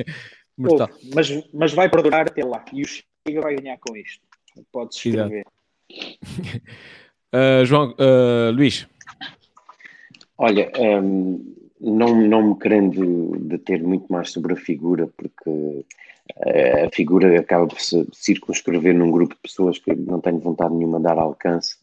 mortal. 0.57 0.89
Houve, 0.93 1.11
mas, 1.15 1.45
mas 1.53 1.73
vai 1.73 1.89
perdurar 1.91 2.29
até 2.29 2.45
lá. 2.45 2.65
E 2.73 2.83
o 2.83 2.87
Chega 2.87 3.41
vai 3.41 3.57
ganhar 3.57 3.77
com 3.79 3.97
isto. 3.97 4.23
Podes 4.71 4.97
escrever. 4.97 5.45
Uh, 7.33 7.65
João, 7.67 7.91
uh, 7.99 8.53
Luís, 8.53 8.87
Olha, 10.39 10.71
hum, 10.79 11.55
não, 11.81 12.15
não 12.21 12.49
me 12.51 12.59
querendo 12.59 13.37
deter 13.41 13.83
muito 13.83 14.13
mais 14.13 14.31
sobre 14.31 14.53
a 14.53 14.57
figura, 14.57 15.09
porque 15.17 15.49
eh, 15.51 15.85
a 16.85 16.91
figura 16.91 17.39
acaba 17.39 17.67
por 17.67 17.81
se 17.81 18.07
circunscrever 18.13 18.95
num 18.95 19.11
grupo 19.11 19.35
de 19.35 19.41
pessoas 19.41 19.79
que 19.79 19.95
não 19.95 20.21
tenho 20.21 20.39
vontade 20.39 20.75
nenhuma 20.75 20.99
de 20.99 21.05
dar 21.05 21.19
alcance. 21.19 21.77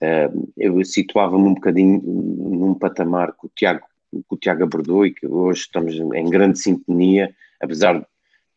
Eh, 0.00 0.30
eu 0.56 0.84
situava-me 0.84 1.44
um 1.44 1.54
bocadinho 1.54 2.02
num 2.02 2.74
patamar 2.74 3.32
que 3.32 3.46
o 3.46 3.50
Tiago, 3.54 3.86
que 4.10 4.34
o 4.34 4.36
Tiago 4.36 4.64
abordou 4.64 5.06
e 5.06 5.14
que 5.14 5.26
hoje 5.26 5.60
estamos 5.60 5.94
em 5.94 6.30
grande 6.30 6.58
sintonia, 6.58 7.34
apesar 7.60 8.00
de 8.00 8.06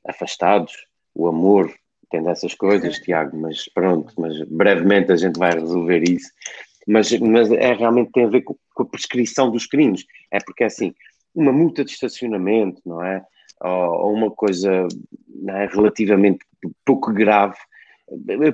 afastados, 0.07 0.87
o 1.13 1.27
amor 1.27 1.71
tem 2.09 2.23
dessas 2.23 2.55
coisas, 2.55 2.97
Tiago, 2.97 3.37
mas 3.37 3.69
pronto, 3.69 4.11
mas 4.17 4.41
brevemente 4.47 5.11
a 5.11 5.15
gente 5.15 5.37
vai 5.37 5.53
resolver 5.53 6.01
isso 6.01 6.31
mas, 6.89 7.11
mas 7.19 7.51
é 7.51 7.71
realmente 7.73 8.11
tem 8.11 8.25
a 8.25 8.29
ver 8.29 8.41
com, 8.41 8.55
com 8.73 8.83
a 8.83 8.85
prescrição 8.85 9.51
dos 9.51 9.67
crimes. 9.67 10.05
É 10.31 10.39
porque 10.39 10.63
assim, 10.63 10.93
uma 11.35 11.51
multa 11.51 11.85
de 11.85 11.91
estacionamento, 11.91 12.81
não 12.83 13.03
é? 13.03 13.23
Ou, 13.61 14.13
uma 14.13 14.31
coisa 14.31 14.87
é, 15.47 15.65
relativamente 15.65 16.39
pouco 16.85 17.11
grave, 17.11 17.57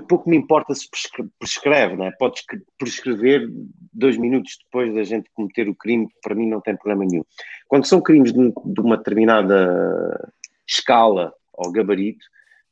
pouco 0.07 0.29
me 0.29 0.35
importa 0.35 0.73
se 0.73 0.89
prescre- 0.89 1.29
prescreve, 1.39 1.95
não 1.95 2.05
é? 2.05 2.11
Pode 2.11 2.39
escre- 2.39 2.63
prescrever 2.77 3.47
dois 3.93 4.17
minutos 4.17 4.57
depois 4.63 4.93
da 4.93 5.03
gente 5.03 5.29
cometer 5.33 5.69
o 5.69 5.75
crime, 5.75 6.07
para 6.21 6.35
mim 6.35 6.47
não 6.47 6.61
tem 6.61 6.75
problema 6.75 7.05
nenhum. 7.05 7.23
Quando 7.67 7.85
são 7.85 8.01
crimes 8.01 8.33
de, 8.33 8.53
de 8.65 8.81
uma 8.81 8.97
determinada 8.97 10.31
escala 10.67 11.33
ou 11.53 11.71
gabarito, 11.71 12.25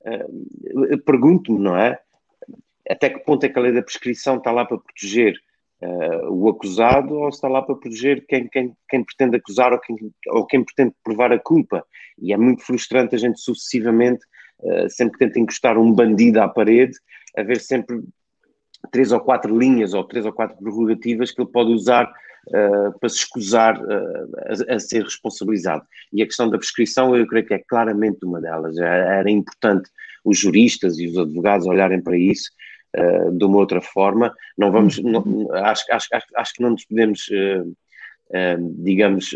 eh, 0.05 0.97
pergunto-me, 1.05 1.59
não 1.59 1.77
é? 1.77 1.99
Até 2.89 3.09
que 3.09 3.19
ponto 3.19 3.45
é 3.45 3.49
que 3.49 3.57
a 3.57 3.61
lei 3.61 3.71
da 3.71 3.81
prescrição 3.81 4.37
está 4.37 4.51
lá 4.51 4.65
para 4.65 4.77
proteger 4.77 5.39
eh, 5.81 6.27
o 6.27 6.49
acusado 6.49 7.15
ou 7.15 7.29
está 7.29 7.47
lá 7.47 7.61
para 7.61 7.75
proteger 7.75 8.25
quem, 8.27 8.47
quem, 8.49 8.75
quem 8.89 9.03
pretende 9.03 9.37
acusar 9.37 9.71
ou 9.71 9.79
quem, 9.79 9.95
ou 10.27 10.45
quem 10.45 10.63
pretende 10.63 10.93
provar 11.03 11.31
a 11.31 11.39
culpa? 11.39 11.85
E 12.21 12.33
é 12.33 12.37
muito 12.37 12.63
frustrante 12.63 13.15
a 13.15 13.17
gente 13.17 13.39
sucessivamente, 13.39 14.25
eh, 14.63 14.89
sempre 14.89 15.17
que 15.17 15.25
tenta 15.25 15.39
encostar 15.39 15.77
um 15.77 15.91
bandido 15.91 16.41
à 16.41 16.47
parede, 16.47 16.93
haver 17.37 17.59
sempre 17.59 18.01
três 18.91 19.11
ou 19.11 19.19
quatro 19.19 19.57
linhas 19.57 19.93
ou 19.93 20.03
três 20.03 20.25
ou 20.25 20.33
quatro 20.33 20.57
prerrogativas 20.57 21.31
que 21.31 21.41
ele 21.41 21.51
pode 21.51 21.71
usar 21.71 22.11
eh, 22.51 22.91
para 22.99 23.07
se 23.07 23.19
escusar 23.19 23.75
eh, 23.77 24.71
a, 24.71 24.75
a 24.75 24.79
ser 24.79 25.03
responsabilizado. 25.03 25.85
E 26.11 26.21
a 26.21 26.25
questão 26.25 26.49
da 26.49 26.57
prescrição, 26.57 27.15
eu 27.15 27.25
creio 27.25 27.45
que 27.45 27.53
é 27.53 27.59
claramente 27.59 28.25
uma 28.25 28.41
delas. 28.41 28.77
Era, 28.77 29.29
importante 29.31 29.89
os 30.25 30.37
juristas 30.37 30.99
e 30.99 31.07
os 31.07 31.17
advogados 31.17 31.65
olharem 31.65 32.01
para 32.01 32.17
isso 32.17 32.51
eh, 32.93 33.31
de 33.31 33.45
uma 33.45 33.57
outra 33.57 33.79
forma. 33.79 34.33
Não 34.57 34.71
vamos, 34.71 34.99
não- 35.01 35.49
acho, 35.53 35.85
acho, 35.89 36.09
acho, 36.35 36.53
que 36.53 36.61
não 36.61 36.71
nos 36.71 36.85
podemos, 36.85 37.29
digamos, 38.79 39.33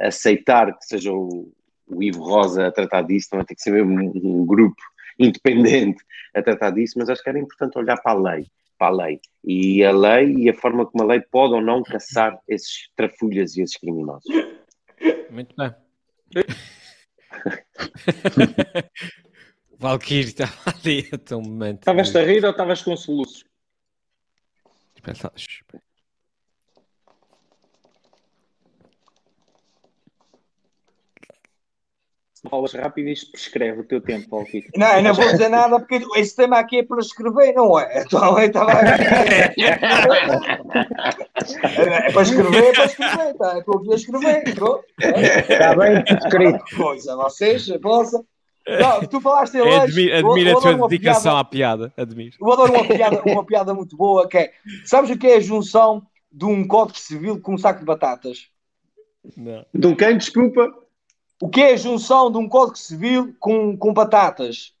aceitar 0.00 0.66
que 0.78 0.84
seja 0.84 1.12
o, 1.12 1.50
o 1.86 2.02
Ivo 2.02 2.22
Rosa 2.22 2.66
a 2.66 2.72
tratar 2.72 3.02
disso, 3.02 3.28
não 3.32 3.38
vai 3.38 3.46
ter 3.46 3.54
que 3.54 3.62
ser 3.62 3.70
mesmo 3.70 3.92
um, 3.92 4.42
um 4.42 4.46
grupo 4.46 4.82
independente 5.18 6.04
a 6.34 6.42
tratar 6.42 6.70
disso, 6.70 6.98
mas 6.98 7.08
acho 7.08 7.22
que 7.22 7.28
era 7.28 7.38
importante 7.38 7.78
olhar 7.78 7.96
para 8.02 8.12
a 8.12 8.34
lei, 8.34 8.46
para 8.78 8.88
a 8.88 9.06
lei. 9.06 9.20
E 9.44 9.84
a 9.84 9.92
lei 9.92 10.34
e 10.34 10.50
a 10.50 10.54
forma 10.54 10.86
como 10.86 11.04
a 11.04 11.06
lei 11.06 11.20
pode 11.20 11.54
ou 11.54 11.62
não 11.62 11.82
caçar 11.82 12.38
esses 12.48 12.90
trafulhas 12.94 13.56
e 13.56 13.62
esses 13.62 13.76
criminosos. 13.76 14.24
muito 15.30 15.54
bem. 15.56 15.74
Valkyrie 19.78 20.24
estava 20.24 20.52
ali 20.82 21.08
até 21.12 21.36
um 21.36 21.42
momento. 21.42 21.80
Estavas-te 21.80 22.18
a 22.18 22.22
rir 22.22 22.44
ou 22.44 22.50
estavas 22.50 22.82
com 22.82 22.96
soluços? 22.96 23.44
Tá- 32.50 32.82
rápido, 32.82 33.08
isto 33.08 33.30
prescreve 33.32 33.80
o 33.80 33.84
teu 33.84 34.00
tempo, 34.00 34.28
Valquírio. 34.30 34.70
Não, 34.76 34.86
eu 34.96 35.02
não 35.02 35.14
vou 35.14 35.24
dizer 35.30 35.48
nada 35.48 35.78
porque 35.78 36.00
esse 36.16 36.36
tema 36.36 36.58
aqui 36.58 36.78
é 36.78 36.82
para 36.82 36.98
escrever, 36.98 37.52
não 37.54 37.78
é? 37.78 38.02
Então 38.02 38.38
eu 38.38 38.46
estava 38.46 38.72
É 41.62 42.12
para 42.12 42.22
escrever, 42.22 42.64
é 42.64 42.72
para 42.72 42.84
escrever, 42.86 43.34
tá? 43.34 43.58
Estou 43.58 43.78
aqui 43.78 43.92
a 43.92 43.94
escrever. 43.94 44.44
Está 45.48 45.74
bem 45.76 46.04
escrito. 46.18 46.76
Coisa, 46.76 47.16
vocês, 47.16 47.68
possa. 47.78 48.22
Não, 48.68 49.00
tu 49.06 49.20
falaste 49.20 49.54
em 49.54 49.58
eu- 49.58 49.80
admiro 49.80 50.16
a 50.58 50.60
tua 50.60 50.88
dedicação 50.88 51.32
piada- 51.32 51.40
à 51.40 51.44
piada, 51.44 51.92
admiro. 51.96 52.36
Eu 52.40 52.52
adoro 52.52 52.72
uma 52.72 52.84
piada, 52.84 53.22
uma 53.24 53.44
piada 53.46 53.72
muito 53.74 53.96
boa 53.96 54.28
que 54.28 54.38
é: 54.38 54.50
sabes 54.84 55.08
o 55.10 55.16
que 55.16 55.26
é 55.28 55.36
a 55.36 55.40
junção 55.40 56.02
de 56.32 56.44
um 56.44 56.66
código 56.66 56.98
civil 56.98 57.40
com 57.40 57.54
um 57.54 57.58
saco 57.58 57.78
de 57.80 57.86
batatas? 57.86 58.48
Não. 59.36 59.64
De 59.72 59.86
um 59.86 59.94
quem? 59.94 60.16
Desculpa. 60.18 60.68
O 61.40 61.48
que 61.48 61.60
é 61.60 61.72
a 61.72 61.76
junção 61.76 62.30
de 62.30 62.38
um 62.38 62.48
código 62.48 62.78
civil 62.78 63.34
com, 63.38 63.76
com 63.76 63.92
batatas? 63.92 64.72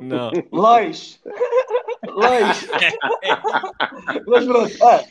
Não. 0.00 0.30
Leis. 0.52 1.20
Leis. 2.04 2.68
Mas 4.26 4.44
pronto. 4.44 4.84
ah. 4.84 5.04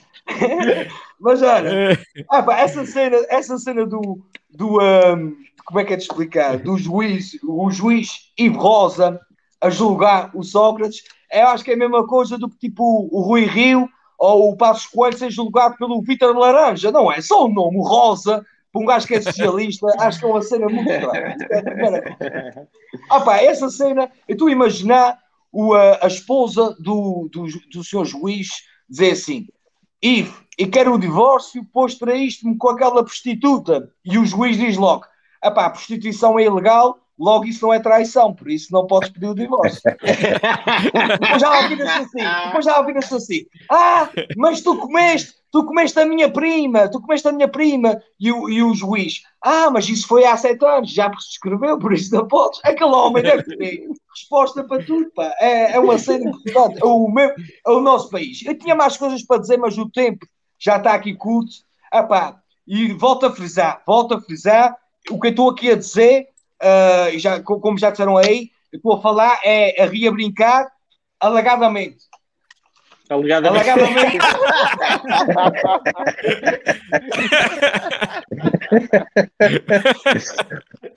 Mas 1.19 1.41
olha, 1.41 1.99
ah, 2.29 2.43
pá, 2.43 2.59
essa 2.59 2.85
cena, 2.85 3.17
essa 3.29 3.57
cena 3.57 3.85
do, 3.85 4.19
do 4.49 4.79
ahm, 4.79 5.33
como 5.65 5.79
é 5.79 5.85
que 5.85 5.93
é 5.93 5.97
de 5.97 6.03
explicar? 6.03 6.57
Do 6.57 6.77
juiz, 6.77 7.37
o 7.43 7.69
juiz 7.69 8.31
Ivo 8.37 8.59
Rosa 8.59 9.19
a 9.61 9.69
julgar 9.69 10.31
o 10.35 10.43
Sócrates, 10.43 11.03
eu 11.31 11.47
acho 11.47 11.63
que 11.63 11.71
é 11.71 11.73
a 11.73 11.77
mesma 11.77 12.05
coisa 12.05 12.37
do 12.37 12.49
que 12.49 12.57
tipo 12.57 13.09
o 13.11 13.21
Rui 13.21 13.45
Rio 13.45 13.89
ou 14.17 14.51
o 14.51 14.57
Passos 14.57 14.87
Coelho 14.87 15.17
ser 15.17 15.29
julgado 15.29 15.75
pelo 15.77 16.01
Vítor 16.01 16.35
Laranja, 16.35 16.91
não 16.91 17.11
é? 17.11 17.21
Só 17.21 17.45
o 17.45 17.53
nome 17.53 17.77
Rosa, 17.79 18.45
para 18.75 18.81
um 18.81 18.85
gajo 18.85 19.07
que 19.07 19.15
é 19.15 19.21
socialista, 19.21 19.87
acho 19.99 20.19
que 20.19 20.25
é 20.25 20.27
uma 20.27 20.41
cena 20.41 20.67
muito 20.67 20.91
estranha. 20.91 21.37
Ah 23.09 23.21
pá, 23.21 23.37
essa 23.37 23.69
cena, 23.69 24.11
eu 24.27 24.33
estou 24.33 24.49
a 24.49 24.51
imaginar 24.51 25.17
o, 25.49 25.73
a, 25.73 26.03
a 26.03 26.07
esposa 26.07 26.75
do, 26.79 27.29
do, 27.31 27.47
do 27.71 27.83
senhor 27.83 28.03
juiz 28.03 28.49
dizer 28.89 29.11
assim: 29.13 29.47
Ivo, 30.01 30.43
eu 30.57 30.69
quero 30.69 30.93
o 30.93 30.99
divórcio, 30.99 31.65
pois 31.71 31.95
traíste-me 31.95 32.57
com 32.57 32.69
aquela 32.69 33.03
prostituta. 33.03 33.89
E 34.03 34.17
o 34.17 34.25
juiz 34.25 34.57
diz 34.57 34.75
logo: 34.75 35.05
ah 35.41 35.51
pá, 35.51 35.67
a 35.67 35.69
prostituição 35.69 36.37
é 36.37 36.43
ilegal, 36.43 36.99
logo 37.17 37.45
isso 37.45 37.65
não 37.65 37.73
é 37.73 37.79
traição, 37.79 38.33
por 38.33 38.49
isso 38.49 38.71
não 38.71 38.85
podes 38.85 39.09
pedir 39.09 39.27
o 39.27 39.35
divórcio. 39.35 39.81
depois 41.19 41.41
já 41.41 41.61
ouvira-se 41.61 41.91
assim, 41.91 42.45
depois 42.45 42.65
já 42.65 42.79
ouvira-se 42.79 43.15
assim, 43.15 43.45
ah, 43.71 44.09
mas 44.35 44.61
tu 44.61 44.77
comeste, 44.77 45.35
tu 45.51 45.65
comeste 45.65 45.99
a 45.99 46.05
minha 46.05 46.29
prima, 46.29 46.89
tu 46.89 47.01
comeste 47.01 47.27
a 47.27 47.31
minha 47.31 47.47
prima, 47.47 48.01
e 48.19 48.31
o, 48.31 48.49
e 48.49 48.61
o 48.61 48.73
juiz, 48.73 49.21
ah, 49.41 49.69
mas 49.69 49.87
isso 49.87 50.07
foi 50.07 50.25
há 50.25 50.35
sete 50.35 50.65
anos, 50.65 50.91
já 50.91 51.09
prescreveu, 51.09 51.79
por 51.79 51.93
isso 51.93 52.13
não 52.13 52.27
podes. 52.27 52.59
Aquele 52.63 52.91
homem 52.91 53.23
deve 53.23 53.43
ter 53.43 53.87
resposta 54.13 54.63
para 54.63 54.83
tudo, 54.83 55.09
pá. 55.13 55.33
É, 55.39 55.73
é 55.73 55.79
uma 55.79 55.97
cena 55.97 56.29
importante, 56.29 56.81
é 56.81 56.85
o, 56.85 57.07
meu, 57.09 57.29
é 57.29 57.69
o 57.69 57.79
nosso 57.79 58.09
país. 58.09 58.43
Eu 58.45 58.57
tinha 58.57 58.75
mais 58.75 58.97
coisas 58.97 59.23
para 59.23 59.39
dizer, 59.39 59.57
mas 59.57 59.77
o 59.77 59.89
tempo 59.89 60.25
já 60.59 60.77
está 60.77 60.93
aqui 60.93 61.13
curto. 61.15 61.51
Ah, 61.91 62.03
pá, 62.03 62.41
e 62.67 62.91
volto 62.93 63.25
a 63.25 63.31
frisar, 63.31 63.83
volto 63.85 64.15
a 64.15 64.21
frisar, 64.21 64.75
o 65.09 65.19
que 65.19 65.27
eu 65.27 65.31
estou 65.31 65.49
aqui 65.49 65.71
a 65.71 65.75
dizer, 65.75 66.27
uh, 66.65 67.19
já, 67.19 67.41
como 67.41 67.77
já 67.77 67.91
disseram 67.91 68.17
aí, 68.17 68.49
eu 68.71 68.77
estou 68.77 68.93
a 68.93 69.01
falar 69.01 69.39
é 69.43 69.81
a 69.81 69.85
rir 69.85 70.07
a 70.07 70.11
brincar 70.11 70.67
alegadamente. 71.19 72.05
Alegadamente. 73.09 73.69
Alegadamente. 73.69 74.17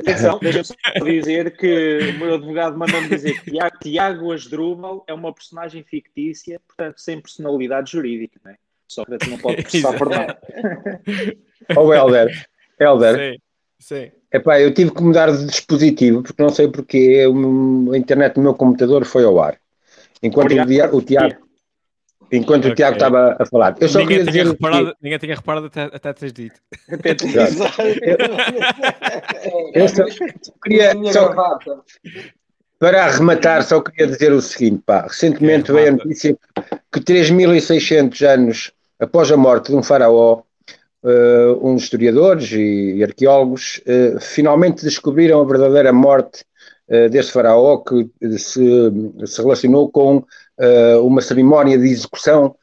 Atenção, 0.01 0.39
deixa-me 0.39 0.65
só 0.65 1.05
dizer 1.05 1.57
que 1.57 1.99
o 1.99 2.19
meu 2.19 2.35
advogado 2.35 2.79
mandou-me 2.79 3.09
dizer 3.09 3.43
que 3.43 3.53
Tiago, 3.83 4.33
Asdrúbal 4.33 5.05
é 5.07 5.13
uma 5.13 5.35
personagem 5.35 5.83
fictícia, 5.85 6.61
portanto, 6.67 6.99
sem 6.99 7.21
personalidade 7.21 7.93
jurídica, 7.93 8.41
não 8.43 8.53
é? 8.53 8.57
Só 8.89 9.05
que 9.05 9.29
não 9.29 9.39
pode 9.39 9.61
processar 9.63 9.99
por 9.99 10.09
nada. 10.09 10.41
Ó 11.77 11.83
oh, 11.83 11.93
Helder, 11.93 12.49
Helder. 12.81 13.17
Sim, 13.19 13.39
sim. 13.79 14.18
Epá, 14.33 14.61
eu 14.61 14.73
tive 14.75 14.91
que 14.91 15.03
mudar 15.03 15.31
de 15.31 15.47
dispositivo 15.47 16.23
porque 16.23 16.43
não 16.43 16.51
sei 16.51 16.69
porque 16.69 17.25
a 17.93 17.97
internet 17.97 18.35
do 18.35 18.43
meu 18.43 18.55
computador 18.55 19.05
foi 19.05 19.25
ao 19.25 19.41
ar. 19.41 19.59
Enquanto 20.23 20.53
o, 20.53 20.67
dia, 20.67 20.95
o 20.95 21.01
Tiago 21.01 21.49
enquanto 22.31 22.65
okay. 22.65 22.73
o 22.73 22.75
Tiago 22.75 22.97
estava 22.97 23.37
a 23.39 23.47
falar. 23.47 23.77
Eu 23.81 23.89
só 23.89 23.99
ninguém, 23.99 24.19
queria 24.19 24.33
tinha 24.33 24.45
dizer 24.45 24.55
reparado, 24.55 24.87
que... 24.87 24.97
ninguém 25.03 25.19
tinha 25.19 25.35
reparado 25.35 25.67
até, 25.67 25.83
até 25.85 26.13
teres 26.13 26.33
dito. 26.33 26.61
Até 26.91 27.15
te 27.15 27.25
eu, 29.73 29.83
eu 29.83 29.89
só 29.89 30.05
queria 30.63 30.93
só, 31.13 31.35
para 32.79 33.05
arrematar, 33.05 33.63
só 33.65 33.81
queria 33.81 34.07
dizer 34.07 34.33
o 34.33 34.41
seguinte, 34.41 34.83
pá, 34.85 35.03
recentemente 35.03 35.73
veio 35.73 35.89
a 35.89 35.93
notícia 35.93 36.37
que 36.93 37.01
3.600 37.01 38.27
anos 38.27 38.73
após 38.99 39.31
a 39.33 39.37
morte 39.37 39.71
de 39.71 39.77
um 39.77 39.83
faraó, 39.83 40.43
uh, 41.03 41.67
uns 41.67 41.85
historiadores 41.85 42.51
e, 42.53 42.97
e 42.97 43.05
arqueólogos 43.05 43.81
uh, 43.87 44.21
finalmente 44.21 44.85
descobriram 44.85 45.41
a 45.41 45.45
verdadeira 45.45 45.93
morte 45.93 46.45
uh, 46.89 47.09
deste 47.09 47.33
faraó 47.33 47.79
que 47.79 48.11
se, 48.39 48.63
se 49.27 49.43
relacionou 49.43 49.91
com 49.91 50.25
uma 51.05 51.21
cerimónia 51.21 51.79
de 51.79 51.87
execução 51.87 52.57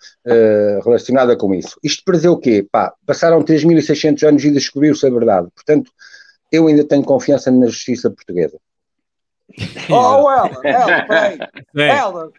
relacionada 0.84 1.34
com 1.38 1.56
isso. 1.56 1.80
Isto 1.82 2.04
para 2.04 2.18
dizer 2.18 2.28
o 2.28 2.36
quê? 2.36 2.68
Pá, 2.70 2.94
passaram 3.06 3.42
3.600 3.42 4.28
anos 4.28 4.44
e 4.44 4.52
descobriu-se 4.52 5.08
a 5.08 5.10
verdade. 5.10 5.48
Portanto, 5.56 5.90
eu 6.52 6.68
ainda 6.68 6.84
tenho 6.84 7.04
confiança 7.04 7.50
na 7.50 7.68
justiça 7.68 8.10
portuguesa. 8.10 8.58
Oh, 9.90 10.30
Ela, 10.30 10.52
Ela, 10.66 11.08
peraí. 11.08 11.40
Ela, 11.74 12.32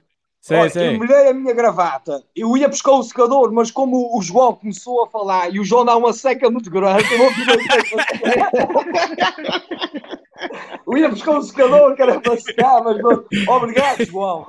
Sim, 0.47 0.55
Olha. 0.55 0.92
Eu 0.92 0.99
molhei 0.99 1.28
a 1.28 1.34
minha 1.34 1.53
gravata. 1.53 2.22
Eu 2.34 2.57
ia 2.57 2.68
buscar 2.68 2.92
o 2.92 3.03
secador, 3.03 3.51
mas 3.53 3.72
como 3.72 4.16
o 4.16 4.22
João 4.22 4.55
começou 4.55 5.03
a 5.03 5.09
falar 5.09 5.53
e 5.53 5.59
o 5.59 5.64
João 5.64 5.84
dá 5.84 5.97
uma 5.97 6.12
seca 6.12 6.49
muito 6.49 6.70
grande, 6.70 7.03
eu, 7.12 7.18
vou 7.18 7.32
eu 10.86 10.99
ia 10.99 11.09
buscar 11.09 11.36
o 11.36 11.42
secador 11.42 11.97
que 11.97 12.03
era 12.03 12.20
para 12.20 12.36
secar, 12.36 12.80
mas 12.84 12.97
não... 13.03 13.24
obrigado, 13.49 14.05
João. 14.05 14.47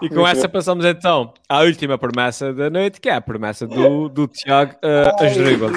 E 0.00 0.08
com 0.08 0.26
essa 0.26 0.48
passamos 0.48 0.86
então 0.86 1.34
à 1.46 1.60
última 1.60 1.98
promessa 1.98 2.54
da 2.54 2.70
noite, 2.70 3.02
que 3.02 3.10
é 3.10 3.16
a 3.16 3.20
promessa 3.20 3.66
do, 3.66 4.08
do 4.08 4.26
Tiago 4.26 4.72
uh, 4.76 5.22
Asdrúbal. 5.22 5.72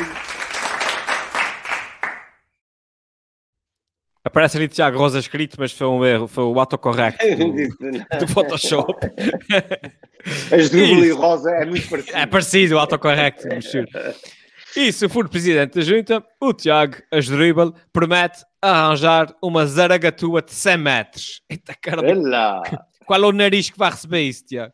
Aparece 4.26 4.57
ali 4.57 4.67
Tiago 4.67 4.97
Rosa 4.97 5.19
escrito, 5.19 5.55
mas 5.59 5.71
foi 5.71 5.86
um 5.86 6.03
erro, 6.03 6.28
foi 6.28 6.43
o 6.45 6.59
autocorrect 6.59 7.36
do, 7.36 7.53
do 8.19 8.28
Photoshop. 8.28 9.05
As 10.51 10.71
dúvida 10.71 11.05
e 11.05 11.11
Rosa 11.11 11.51
é 11.51 11.63
muito 11.63 11.88
parecido. 11.88 12.17
É 12.17 12.26
parecido, 12.26 12.76
o 12.76 12.80
autocorrect. 12.80 13.47
E 14.76 14.91
se 14.91 15.07
for 15.07 15.30
presidente 15.30 15.76
da 15.76 15.82
junta, 15.82 16.26
o 16.41 16.53
Tiago 16.53 16.95
Asdrubal 17.11 17.71
promete 17.93 18.43
arranjar 18.59 19.32
uma 19.43 19.63
zaragatua 19.67 20.41
de 20.41 20.53
100 20.53 20.78
metros. 20.78 21.41
Eita, 21.47 21.76
caramba. 21.80 22.63
Qual 23.05 23.23
é 23.23 23.28
o 23.28 23.32
nariz 23.32 23.69
que 23.69 23.78
vai 23.78 23.91
receber 23.91 24.23
isso, 24.23 24.43
Tiago? 24.47 24.73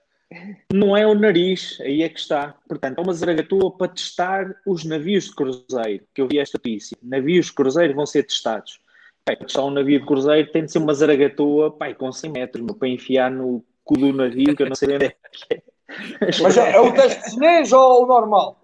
Não 0.73 0.95
é 0.95 1.05
o 1.05 1.13
nariz, 1.13 1.77
aí 1.81 2.03
é 2.03 2.07
que 2.07 2.19
está. 2.21 2.55
Portanto, 2.69 2.99
é 2.99 3.01
uma 3.01 3.11
zaragatua 3.11 3.69
para 3.77 3.89
testar 3.89 4.55
os 4.65 4.85
navios 4.85 5.25
de 5.25 5.35
cruzeiro, 5.35 6.05
que 6.15 6.21
eu 6.21 6.27
vi 6.29 6.39
esta 6.39 6.57
notícia. 6.57 6.97
Navios 7.03 7.47
de 7.47 7.53
cruzeiro 7.53 7.93
vão 7.93 8.05
ser 8.05 8.23
testados. 8.23 8.79
Pai, 9.25 9.37
só 9.47 9.67
um 9.67 9.71
navio 9.71 9.99
de 9.99 10.05
cruzeiro 10.05 10.51
tem 10.51 10.65
de 10.65 10.71
ser 10.71 10.79
uma 10.79 10.93
zaragatua 10.93 11.71
pai, 11.71 11.93
com 11.93 12.11
100 12.11 12.31
metros 12.31 12.65
meu, 12.65 12.75
para 12.75 12.87
enfiar 12.87 13.29
no 13.29 13.63
cu 13.83 13.97
do 13.97 14.11
navio, 14.11 14.55
que 14.55 14.63
eu 14.63 14.67
não 14.67 14.75
sei 14.75 14.95
onde 14.95 15.05
é 15.05 15.09
que 15.09 15.53
é. 15.53 15.61
Mas 16.41 16.57
é, 16.57 16.71
é 16.71 16.79
o 16.79 16.93
teste 16.93 17.31
chinês 17.31 17.71
ou 17.71 18.03
o 18.03 18.07
normal? 18.07 18.61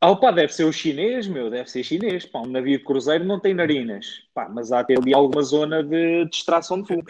Ah, 0.00 0.16
pá, 0.16 0.30
deve 0.30 0.52
ser 0.54 0.64
o 0.64 0.72
chinês, 0.72 1.28
meu, 1.28 1.50
deve 1.50 1.70
ser 1.70 1.84
chinês. 1.84 2.24
Pá, 2.24 2.40
um 2.40 2.46
navio 2.46 2.78
de 2.78 2.84
cruzeiro 2.84 3.24
não 3.24 3.38
tem 3.38 3.52
narinas, 3.52 4.22
pá, 4.32 4.48
mas 4.48 4.72
há 4.72 4.80
até 4.80 4.94
ali 4.94 5.12
alguma 5.12 5.42
zona 5.42 5.84
de 5.84 6.24
distração 6.24 6.80
de 6.80 6.88
fumo. 6.88 7.04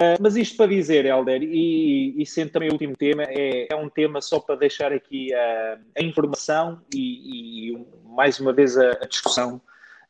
Uh, 0.00 0.16
mas 0.20 0.36
isto 0.36 0.56
para 0.56 0.68
dizer, 0.68 1.04
Helder, 1.04 1.42
e, 1.42 2.14
e 2.16 2.24
sendo 2.24 2.52
também 2.52 2.70
o 2.70 2.72
último 2.72 2.96
tema, 2.96 3.24
é, 3.24 3.66
é 3.70 3.76
um 3.76 3.90
tema 3.90 4.22
só 4.22 4.40
para 4.40 4.54
deixar 4.54 4.92
aqui 4.92 5.34
a, 5.34 5.78
a 5.98 6.02
informação 6.02 6.80
e, 6.94 7.72
e, 7.72 7.86
mais 8.04 8.40
uma 8.40 8.52
vez 8.52 8.78
a, 8.78 8.92
a 8.92 9.06
discussão 9.06 9.60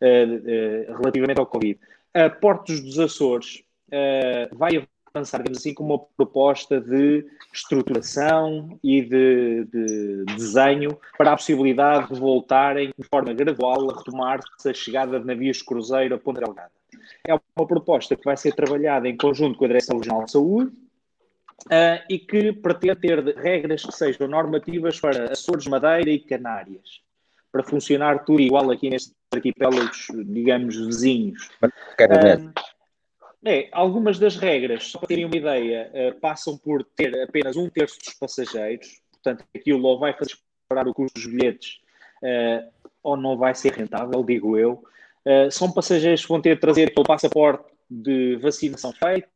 uh, 0.03 0.93
relativamente 0.99 1.39
ao 1.39 1.47
Covid. 1.47 1.79
A 2.15 2.31
Portos 2.31 2.81
dos 2.81 2.99
Açores 2.99 3.63
uh, 3.89 4.57
vai 4.57 4.87
avançar, 5.15 5.39
digamos 5.39 5.59
assim, 5.59 5.75
com 5.75 5.85
uma 5.85 5.99
proposta 5.99 6.81
de 6.81 7.25
estruturação 7.53 8.79
e 8.83 9.03
de, 9.03 9.65
de, 9.65 10.25
desenho 10.37 10.99
para 11.17 11.33
a 11.33 11.37
possibilidade 11.37 12.13
de 12.13 12.21
voltarem 12.21 12.93
de 12.97 13.07
forma 13.09 13.33
gradual 13.33 13.91
a 13.91 13.99
retomar-se 13.99 14.69
a 14.69 14.75
chegada 14.75 15.19
de 15.19 15.27
navios 15.27 15.59
de 15.59 15.65
cruzeiro 15.65 16.15
a 16.15 16.19
Ponta 16.19 16.41
Delgada. 16.41 16.71
É 17.27 17.35
uma 17.35 17.67
proposta 17.67 18.17
que 18.17 18.25
vai 18.25 18.37
ser 18.37 18.55
trabalhada 18.55 19.09
em 19.09 19.17
conjunto 19.17 19.59
com 19.59 19.65
a 19.65 19.69
Direção 19.69 19.99
Regional 19.99 20.25
de 20.25 20.33
Saúde, 20.33 20.73
Uh, 21.67 21.99
e 22.09 22.21
que 22.21 22.53
pretende 22.53 23.01
ter 23.01 23.37
regras 23.37 23.85
que 23.85 23.91
sejam 23.91 24.29
normativas 24.29 25.01
para 25.01 25.33
Açores, 25.33 25.67
Madeira 25.67 26.09
e 26.09 26.21
Canárias 26.21 27.03
para 27.51 27.63
funcionar 27.63 28.25
tudo 28.25 28.41
igual 28.41 28.71
aqui 28.71 28.91
nestes 28.91 29.15
arquipélagos, 29.33 30.07
digamos, 30.27 30.77
vizinhos. 30.77 31.49
Uh, 31.63 32.53
é, 33.45 33.69
algumas 33.73 34.19
das 34.19 34.37
regras, 34.37 34.85
só 34.85 34.99
para 34.99 35.09
terem 35.09 35.25
uma 35.25 35.37
ideia, 35.37 35.91
uh, 35.95 36.21
passam 36.21 36.57
por 36.59 36.85
ter 36.85 37.23
apenas 37.23 37.57
um 37.57 37.69
terço 37.69 37.99
dos 37.99 38.15
passageiros, 38.15 39.01
portanto, 39.13 39.45
aquilo 39.55 39.85
ou 39.85 39.99
vai 39.99 40.13
fazer 40.13 40.35
disparar 40.69 40.89
o 40.89 40.95
custo 40.95 41.19
dos 41.19 41.27
bilhetes 41.27 41.79
uh, 42.23 42.69
ou 43.03 43.17
não 43.17 43.37
vai 43.37 43.55
ser 43.55 43.73
rentável, 43.73 44.23
digo 44.25 44.57
eu. 44.57 44.83
Uh, 45.25 45.51
são 45.51 45.73
passageiros 45.73 46.23
que 46.23 46.29
vão 46.29 46.41
ter 46.41 46.57
de 46.57 46.61
trazer 46.61 46.93
o 46.97 47.03
passaporte 47.03 47.65
de 47.91 48.37
vacinação 48.37 48.93
feita, 48.93 49.29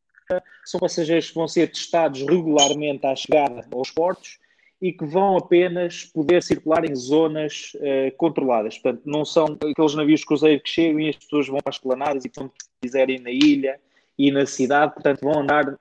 são 0.64 0.78
passageiros 0.78 1.28
que 1.28 1.34
vão 1.34 1.48
ser 1.48 1.68
testados 1.70 2.20
regularmente 2.22 3.06
à 3.06 3.14
chegada 3.14 3.66
aos 3.72 3.90
portos 3.90 4.38
e 4.82 4.92
que 4.92 5.06
vão 5.06 5.36
apenas 5.36 6.04
poder 6.06 6.42
circular 6.42 6.84
em 6.84 6.92
zonas 6.96 7.72
uh, 7.76 8.16
controladas. 8.16 8.76
Portanto, 8.76 9.02
não 9.06 9.24
são 9.24 9.56
aqueles 9.70 9.94
navios 9.94 10.20
de 10.20 10.26
cruzeiro 10.26 10.60
que 10.60 10.68
chegam 10.68 10.98
e 10.98 11.10
as 11.10 11.16
pessoas 11.16 11.46
vão 11.46 11.60
as 11.64 11.78
planadas 11.78 12.24
e 12.24 12.30
vão 12.34 12.50
quiserem 12.82 13.20
na 13.20 13.30
ilha 13.30 13.78
e 14.18 14.32
na 14.32 14.44
cidade, 14.44 14.92
portanto, 14.92 15.20
vão 15.20 15.40
andar 15.40 15.68
uh, 15.68 15.78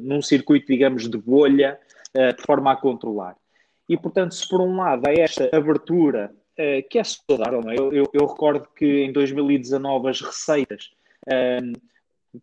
num 0.00 0.22
circuito, 0.22 0.66
digamos, 0.66 1.10
de 1.10 1.18
bolha, 1.18 1.78
uh, 2.16 2.34
de 2.34 2.42
forma 2.42 2.72
a 2.72 2.76
controlar. 2.76 3.36
E, 3.86 3.98
portanto, 3.98 4.34
se 4.34 4.48
por 4.48 4.62
um 4.62 4.78
lado 4.78 5.06
há 5.06 5.12
esta 5.12 5.54
abertura, 5.54 6.34
que 6.90 6.98
é 6.98 7.04
saudável, 7.04 7.60
não 7.60 7.70
é? 7.70 7.78
eu, 7.78 7.92
eu, 7.92 8.10
eu, 8.12 8.26
recordo 8.26 8.66
que 8.74 8.84
em 8.84 9.12
2019 9.12 10.08
as 10.08 10.20
receitas 10.20 10.90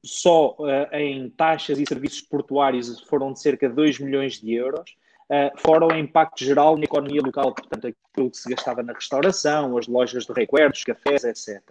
só 0.01 0.55
em 0.93 1.29
taxas 1.31 1.77
e 1.77 1.85
serviços 1.85 2.21
portuários 2.21 3.01
foram 3.01 3.33
de 3.33 3.41
cerca 3.41 3.67
de 3.67 3.75
2 3.75 3.99
milhões 3.99 4.39
de 4.39 4.53
euros, 4.53 4.95
uh, 5.29 5.59
fora 5.59 5.85
o 5.85 5.95
impacto 5.95 6.43
geral 6.43 6.77
na 6.77 6.83
economia 6.83 7.21
local, 7.21 7.53
portanto, 7.53 7.87
aquilo 7.87 8.31
que 8.31 8.37
se 8.37 8.49
gastava 8.49 8.83
na 8.83 8.93
restauração, 8.93 9.77
as 9.77 9.87
lojas 9.87 10.25
de 10.25 10.33
recuerdos, 10.33 10.83
cafés, 10.83 11.23
etc. 11.23 11.61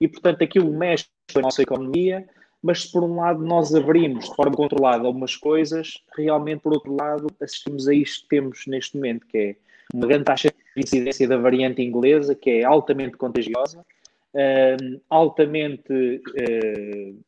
E, 0.00 0.08
portanto, 0.08 0.42
aquilo 0.42 0.72
mexe 0.72 1.06
com 1.32 1.38
a 1.38 1.42
nossa 1.42 1.62
economia, 1.62 2.26
mas 2.62 2.82
se 2.82 2.92
por 2.92 3.02
um 3.02 3.16
lado 3.16 3.44
nós 3.44 3.74
abrimos 3.74 4.28
de 4.28 4.34
forma 4.36 4.56
controlada 4.56 5.06
algumas 5.06 5.36
coisas, 5.36 6.02
realmente, 6.16 6.60
por 6.60 6.72
outro 6.72 6.94
lado, 6.94 7.26
assistimos 7.40 7.88
a 7.88 7.94
isto 7.94 8.22
que 8.22 8.28
temos 8.28 8.66
neste 8.66 8.96
momento, 8.96 9.26
que 9.26 9.38
é 9.38 9.56
uma 9.92 10.06
grande 10.06 10.24
taxa 10.24 10.48
de 10.48 10.82
incidência 10.82 11.26
da 11.28 11.36
variante 11.36 11.82
inglesa, 11.82 12.34
que 12.34 12.50
é 12.50 12.64
altamente 12.64 13.16
contagiosa, 13.16 13.80
uh, 13.80 15.00
altamente 15.10 15.92
uh, 15.92 17.22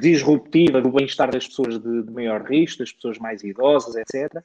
disruptiva 0.00 0.80
do 0.80 0.90
bem-estar 0.90 1.30
das 1.30 1.48
pessoas 1.48 1.78
de, 1.78 2.02
de, 2.02 2.12
maior 2.12 2.42
risco, 2.42 2.80
das 2.80 2.92
pessoas 2.92 3.18
mais 3.18 3.42
idosas, 3.42 3.96
etc. 3.96 4.42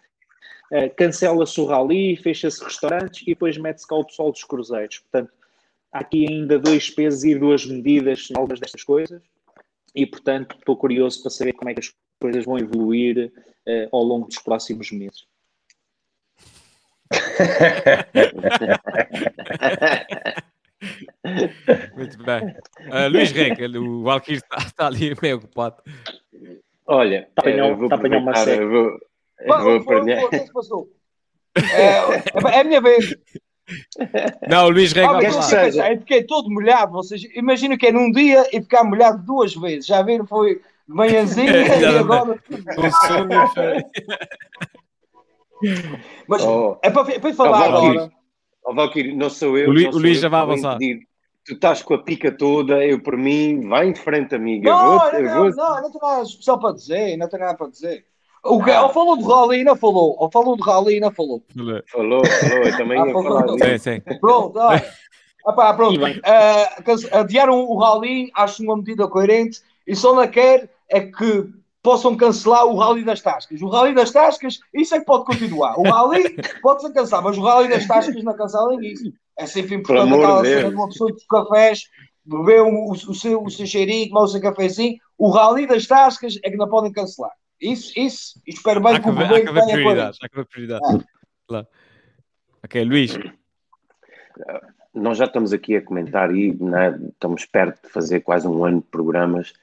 Uh, 0.71 0.93
cancela-se 0.95 1.59
o 1.61 1.65
rally, 1.65 2.17
fecha-se 2.17 2.63
restaurantes 2.63 3.21
e 3.21 3.27
depois 3.27 3.57
mete-se 3.57 3.87
cá 3.87 3.95
o 3.95 4.05
pessoal 4.05 4.31
dos 4.31 4.43
cruzeiros. 4.43 4.99
Portanto, 4.99 5.31
há 5.91 5.99
aqui 5.99 6.27
ainda 6.27 6.59
dois 6.59 6.89
pesos 6.89 7.23
e 7.23 7.35
duas 7.35 7.65
medidas 7.65 8.29
em 8.29 8.37
algumas 8.37 8.59
destas 8.59 8.83
coisas 8.83 9.21
e, 9.95 10.05
portanto, 10.05 10.57
estou 10.59 10.75
curioso 10.75 11.21
para 11.21 11.31
saber 11.31 11.53
como 11.53 11.69
é 11.69 11.73
que 11.73 11.79
as 11.79 11.93
coisas 12.21 12.45
vão 12.45 12.57
evoluir 12.57 13.31
uh, 13.67 13.87
ao 13.91 14.03
longo 14.03 14.27
dos 14.27 14.39
próximos 14.39 14.91
meses. 14.91 15.25
Muito 21.95 22.23
bem. 22.23 22.55
Uh, 22.87 23.07
Luís 23.09 23.31
Renca, 23.31 23.65
o 23.79 24.03
Valkyrie 24.03 24.37
está, 24.37 24.57
está, 24.57 24.85
ali 24.87 25.15
meio 25.21 25.37
ocupado. 25.37 25.77
Olha, 26.85 27.29
está 27.29 27.49
a 27.49 27.73
vou 27.73 27.87
apanhar 27.91 28.19
uma 28.19 28.35
série. 28.35 28.65
Vou, 28.65 28.99
vou 29.45 29.75
aprender. 29.77 30.27
É 30.31 30.39
que 30.39 30.53
passou? 30.53 30.89
É, 31.55 32.55
é 32.55 32.59
a 32.59 32.63
minha 32.63 32.81
vez. 32.81 33.15
Não, 34.47 34.69
Luís 34.69 34.93
Renca. 34.93 35.27
Ah, 35.27 35.41
seja, 35.41 35.91
eu 35.91 35.99
fiquei 35.99 36.23
todo 36.23 36.49
molhado. 36.49 36.93
Vocês 36.93 37.23
imagino 37.35 37.77
que 37.77 37.87
é 37.87 37.91
num 37.91 38.11
dia 38.11 38.47
e 38.51 38.61
ficar 38.61 38.83
molhado 38.83 39.23
duas 39.23 39.53
vezes. 39.55 39.85
Já 39.85 40.01
viram? 40.01 40.25
Foi 40.25 40.55
de 40.55 40.61
manhãzinha 40.87 41.51
e 41.77 41.85
agora. 41.85 42.41
Mas 46.27 46.43
oh, 46.43 46.77
é 46.81 46.89
para, 46.89 47.19
para 47.19 47.33
falar 47.33 47.73
oh, 47.73 47.77
agora. 47.77 48.11
Oh, 48.63 48.73
Valkyrie, 48.73 49.15
não 49.15 49.29
sou 49.29 49.57
eu. 49.57 49.69
O, 49.69 49.73
Luís, 49.73 49.95
o 49.95 49.99
Luís 49.99 50.19
já 50.19 50.29
vai 50.29 50.41
avançar. 50.41 50.77
Tu 50.77 51.53
estás 51.53 51.81
com 51.81 51.93
a 51.93 52.03
pica 52.03 52.29
toda, 52.29 52.85
eu 52.85 53.01
por 53.01 53.15
mim, 53.15 53.61
vai 53.67 53.87
em 53.87 53.95
frente, 53.95 54.35
amiga. 54.35 54.69
Não, 54.69 54.99
vou, 54.99 55.13
não, 55.13 55.21
não, 55.21 55.35
vou... 55.35 55.55
não, 55.55 55.81
não 55.81 55.91
tenho 55.91 56.03
nada 56.03 56.23
especial 56.23 56.59
para 56.59 56.73
dizer, 56.73 57.17
não 57.17 57.29
tenho 57.29 57.43
nada 57.43 57.57
para 57.57 57.69
dizer. 57.69 58.05
O 58.47 58.63
que, 58.63 58.71
ou 58.71 58.89
falou 58.89 59.17
de 59.17 59.23
rally 59.23 59.59
e 59.59 59.63
não 59.63 59.75
falou, 59.75 60.15
ou 60.19 60.31
falou 60.31 60.55
de 60.55 60.63
rally 60.63 60.97
e 60.97 60.99
não 60.99 61.11
falou. 61.11 61.43
Falou, 61.55 61.81
falou, 61.87 62.23
eu 62.63 62.77
também 62.77 63.01
ah, 63.01 63.07
ia 63.07 63.13
falar 63.13 63.45
disso. 63.45 63.57
Sim, 63.65 63.77
sim. 63.77 64.19
Pronto, 64.19 64.57
olha. 64.57 64.85
Epá, 65.47 65.73
pronto. 65.73 66.01
Uh, 66.01 67.17
adiaram 67.17 67.61
o 67.61 67.77
rally, 67.79 68.29
acho 68.35 68.61
uma 68.63 68.75
medida 68.75 69.07
coerente 69.07 69.61
e 69.87 69.95
só 69.95 70.13
não 70.13 70.27
quer 70.27 70.69
é 70.89 70.99
que 70.99 71.49
possam 71.81 72.17
cancelar 72.17 72.65
o 72.65 72.75
Rally 72.75 73.03
das 73.05 73.21
Tascas. 73.21 73.61
O 73.61 73.69
Rally 73.69 73.95
das 73.95 74.11
Tascas, 74.11 74.59
isso 74.73 74.93
é 74.93 74.99
que 74.99 75.05
pode 75.05 75.23
continuar. 75.23 75.79
O 75.79 75.83
Rally 75.83 76.35
pode-se 76.61 76.91
cancelar, 76.91 77.23
mas 77.23 77.37
o 77.37 77.41
Rally 77.41 77.69
das 77.69 77.87
Tascas 77.87 78.21
não 78.23 78.35
cancelem 78.35 78.91
isso. 78.91 79.13
É 79.37 79.45
sempre 79.45 79.75
importante 79.75 80.13
aquela 80.13 80.43
cena 80.43 80.69
de 80.69 80.75
uma 80.75 80.87
pessoa 80.87 81.13
de 81.13 81.25
cafés, 81.27 81.83
beber 82.25 82.61
o, 82.61 82.67
o, 82.67 82.91
o, 82.91 83.15
seu, 83.15 83.41
o 83.41 83.49
seu 83.49 83.65
cheirinho, 83.65 84.09
tomar 84.09 84.23
o 84.23 84.27
seu 84.27 84.41
cafezinho. 84.41 84.97
O 85.17 85.29
Rally 85.29 85.65
das 85.65 85.87
Tascas 85.87 86.37
é 86.43 86.49
que 86.49 86.57
não 86.57 86.67
podem 86.67 86.91
cancelar. 86.91 87.31
Isso, 87.61 87.99
isso, 87.99 88.41
espero 88.45 88.81
bem 88.81 88.95
há 88.95 88.99
que 88.99 89.09
o 89.09 89.13
governo 89.13 89.35
tenha 89.35 89.73
prioridade. 89.73 90.17
Há 90.21 90.29
que 90.29 90.45
prioridade. 90.45 90.81
Ah. 90.85 90.99
Claro. 91.47 91.67
Ok, 92.63 92.83
Luís. 92.83 93.17
Nós 94.93 95.17
já 95.17 95.25
estamos 95.25 95.53
aqui 95.53 95.75
a 95.75 95.81
comentar 95.81 96.33
e 96.33 96.53
né, 96.61 96.99
estamos 97.09 97.45
perto 97.45 97.83
de 97.83 97.89
fazer 97.89 98.21
quase 98.21 98.47
um 98.47 98.63
ano 98.65 98.81
de 98.81 98.87
programas 98.87 99.53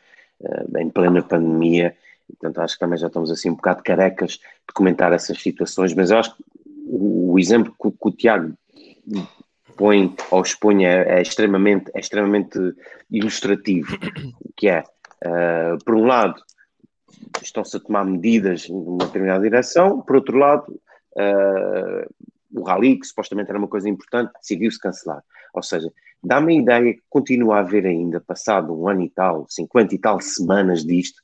uh, 0.40 0.78
em 0.78 0.88
plena 0.88 1.22
pandemia. 1.22 1.96
Portanto, 2.26 2.60
acho 2.60 2.74
que 2.74 2.80
também 2.80 2.98
já 2.98 3.08
estamos 3.08 3.30
assim 3.30 3.50
um 3.50 3.54
bocado 3.56 3.82
carecas 3.82 4.32
de 4.32 4.74
comentar 4.74 5.12
essas 5.12 5.40
situações, 5.40 5.94
mas 5.94 6.10
eu 6.10 6.18
acho 6.18 6.34
que 6.34 6.44
o, 6.86 7.32
o 7.32 7.38
exemplo 7.38 7.74
que, 7.80 7.90
que, 7.90 8.08
o 8.08 8.12
Tiago 8.12 8.54
põe 9.76 10.14
ou 10.30 10.42
expõe 10.42 10.84
é, 10.86 11.18
é, 11.18 11.22
extremamente, 11.22 11.90
é 11.94 12.00
extremamente 12.00 12.58
ilustrativo, 13.10 13.98
que 14.56 14.68
é, 14.68 14.80
uh, 14.80 15.84
por 15.84 15.94
um 15.94 16.06
lado, 16.06 16.40
estão-se 17.42 17.76
a 17.76 17.80
tomar 17.80 18.04
medidas 18.04 18.68
numa 18.68 19.06
determinada 19.06 19.42
direção, 19.42 20.00
por 20.00 20.16
outro 20.16 20.38
lado, 20.38 20.80
uh, 21.16 22.14
o 22.54 22.62
rally, 22.62 22.98
que 22.98 23.06
supostamente 23.06 23.50
era 23.50 23.58
uma 23.58 23.68
coisa 23.68 23.88
importante, 23.88 24.32
decidiu-se 24.40 24.78
cancelar. 24.78 25.22
Ou 25.52 25.62
seja, 25.62 25.90
dá-me 26.22 26.56
a 26.56 26.60
ideia 26.60 26.94
que 26.94 27.02
continua 27.08 27.56
a 27.56 27.60
haver 27.60 27.86
ainda, 27.86 28.20
passado 28.20 28.78
um 28.78 28.88
ano 28.88 29.02
e 29.02 29.10
tal, 29.10 29.46
50 29.48 29.94
e 29.94 29.98
tal 29.98 30.20
semanas 30.20 30.84
disto, 30.84 31.20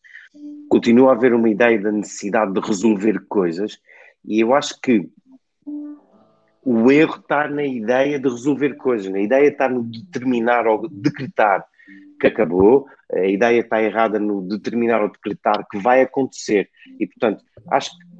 continua 0.69 1.11
a 1.11 1.15
haver 1.15 1.35
uma 1.35 1.49
ideia 1.49 1.81
da 1.81 1.91
necessidade 1.91 2.53
de 2.53 2.61
resolver 2.61 3.21
coisas, 3.29 3.79
e 4.25 4.41
eu 4.41 4.55
acho 4.55 4.81
que 4.81 5.09
o 6.63 6.91
erro 6.93 7.17
está 7.17 7.49
na 7.49 7.65
ideia 7.65 8.19
de 8.19 8.29
resolver 8.29 8.77
coisas, 8.77 9.11
na 9.11 9.21
ideia 9.21 9.49
está 9.49 9.69
no 9.69 9.83
determinar 9.83 10.67
ou 10.67 10.89
decretar 10.89 11.65
que 12.21 12.27
acabou, 12.27 12.87
a 13.13 13.27
ideia 13.27 13.61
está 13.61 13.83
errada 13.83 14.19
no 14.19 14.43
determinar 14.43 15.03
ou 15.03 15.11
decretar 15.11 15.67
que 15.69 15.79
vai 15.79 16.03
acontecer. 16.03 16.69
E, 16.99 17.07
portanto, 17.07 17.43
acho 17.71 17.91
que 17.91 18.11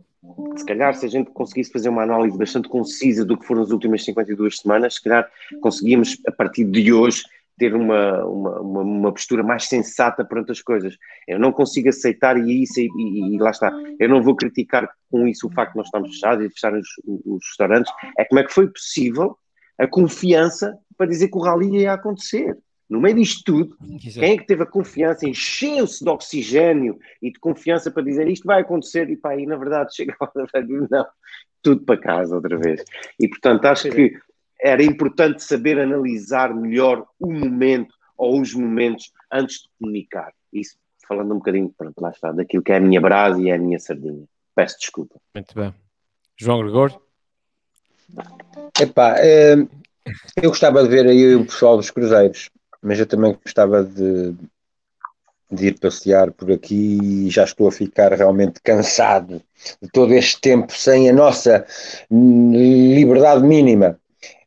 se 0.59 0.67
calhar 0.67 0.95
se 0.95 1.07
a 1.07 1.09
gente 1.09 1.31
conseguisse 1.31 1.73
fazer 1.73 1.89
uma 1.89 2.03
análise 2.03 2.37
bastante 2.37 2.69
concisa 2.69 3.25
do 3.25 3.39
que 3.39 3.47
foram 3.47 3.63
as 3.63 3.71
últimas 3.71 4.05
52 4.05 4.59
semanas, 4.59 4.95
se 4.95 5.03
calhar 5.03 5.29
conseguíamos, 5.61 6.19
a 6.27 6.33
partir 6.33 6.65
de 6.65 6.93
hoje, 6.93 7.23
ter 7.59 7.75
uma, 7.75 8.25
uma, 8.25 8.61
uma, 8.81 9.13
postura 9.13 9.43
mais 9.43 9.67
sensata 9.67 10.25
perante 10.25 10.51
as 10.51 10.63
coisas. 10.63 10.97
Eu 11.29 11.39
não 11.39 11.53
consigo 11.53 11.91
aceitar, 11.91 12.39
e, 12.39 12.63
isso, 12.63 12.81
e, 12.81 12.89
e, 12.97 13.35
e, 13.35 13.39
lá 13.39 13.51
está, 13.51 13.71
eu 13.99 14.09
não 14.09 14.23
vou 14.23 14.35
criticar 14.35 14.89
com 15.11 15.29
isso 15.29 15.47
o 15.47 15.53
facto 15.53 15.73
de 15.73 15.79
nós 15.79 15.87
estarmos 15.87 16.11
fechados 16.11 16.47
e 16.47 16.51
fechar 16.51 16.73
os, 16.73 16.89
os 17.05 17.45
restaurantes, 17.47 17.93
é 18.19 18.25
como 18.25 18.41
é 18.41 18.45
que 18.45 18.53
foi 18.53 18.67
possível 18.67 19.37
a 19.79 19.87
confiança 19.87 20.75
para 20.97 21.07
dizer 21.07 21.29
que 21.29 21.37
o 21.37 21.43
rally 21.43 21.81
ia 21.81 21.93
acontecer. 21.93 22.57
No 22.91 23.01
meio 23.01 23.15
disto 23.15 23.45
tudo, 23.45 23.77
Exato. 24.05 24.19
quem 24.19 24.33
é 24.33 24.37
que 24.37 24.47
teve 24.47 24.65
a 24.65 24.67
confiança, 24.67 25.29
encheu-se 25.29 26.03
de 26.03 26.11
oxigênio 26.11 26.99
e 27.23 27.31
de 27.31 27.39
confiança 27.39 27.89
para 27.89 28.03
dizer 28.03 28.27
isto 28.29 28.45
vai 28.45 28.63
acontecer 28.63 29.09
e 29.09 29.17
pá, 29.17 29.37
e 29.37 29.47
na 29.47 29.57
verdade 29.57 29.95
chega 29.95 30.17
lá, 30.21 30.29
não, 30.91 31.07
tudo 31.63 31.85
para 31.85 32.01
casa 32.01 32.35
outra 32.35 32.59
vez. 32.59 32.83
E 33.19 33.29
portanto 33.29 33.65
acho 33.67 33.89
que 33.91 34.19
era 34.61 34.83
importante 34.83 35.41
saber 35.41 35.79
analisar 35.79 36.53
melhor 36.53 37.07
o 37.21 37.33
momento 37.33 37.95
ou 38.19 38.41
os 38.41 38.53
momentos 38.53 39.13
antes 39.33 39.59
de 39.59 39.69
comunicar. 39.79 40.33
Isso 40.53 40.77
falando 41.07 41.33
um 41.33 41.39
bocadinho, 41.39 41.73
pronto, 41.77 42.01
lá 42.01 42.11
está, 42.11 42.33
daquilo 42.33 42.63
que 42.63 42.73
é 42.73 42.77
a 42.77 42.81
minha 42.81 43.01
brasa 43.01 43.41
e 43.41 43.51
é 43.51 43.55
a 43.55 43.59
minha 43.59 43.79
sardinha. 43.79 44.25
Peço 44.53 44.79
desculpa. 44.81 45.21
Muito 45.33 45.55
bem. 45.55 45.73
João 46.37 46.61
Gregor? 46.61 47.01
Epá, 48.81 49.15
é, 49.19 49.55
eu 50.43 50.49
gostava 50.49 50.83
de 50.83 50.89
ver 50.89 51.07
aí 51.07 51.37
o 51.37 51.47
pessoal 51.47 51.77
dos 51.77 51.91
cruzeiros 51.91 52.51
mas 52.83 52.99
eu 52.99 53.07
também 53.07 53.37
gostava 53.43 53.85
de, 53.85 54.35
de 55.51 55.67
ir 55.69 55.79
passear 55.79 56.31
por 56.33 56.51
aqui 56.51 56.99
e 57.27 57.31
já 57.31 57.45
estou 57.45 57.69
a 57.69 57.73
ficar 57.73 58.13
realmente 58.13 58.61
cansado 58.63 59.43
de 59.83 59.89
todo 59.91 60.15
este 60.15 60.41
tempo 60.41 60.73
sem 60.73 61.09
a 61.09 61.13
nossa 61.13 61.67
liberdade 62.11 63.43
mínima. 63.43 63.99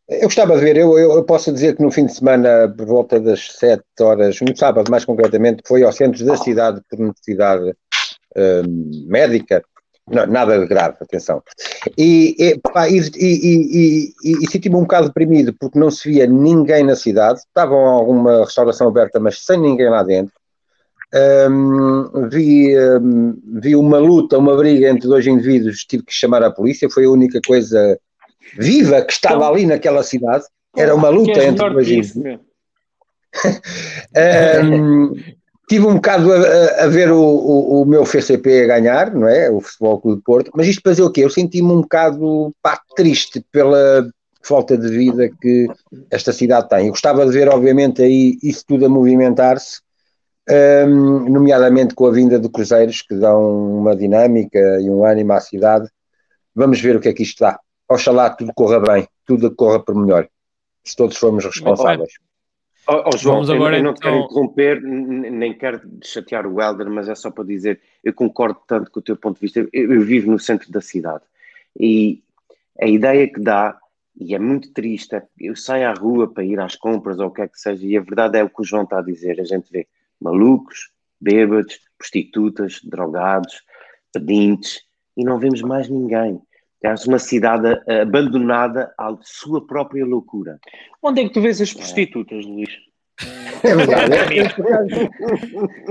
Eu 0.08 0.24
gostava 0.24 0.56
de 0.56 0.62
ver, 0.62 0.78
eu, 0.78 0.98
eu, 0.98 1.14
eu, 1.14 1.24
posso 1.24 1.52
dizer 1.52 1.76
que 1.76 1.82
no 1.82 1.92
fim 1.92 2.06
de 2.06 2.14
semana, 2.14 2.68
por 2.68 2.86
volta 2.86 3.20
das 3.20 3.54
7 3.54 3.84
horas, 4.02 4.40
no 4.42 4.56
sábado 4.56 4.92
mais 4.92 5.06
concretamente, 5.06 5.64
foi 5.66 5.84
ao 5.84 5.92
centro 5.92 6.26
da 6.26 6.36
cidade 6.36 6.82
por 6.90 7.00
necessidade 7.00 7.74
hum, 8.36 9.06
médica, 9.08 9.64
não, 10.10 10.28
nada 10.28 10.60
de 10.60 10.66
grave, 10.68 10.97
atenção. 10.99 11.41
E, 11.97 12.36
e, 12.38 12.60
e, 13.18 14.14
e 14.24 14.51
senti-me 14.51 14.76
um 14.76 14.82
bocado 14.82 15.08
deprimido 15.08 15.54
porque 15.58 15.80
não 15.80 15.89
se 15.89 16.10
via 16.10 16.28
ninguém 16.28 16.84
na 16.84 16.95
cidade. 16.95 17.39
Estava 17.39 17.74
alguma 17.76 18.41
restauração 18.41 18.88
aberta, 18.88 19.20
mas 19.20 19.39
sem 19.39 19.60
ninguém 19.60 19.89
lá 19.89 20.04
dentro. 20.04 20.34
Um, 21.49 22.28
vi, 22.28 22.76
um, 22.78 23.39
vi 23.62 23.76
uma 23.76 23.99
luta, 23.99 24.38
uma 24.38 24.58
briga 24.58 24.89
entre 24.89 25.08
dois 25.08 25.26
indivíduos. 25.26 25.86
Tive 25.86 26.04
que 26.04 26.14
chamar 26.14 26.43
a 26.43 26.51
polícia. 26.51 26.89
Foi 26.89 27.06
a 27.06 27.10
única 27.10 27.39
coisa 27.45 27.97
viva 28.58 29.01
que 29.04 29.14
estava 29.14 29.36
então, 29.36 29.54
ali 29.54 29.66
naquela 29.66 30.04
cidade. 30.04 30.43
Era 30.76 30.93
uma 30.93 31.10
luta 31.10 31.43
entre 31.43 31.70
dois 31.70 31.88
indivíduos. 31.89 32.39
um, 34.66 35.14
Tive 35.74 35.88
um 35.88 35.95
bocado 35.95 36.32
a, 36.32 36.84
a 36.84 36.88
ver 36.88 37.11
o, 37.11 37.19
o, 37.19 37.82
o, 37.82 37.86
meu 37.86 38.05
FCP 38.05 38.61
a 38.61 38.67
ganhar, 38.67 39.11
não 39.11 39.28
é? 39.28 39.49
O 39.49 39.59
Futebol 39.59 39.99
Clube 39.99 40.17
de 40.17 40.24
Porto, 40.24 40.51
mas 40.53 40.67
isto 40.67 40.84
para 40.84 40.91
dizer 40.91 41.01
o 41.01 41.09
quê? 41.09 41.24
Eu 41.24 41.32
senti-me 41.32 41.71
um 41.71 41.82
bocado 41.82 42.53
pá, 42.61 42.80
triste 42.95 43.43
pela 43.51 44.07
falta 44.43 44.78
de 44.78 44.88
vida 44.88 45.32
que 45.41 45.67
esta 46.11 46.32
cidade 46.32 46.69
tem. 46.69 46.86
Eu 46.86 46.91
gostava 46.91 47.26
de 47.26 47.32
ver, 47.32 47.49
obviamente, 47.49 48.03
aí 48.03 48.38
isso 48.43 48.63
tudo 48.67 48.86
a 48.86 48.89
movimentar-se, 48.89 49.82
um, 50.88 51.28
nomeadamente 51.28 51.95
com 51.95 52.05
a 52.05 52.11
vinda 52.11 52.38
de 52.38 52.49
cruzeiros 52.49 53.01
que 53.01 53.15
dão 53.15 53.80
uma 53.80 53.95
dinâmica 53.95 54.59
e 54.80 54.91
um 54.91 55.03
ânimo 55.03 55.34
à 55.34 55.39
cidade. 55.39 55.89
Vamos 56.53 56.80
ver 56.80 56.97
o 56.97 56.99
que 56.99 57.09
é 57.09 57.13
que 57.13 57.24
isto 57.24 57.39
dá. 57.39 57.59
Oxalá 57.89 58.30
tudo 58.30 58.53
corra 58.53 58.80
bem, 58.80 59.07
tudo 59.26 59.49
corra 59.55 59.80
por 59.80 59.95
melhor, 59.95 60.28
se 60.84 60.95
todos 60.95 61.17
formos 61.17 61.43
responsáveis. 61.45 62.13
Oh, 62.88 63.10
oh, 63.14 63.18
João, 63.18 63.44
eu, 63.44 63.56
eu, 63.56 63.84
não 63.84 63.92
então... 63.92 63.94
quero 63.94 64.18
interromper, 64.18 64.82
nem 64.82 65.58
quero 65.58 65.82
chatear 66.04 66.46
o 66.46 66.62
Helder, 66.62 66.90
mas 66.90 67.08
é 67.08 67.16
só 67.16 67.32
para 67.32 67.46
dizer, 67.46 67.80
eu 68.04 68.14
concordo 68.14 68.60
tanto 68.68 68.92
com 68.92 69.00
o 69.00 69.04
teu 69.04 69.16
ponto 69.16 69.36
de 69.36 69.42
vista, 69.42 69.60
eu, 69.72 69.94
eu 69.94 70.02
vivo 70.02 70.30
no 70.30 70.40
centro 70.40 70.70
da 70.72 70.82
cidade 70.82 71.24
e 71.80 72.22
a 72.82 72.86
ideia 72.86 73.28
que 73.32 73.40
dá 73.40 73.80
e 74.16 74.36
é 74.36 74.40
muito 74.40 74.72
triste. 74.72 75.22
Eu 75.40 75.56
saio 75.56 75.88
à 75.88 75.94
rua 75.94 76.32
para 76.32 76.44
ir 76.44 76.60
às 76.60 76.76
compras 76.76 77.20
ou 77.20 77.28
o 77.28 77.32
que 77.32 77.42
é 77.42 77.48
que 77.48 77.60
seja, 77.60 77.86
e 77.86 77.98
a 77.98 78.02
verdade 78.02 78.38
é 78.38 78.44
o 78.44 78.50
que 78.50 78.62
o 78.62 78.64
João 78.64 78.84
está 78.84 79.00
a 79.00 79.04
dizer. 79.04 79.40
A 79.40 79.44
gente 79.44 79.72
vê 79.72 79.88
malucos, 80.20 80.92
bêbados, 81.20 81.80
prostitutas, 81.98 82.80
drogados, 82.84 83.64
pedintes, 84.12 84.82
e 85.18 85.24
não 85.24 85.40
vemos 85.40 85.62
mais 85.62 85.90
ninguém. 85.90 86.42
É 86.84 86.94
uma 87.08 87.20
cidade 87.20 87.80
eh, 87.88 88.02
abandonada 88.02 88.94
à 88.98 89.16
sua 89.22 89.66
própria 89.66 90.06
loucura. 90.06 90.60
Onde 91.02 91.22
é 91.22 91.24
que 91.24 91.34
tu 91.34 91.42
vês 91.42 91.62
as 91.62 91.74
prostitutas, 91.74 92.46
Luís? 92.46 92.70
É 93.64 93.76
verdade. 93.76 94.26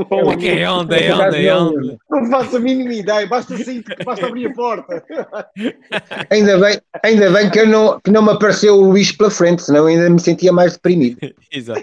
É 0.02 0.70
onde? 0.70 0.94
É 0.94 1.14
onde? 1.14 1.46
É 1.46 1.54
onde? 1.54 1.98
Não 2.10 2.26
faço 2.26 2.56
a 2.56 2.60
mínima 2.60 2.92
ideia, 2.92 3.26
basta 3.26 3.56
sair, 3.56 3.82
basta 4.04 4.26
abrir 4.26 4.46
a 4.46 4.52
porta. 4.52 5.02
Ainda 6.30 6.58
bem, 6.58 6.80
ainda 7.02 7.30
bem 7.30 7.50
que, 7.50 7.60
eu 7.60 7.66
não, 7.66 8.00
que 8.00 8.10
não 8.10 8.22
me 8.22 8.30
apareceu 8.30 8.74
o 8.74 8.90
Luís 8.90 9.12
pela 9.12 9.30
frente, 9.30 9.62
senão 9.62 9.86
ainda 9.86 10.08
me 10.10 10.20
sentia 10.20 10.52
mais 10.52 10.74
deprimido. 10.74 11.18
Exato. 11.50 11.80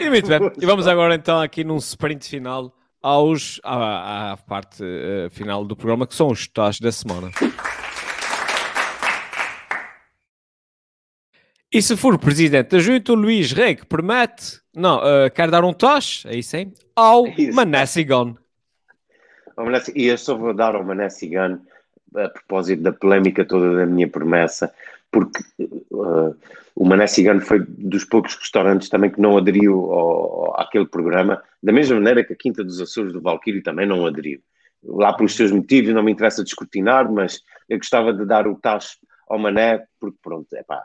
e 0.00 0.08
muito 0.08 0.28
bem. 0.28 0.52
E 0.60 0.66
vamos 0.66 0.86
agora 0.86 1.14
então 1.14 1.40
aqui 1.40 1.64
num 1.64 1.76
sprint 1.76 2.28
final 2.28 2.72
aos, 3.04 3.60
à, 3.62 4.32
à 4.32 4.36
parte 4.38 4.82
eh, 4.82 5.28
final 5.30 5.62
do 5.66 5.76
programa, 5.76 6.06
que 6.06 6.14
são 6.14 6.28
os 6.28 6.48
taxos 6.48 6.80
da 6.80 6.90
semana. 6.90 7.30
E 11.70 11.82
se 11.82 11.96
for 11.98 12.18
presidente 12.18 12.70
da 12.70 12.78
junta, 12.78 13.12
o 13.12 13.14
Luís 13.16 13.52
Rei, 13.52 13.74
que 13.74 13.84
promete, 13.84 14.60
não, 14.74 15.04
eh, 15.04 15.28
quer 15.28 15.50
dar 15.50 15.64
um 15.64 15.72
toche, 15.74 16.26
é 16.28 16.36
isso 16.38 16.56
aí, 16.56 16.72
ao. 16.96 17.26
Ao 19.54 19.66
Mané- 19.66 19.82
E 19.94 20.06
eu 20.06 20.16
só 20.16 20.34
vou 20.34 20.54
dar 20.54 20.74
ao 20.74 20.82
Mané 20.82 21.10
Cigano 21.10 21.60
a 22.16 22.28
propósito 22.30 22.82
da 22.82 22.92
polémica 22.92 23.44
toda 23.44 23.76
da 23.76 23.84
minha 23.84 24.08
promessa, 24.08 24.72
porque 25.10 25.42
uh, 25.90 26.34
o 26.74 26.84
Mané 26.84 27.06
Cigano 27.06 27.40
foi 27.40 27.64
dos 27.66 28.04
poucos 28.04 28.34
restaurantes 28.34 28.88
também 28.88 29.10
que 29.10 29.20
não 29.20 29.36
aderiu 29.36 29.92
ao, 29.92 30.60
àquele 30.60 30.86
programa, 30.86 31.42
da 31.62 31.72
mesma 31.72 31.96
maneira 31.96 32.24
que 32.24 32.32
a 32.32 32.36
Quinta 32.36 32.64
dos 32.64 32.80
Açores 32.80 33.12
do 33.12 33.20
Valquírio 33.20 33.62
também 33.62 33.86
não 33.86 34.04
aderiu. 34.06 34.40
Lá 34.82 35.12
pelos 35.12 35.34
seus 35.34 35.50
motivos, 35.50 35.94
não 35.94 36.02
me 36.02 36.12
interessa 36.12 36.42
descortinar, 36.44 37.10
mas 37.10 37.40
eu 37.68 37.78
gostava 37.78 38.12
de 38.12 38.26
dar 38.26 38.46
o 38.46 38.56
tacho 38.56 38.98
ao 39.28 39.38
Mané, 39.38 39.84
porque 40.00 40.18
pronto, 40.22 40.52
é 40.54 40.62
pá, 40.62 40.84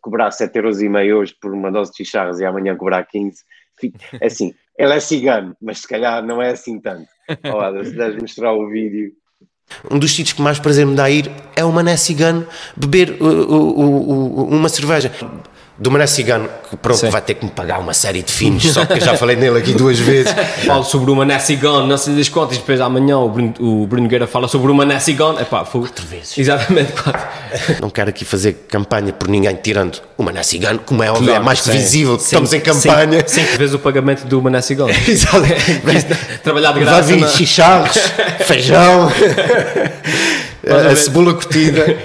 cobrar 0.00 0.30
7,5€ 0.30 1.14
hoje 1.14 1.36
por 1.40 1.52
uma 1.52 1.70
dose 1.70 1.90
de 1.90 1.98
chicharras 1.98 2.40
e 2.40 2.44
amanhã 2.44 2.76
cobrar 2.76 3.04
15, 3.04 3.42
fica- 3.78 3.98
é 4.20 4.26
assim, 4.26 4.54
ele 4.78 4.92
é 4.94 5.00
cigano, 5.00 5.56
mas 5.60 5.80
se 5.80 5.88
calhar 5.88 6.24
não 6.24 6.40
é 6.40 6.50
assim 6.50 6.80
tanto. 6.80 7.08
Olha, 7.44 7.84
se 7.84 7.94
deves 7.94 8.20
mostrar 8.20 8.52
o 8.52 8.68
vídeo. 8.68 9.12
Um 9.90 9.98
dos 9.98 10.14
sítios 10.14 10.34
que 10.34 10.42
mais 10.42 10.58
prazer 10.58 10.86
me 10.86 10.94
dá 10.94 11.04
a 11.04 11.10
ir 11.10 11.30
é 11.56 11.64
o 11.64 11.72
Mané 11.72 11.96
Cigano 11.96 12.46
beber 12.76 13.16
uh, 13.20 13.24
uh, 13.24 13.80
uh, 13.80 14.40
uh, 14.40 14.54
uma 14.54 14.68
cerveja. 14.68 15.12
Do 15.76 15.90
Mané 15.90 16.06
Cigano, 16.06 16.48
que 16.70 16.76
pronto, 16.76 17.00
Sim. 17.00 17.08
vai 17.10 17.20
ter 17.20 17.34
que 17.34 17.44
me 17.44 17.50
pagar 17.50 17.80
uma 17.80 17.92
série 17.92 18.22
de 18.22 18.30
finos, 18.30 18.62
só 18.62 18.86
que 18.86 18.92
eu 18.92 19.00
já 19.00 19.16
falei 19.18 19.34
nele 19.34 19.58
aqui 19.58 19.72
duas 19.72 19.98
vezes. 19.98 20.32
Falo 20.64 20.84
sobre 20.84 21.10
o 21.10 21.16
Mané 21.16 21.36
Cigano, 21.40 21.84
não 21.84 21.98
sei 21.98 22.14
das 22.14 22.28
contas, 22.28 22.56
e 22.56 22.60
depois 22.60 22.80
amanhã 22.80 23.18
o 23.18 23.28
Bruno, 23.28 23.52
o 23.58 23.84
Bruno 23.84 24.04
Nogueira 24.04 24.24
fala 24.28 24.46
sobre 24.46 24.70
o 24.70 24.74
Mané 24.74 25.00
Cigano. 25.00 25.40
Epá, 25.40 25.64
foi... 25.64 25.80
Quatro 25.80 26.06
vezes. 26.06 26.38
Exatamente, 26.38 26.92
quatro. 26.92 27.20
Não 27.82 27.90
quero 27.90 28.10
aqui 28.10 28.24
fazer 28.24 28.66
campanha 28.68 29.12
por 29.12 29.26
ninguém, 29.26 29.56
tirando 29.56 30.00
o 30.16 30.22
Mané 30.22 30.44
Cigano, 30.44 30.78
como 30.86 31.02
é 31.02 31.10
óbvio, 31.10 31.24
é 31.24 31.32
Claro, 31.32 31.44
mais 31.44 31.60
que 31.60 31.66
sim. 31.66 31.72
visível 31.72 32.16
que 32.18 32.22
Sim, 32.22 32.26
estamos 32.26 32.52
em 32.52 32.60
campanha. 32.60 33.24
Cinco, 33.26 33.58
vezes 33.58 33.74
o 33.74 33.78
pagamento 33.80 34.24
do 34.26 34.40
Mané 34.40 34.60
Cigano. 34.60 34.90
Exato. 35.08 35.42
Trabalhar 36.44 36.70
de 36.70 36.80
graça. 36.80 37.16
na- 37.16 37.26
chicharros, 37.26 37.96
feijão, 38.46 39.10
a, 40.70 40.92
a 40.92 40.94
cebola 40.94 41.34
curtida. 41.34 41.96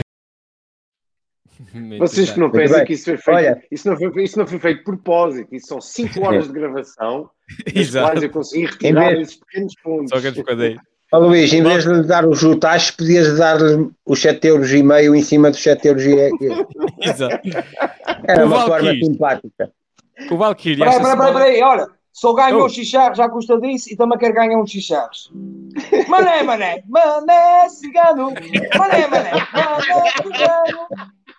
Muito 1.74 2.00
Vocês 2.00 2.32
que 2.32 2.40
não 2.40 2.50
pensam 2.50 2.78
bem. 2.78 2.86
que 2.86 2.94
isso 2.94 3.06
foi 3.06 3.18
feito, 3.18 3.36
Olha. 3.38 3.64
isso, 3.72 3.90
não 3.90 3.98
foi, 3.98 4.24
isso 4.24 4.40
não 4.40 4.48
foi 4.48 4.60
feito 4.60 4.78
de 4.80 4.84
propósito, 4.84 5.54
isso 5.56 5.68
são 5.68 5.80
5 5.82 6.22
horas 6.26 6.48
de 6.48 6.54
gravação, 6.54 7.30
das 7.66 7.76
Exato. 7.76 8.08
quais 8.08 8.24
eu 8.24 8.30
consegui 8.30 8.66
retirar 8.66 9.10
vez- 9.10 9.28
esses 9.30 9.40
pequenos 9.40 9.74
pontos. 9.84 10.10
Só 10.10 10.20
que 10.32 10.40
eu. 10.40 10.76
Ó 11.12 11.18
Luís, 11.18 11.52
em 11.52 11.64
vez 11.64 11.84
de 11.84 11.90
lhe 11.92 12.04
dar 12.04 12.24
os 12.26 12.42
taxos, 12.60 12.92
podias 12.92 13.36
dar-lhe 13.38 13.90
os 14.06 14.22
7 14.22 14.46
euros 14.48 14.72
e 14.72 14.84
meio 14.84 15.16
em 15.16 15.22
cima 15.24 15.50
dos 15.50 15.62
7 15.64 15.88
euros 15.88 16.04
e 16.06 16.14
Exato. 17.02 17.40
Era 18.28 18.44
O 18.44 18.48
uma 18.48 18.62
forma 18.62 18.76
Valkyrie. 18.84 19.06
simpática. 19.06 19.72
O 20.30 20.38
Valkyrie 20.38 20.78
Peraí, 20.78 20.98
peraí, 21.00 21.18
peraí, 21.18 21.34
peraí, 21.34 21.62
olha. 21.64 21.88
Só 22.12 22.34
ganhou 22.34 22.62
Oh. 22.62 22.66
um 22.66 22.70
chicharro 22.70 23.16
já 23.16 23.30
custa 23.30 23.58
disso 23.62 23.92
e 23.94 23.96
também 23.96 24.18
quer 24.20 24.34
ganhar 24.34 24.60
um 24.60 24.68
chicharros. 24.68 25.32
Mané, 26.10 26.44
mané, 26.44 26.84
mané, 26.88 27.70
cigano. 27.70 28.26
Mané, 28.78 29.08
mané, 29.08 29.32
mané, 29.54 30.12
cigano. 30.22 30.88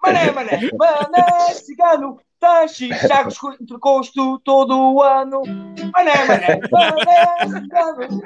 Mané, 0.05 0.31
mané, 0.31 0.71
mané, 0.79 1.55
cigano. 1.55 2.19
Chicharros 2.69 3.37
com 3.39 3.53
entrecosto 3.53 4.39
todo 4.41 4.95
o 4.95 5.03
ano. 5.03 5.43
Mané, 5.93 6.25
mané, 6.27 6.61
mané, 6.71 7.61
cigano. 7.61 8.23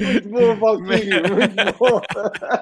Muito 0.00 0.28
boa, 0.28 0.54
Valkyrie, 0.54 1.22
muito 1.28 1.78
boa. 1.78 2.02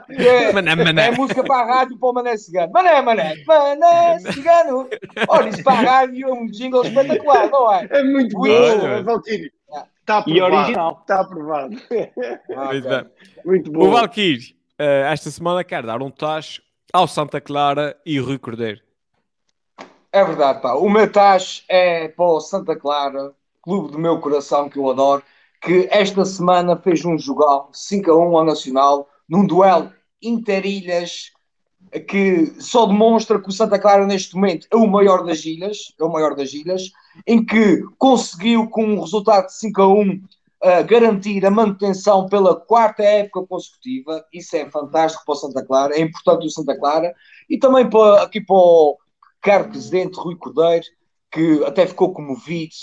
É, 0.09 0.53
Mané, 0.53 0.75
mané. 0.75 1.07
é 1.09 1.11
música 1.11 1.45
para 1.45 1.63
a 1.65 1.67
rádio 1.81 1.99
para 1.99 2.09
o 2.09 2.13
Mané 2.15 2.37
Cigano. 2.39 2.73
Mané, 2.73 3.03
mané, 3.03 3.35
mané, 3.47 4.19
cigano. 4.33 4.89
Olha, 5.29 5.49
isso 5.51 5.63
para 5.63 5.73
a 5.73 5.83
rádio 6.01 6.29
é 6.29 6.33
um 6.33 6.47
jingle 6.47 6.83
espetacular, 6.83 7.51
não 7.51 7.73
é? 7.75 7.89
É 7.91 8.03
muito 8.05 8.35
boa, 8.37 9.03
Valkyrie. 9.03 9.53
Está 10.01 10.25
E 10.27 10.41
aprovado. 10.41 10.57
original. 10.57 10.99
Está 11.03 11.21
aprovado. 11.21 11.71
Muito 11.71 12.89
bem. 12.89 13.07
Muito 13.45 13.69
O 13.71 13.73
boa. 13.75 13.91
Valkyrie, 14.01 14.57
eh, 14.79 15.05
esta 15.13 15.31
semana 15.31 15.63
quer 15.63 15.83
dar 15.85 16.01
um 16.01 16.11
tacho 16.11 16.63
ao 16.93 17.07
Santa 17.07 17.41
Clara 17.41 17.97
e 18.05 18.19
Rui 18.19 18.39
Cordeiro. 18.39 18.81
É 20.13 20.25
verdade, 20.25 20.61
pá. 20.61 20.75
O 20.75 20.89
meu 20.89 21.11
tacho 21.11 21.63
é 21.69 22.09
para 22.09 22.25
o 22.25 22.41
Santa 22.41 22.75
Clara, 22.75 23.33
clube 23.63 23.93
do 23.93 23.99
meu 23.99 24.19
coração 24.21 24.69
que 24.69 24.79
eu 24.79 24.91
adoro, 24.91 25.23
que 25.61 25.89
esta 25.91 26.25
semana 26.25 26.77
fez 26.77 27.05
um 27.05 27.19
jogão 27.19 27.69
5 27.73 28.11
a 28.11 28.17
1 28.17 28.37
ao 28.37 28.45
Nacional, 28.45 29.09
num 29.29 29.47
duelo 29.47 29.93
interilhas 30.21 31.33
que 32.09 32.47
só 32.61 32.87
demonstra 32.87 33.41
que 33.41 33.49
o 33.49 33.53
Santa 33.53 33.79
Clara 33.79 34.07
neste 34.07 34.35
momento 34.35 34.67
é 34.71 34.77
o 34.77 34.87
maior 34.87 35.25
das 35.25 35.45
ilhas, 35.45 35.93
é 35.99 36.05
o 36.05 36.13
maior 36.13 36.35
das 36.37 36.53
ilhas, 36.53 36.93
em 37.27 37.45
que 37.45 37.83
conseguiu 37.99 38.69
com 38.69 38.85
um 38.85 39.01
resultado 39.01 39.47
de 39.47 39.55
5 39.55 39.83
a 39.83 39.89
1 39.89 40.23
uh, 40.63 40.85
garantir 40.87 41.45
a 41.45 41.51
manutenção 41.51 42.27
pela 42.27 42.55
quarta 42.55 43.03
época 43.03 43.47
consecutiva. 43.47 44.25
Isso 44.33 44.57
é 44.57 44.69
fantástico 44.71 45.25
para 45.25 45.33
o 45.33 45.37
Santa 45.37 45.65
Clara, 45.65 45.95
é 45.95 46.01
importante 46.01 46.47
o 46.47 46.51
Santa 46.51 46.79
Clara 46.79 47.15
e 47.49 47.59
também 47.59 47.89
para, 47.89 48.23
aqui 48.23 48.41
para 48.41 48.57
o 48.57 48.99
caro 49.41 49.69
presidente 49.69 50.19
Rui 50.19 50.37
Cordeiro, 50.37 50.87
que 51.31 51.65
até 51.65 51.87
ficou 51.87 52.13
comovido. 52.13 52.75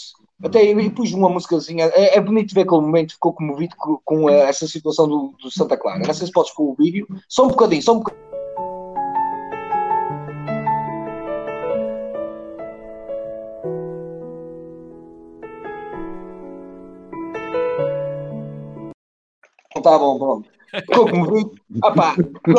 Até 0.44 0.64
eu 0.72 0.92
pus 0.92 1.14
uma 1.14 1.30
musicazinha, 1.30 1.86
é, 1.96 2.16
é 2.16 2.22
bonito 2.22 2.54
ver 2.54 2.62
aquele 2.62 2.82
momento, 2.82 3.14
ficou 3.14 3.34
comovido 3.34 3.76
com, 3.76 4.00
com, 4.06 4.30
essa 4.30 4.68
situação 4.68 5.08
do, 5.08 5.34
do 5.42 5.50
Santa 5.50 5.76
Clara. 5.76 6.00
Não 6.06 6.14
sei 6.14 6.28
se 6.28 6.32
podes 6.32 6.54
pôr 6.54 6.72
o 6.72 6.76
vídeo, 6.76 7.08
só 7.28 7.46
um 7.46 7.50
bocadinho, 7.50 7.82
só 7.82 7.94
um 7.94 8.00
bocadinho. 8.00 8.37
Tá 19.88 19.98
bom, 19.98 20.18
pronto. 20.18 20.50
Ficou 20.82 21.10
comovido. 21.10 21.52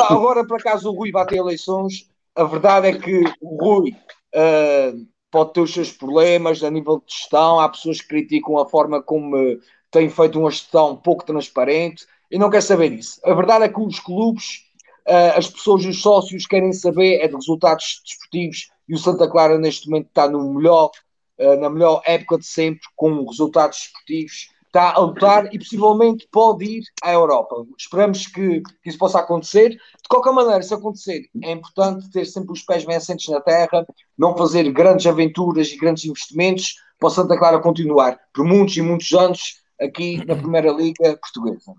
Agora, 0.08 0.46
por 0.46 0.58
acaso, 0.58 0.90
o 0.90 0.94
Rui 0.94 1.12
vai 1.12 1.26
ter 1.26 1.36
eleições. 1.36 2.08
A 2.34 2.44
verdade 2.44 2.88
é 2.88 2.98
que 2.98 3.22
o 3.40 3.62
Rui 3.62 3.94
ah, 4.34 4.92
pode 5.30 5.52
ter 5.52 5.60
os 5.60 5.72
seus 5.72 5.92
problemas 5.92 6.62
a 6.62 6.70
nível 6.70 7.02
de 7.04 7.12
gestão. 7.12 7.60
Há 7.60 7.68
pessoas 7.68 8.00
que 8.00 8.08
criticam 8.08 8.58
a 8.58 8.66
forma 8.66 9.02
como 9.02 9.36
eh, 9.36 9.58
tem 9.90 10.08
feito 10.08 10.38
uma 10.38 10.50
gestão 10.50 10.96
pouco 10.96 11.24
transparente 11.24 12.06
e 12.30 12.38
não 12.38 12.50
quer 12.50 12.62
saber 12.62 12.90
disso. 12.90 13.20
A 13.24 13.34
verdade 13.34 13.64
é 13.64 13.68
que 13.68 13.80
os 13.80 14.00
clubes, 14.00 14.64
ah, 15.06 15.34
as 15.36 15.48
pessoas 15.48 15.84
os 15.84 16.00
sócios 16.00 16.46
querem 16.46 16.72
saber 16.72 17.20
é 17.20 17.28
de 17.28 17.34
resultados 17.34 18.00
desportivos 18.04 18.70
e 18.88 18.94
o 18.94 18.98
Santa 18.98 19.28
Clara 19.28 19.58
neste 19.58 19.88
momento 19.88 20.08
está 20.08 20.28
no 20.28 20.54
melhor, 20.54 20.90
ah, 21.38 21.56
na 21.56 21.68
melhor 21.68 22.02
época 22.06 22.38
de 22.38 22.46
sempre, 22.46 22.80
com 22.96 23.26
resultados 23.26 23.78
desportivos. 23.78 24.48
Está 24.68 24.92
a 24.92 24.98
lutar 24.98 25.52
e 25.52 25.58
possivelmente 25.58 26.28
pode 26.30 26.64
ir 26.64 26.82
à 27.02 27.12
Europa. 27.12 27.66
Esperamos 27.76 28.26
que, 28.26 28.60
que 28.60 28.88
isso 28.88 28.98
possa 28.98 29.18
acontecer. 29.18 29.70
De 29.70 30.08
qualquer 30.08 30.32
maneira, 30.32 30.62
se 30.62 30.74
acontecer, 30.74 31.22
é 31.42 31.52
importante 31.52 32.10
ter 32.10 32.26
sempre 32.26 32.52
os 32.52 32.62
pés 32.62 32.84
bem 32.84 32.96
assentes 32.96 33.28
na 33.28 33.40
terra, 33.40 33.86
não 34.16 34.36
fazer 34.36 34.70
grandes 34.70 35.06
aventuras 35.06 35.68
e 35.68 35.78
grandes 35.78 36.04
investimentos 36.04 36.74
para 36.98 37.06
o 37.06 37.10
Santa 37.10 37.38
Clara 37.38 37.60
continuar 37.60 38.18
por 38.34 38.44
muitos 38.44 38.76
e 38.76 38.82
muitos 38.82 39.10
anos 39.12 39.62
aqui 39.80 40.22
na 40.26 40.36
Primeira 40.36 40.70
Liga 40.70 41.16
Portuguesa. 41.16 41.72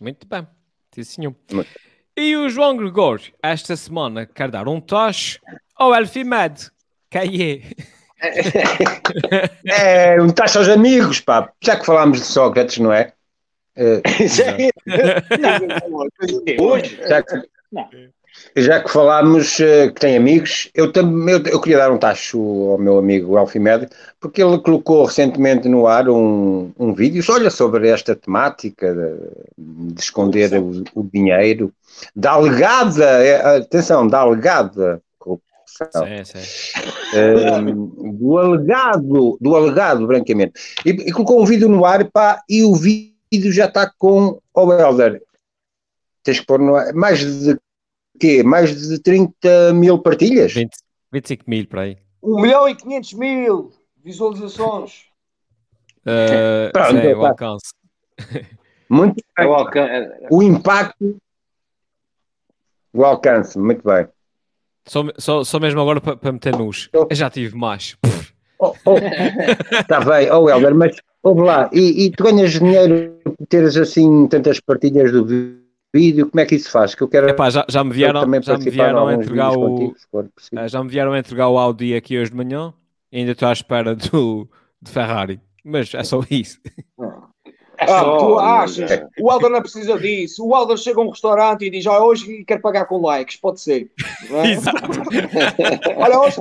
Muito 0.00 0.26
bem. 0.26 0.46
Sim, 0.92 1.04
senhor. 1.04 1.34
E 2.16 2.36
o 2.36 2.48
João 2.48 2.76
Gregório, 2.76 3.32
esta 3.42 3.76
semana, 3.76 4.26
quer 4.26 4.50
dar 4.50 4.66
um 4.66 4.80
tacho 4.80 5.40
ao 5.76 5.94
Elfimed. 5.94 6.70
Quem 7.10 7.42
é? 7.42 7.62
É 9.66 10.20
um 10.20 10.30
taxa 10.30 10.58
aos 10.58 10.68
amigos, 10.68 11.20
pá. 11.20 11.50
Já 11.62 11.76
que 11.76 11.86
falámos 11.86 12.20
de 12.20 12.26
Sócrates, 12.26 12.78
não 12.78 12.92
é? 12.92 13.12
Eh, 13.76 14.00
Já 14.26 14.56
é. 14.56 14.70
Hoje. 16.60 16.98
já, 17.08 17.22
que, 17.22 17.42
Não. 17.72 17.88
Já 18.56 18.82
que 18.82 18.90
falámos 18.90 19.60
eh, 19.60 19.88
que 19.88 20.00
tem 20.00 20.16
amigos, 20.16 20.70
eu 20.74 20.92
também 20.92 21.34
eu, 21.34 21.42
eu 21.44 21.60
queria 21.60 21.78
dar 21.78 21.92
um 21.92 21.98
tacho 21.98 22.38
ao 22.70 22.78
meu 22.78 22.98
amigo 22.98 23.36
Alfimed, 23.36 23.88
porque 24.20 24.42
ele 24.42 24.58
colocou 24.58 25.04
recentemente 25.04 25.68
no 25.68 25.86
ar 25.86 26.08
um, 26.08 26.72
um 26.78 26.92
vídeo, 26.92 27.22
olha, 27.28 27.50
sobre 27.50 27.88
esta 27.88 28.14
temática 28.14 28.92
de, 28.92 29.94
de 29.94 30.00
esconder 30.00 30.52
o, 30.54 30.84
o 30.94 31.08
dinheiro, 31.12 31.72
da 32.14 32.32
alegada, 32.32 33.04
eh, 33.24 33.58
atenção, 33.58 34.06
da 34.06 34.20
alegada 34.20 35.00
Sim, 35.74 36.24
sim. 36.24 36.80
Um, 37.16 38.12
do 38.16 38.38
alegado, 38.38 39.36
do 39.40 39.56
alegado 39.56 40.06
branqueamento. 40.06 40.58
E, 40.84 40.90
e 40.90 41.12
colocou 41.12 41.42
um 41.42 41.44
vídeo 41.44 41.68
no 41.68 41.84
ar, 41.84 42.08
pá, 42.10 42.42
e 42.48 42.62
o 42.62 42.74
vídeo 42.74 43.52
já 43.52 43.66
está 43.66 43.90
com 43.98 44.40
o 44.54 44.72
Helder. 44.72 45.22
Tens 46.22 46.40
que 46.40 46.46
pôr 46.46 46.58
no 46.60 46.74
ar. 46.76 46.92
Mais 46.94 47.18
de 47.20 47.58
quê? 48.18 48.42
Mais 48.42 48.74
de 48.88 48.98
30 49.00 49.72
mil 49.74 49.98
partilhas? 49.98 50.52
20, 50.52 50.70
25 51.12 51.44
mil 51.48 51.66
para 51.66 51.82
aí. 51.82 51.98
1 52.22 52.40
milhão 52.40 52.68
e 52.68 52.74
500 52.74 53.12
mil 53.14 53.72
visualizações. 54.02 55.04
Uh, 56.06 56.70
Pronto, 56.72 57.00
sim, 57.00 57.06
o 57.14 57.26
alcance. 57.26 57.72
Muito 58.88 59.24
É 59.38 59.42
bem. 59.42 59.50
o 59.50 59.54
alcan- 59.54 60.12
O 60.30 60.42
impacto, 60.42 61.16
o 62.92 63.04
alcance, 63.04 63.58
muito 63.58 63.82
bem. 63.82 64.06
Só, 64.86 65.04
só, 65.18 65.44
só 65.44 65.60
mesmo 65.60 65.80
agora 65.80 66.00
para 66.00 66.32
meter 66.32 66.56
nos. 66.56 66.90
Eu 66.92 67.08
já 67.10 67.30
tive 67.30 67.56
mais. 67.56 67.96
Oh, 68.58 68.72
oh. 68.84 68.96
Está 69.80 70.00
bem, 70.04 70.30
oh 70.30 70.48
Helder, 70.48 70.74
mas 70.74 70.96
ouve 71.22 71.42
lá, 71.42 71.70
e, 71.72 72.04
e 72.04 72.10
tu 72.10 72.24
ganhas 72.24 72.52
dinheiro 72.52 73.18
por 73.24 73.46
teres 73.48 73.76
assim 73.76 74.26
tantas 74.28 74.60
partilhas 74.60 75.10
do 75.10 75.24
vídeo, 75.94 76.28
como 76.28 76.40
é 76.40 76.44
que 76.44 76.56
isso 76.56 76.70
faz? 76.70 76.94
Que 76.94 77.02
eu 77.02 77.08
quero 77.08 77.28
Epá, 77.28 77.48
já, 77.50 77.64
já 77.68 77.84
me 77.84 77.92
vieram, 77.92 78.20
também 78.20 78.42
já 78.42 78.58
me 78.58 78.70
vieram 78.70 79.06
a 79.06 79.14
entregar 79.14 79.52
o. 79.52 79.60
contigo, 79.60 79.96
eh, 80.56 80.68
Já 80.68 80.82
me 80.82 80.90
vieram 80.90 81.12
a 81.12 81.18
entregar 81.18 81.48
o 81.48 81.58
Audi 81.58 81.94
aqui 81.94 82.18
hoje 82.18 82.30
de 82.30 82.36
manhã. 82.36 82.74
E 83.12 83.18
ainda 83.18 83.30
estou 83.30 83.48
à 83.48 83.52
espera 83.52 83.94
do, 83.94 84.48
de 84.82 84.90
Ferrari. 84.90 85.40
Mas 85.64 85.94
é 85.94 86.02
só 86.02 86.20
isso. 86.28 86.58
Ah, 87.00 87.28
só, 87.86 88.18
tu 88.18 88.38
achas? 88.38 88.90
é. 88.90 89.06
O 89.20 89.30
Alder 89.30 89.50
não 89.50 89.60
precisa 89.60 89.98
disso. 89.98 90.46
O 90.46 90.54
Alder 90.54 90.76
chega 90.76 91.00
a 91.00 91.04
um 91.04 91.10
restaurante 91.10 91.64
e 91.64 91.70
diz: 91.70 91.86
"Ah, 91.86 92.04
hoje 92.04 92.44
quero 92.44 92.60
pagar 92.60 92.84
com 92.86 93.00
likes. 93.00 93.36
Pode 93.36 93.60
ser. 93.60 93.90
Não 94.30 94.40
é? 94.40 94.52
Exato. 94.52 94.78
Olha, 95.96 96.20
hoje 96.20 96.36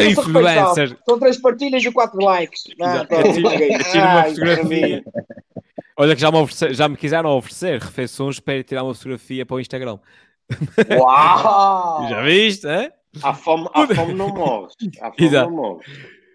é 0.00 0.06
influencer. 0.10 0.96
São 1.04 1.18
três 1.18 1.36
partilhas 1.40 1.84
e 1.84 1.90
quatro 1.92 2.20
likes. 2.22 2.64
Uma 2.78 3.04
fotografia. 4.24 5.04
Olha 5.96 6.14
que 6.14 6.20
já 6.20 6.30
me, 6.30 6.38
oferece- 6.38 6.74
já 6.74 6.88
me 6.88 6.96
quiseram 6.96 7.36
oferecer 7.36 7.78
refeições 7.80 8.40
para 8.40 8.54
ir 8.56 8.64
tirar 8.64 8.82
uma 8.84 8.94
fotografia 8.94 9.44
para 9.44 9.56
o 9.56 9.60
Instagram. 9.60 9.98
Uau! 10.98 12.06
Já 12.08 12.22
viste, 12.22 12.66
é? 12.66 12.90
À 13.22 13.34
fome, 13.34 13.68
à 13.74 13.86
fome 13.86 14.14
não 14.14 14.28
morres. 14.28 14.74
À 15.00 15.10
fome 15.12 15.26
Exato. 15.26 15.50
não. 15.50 15.78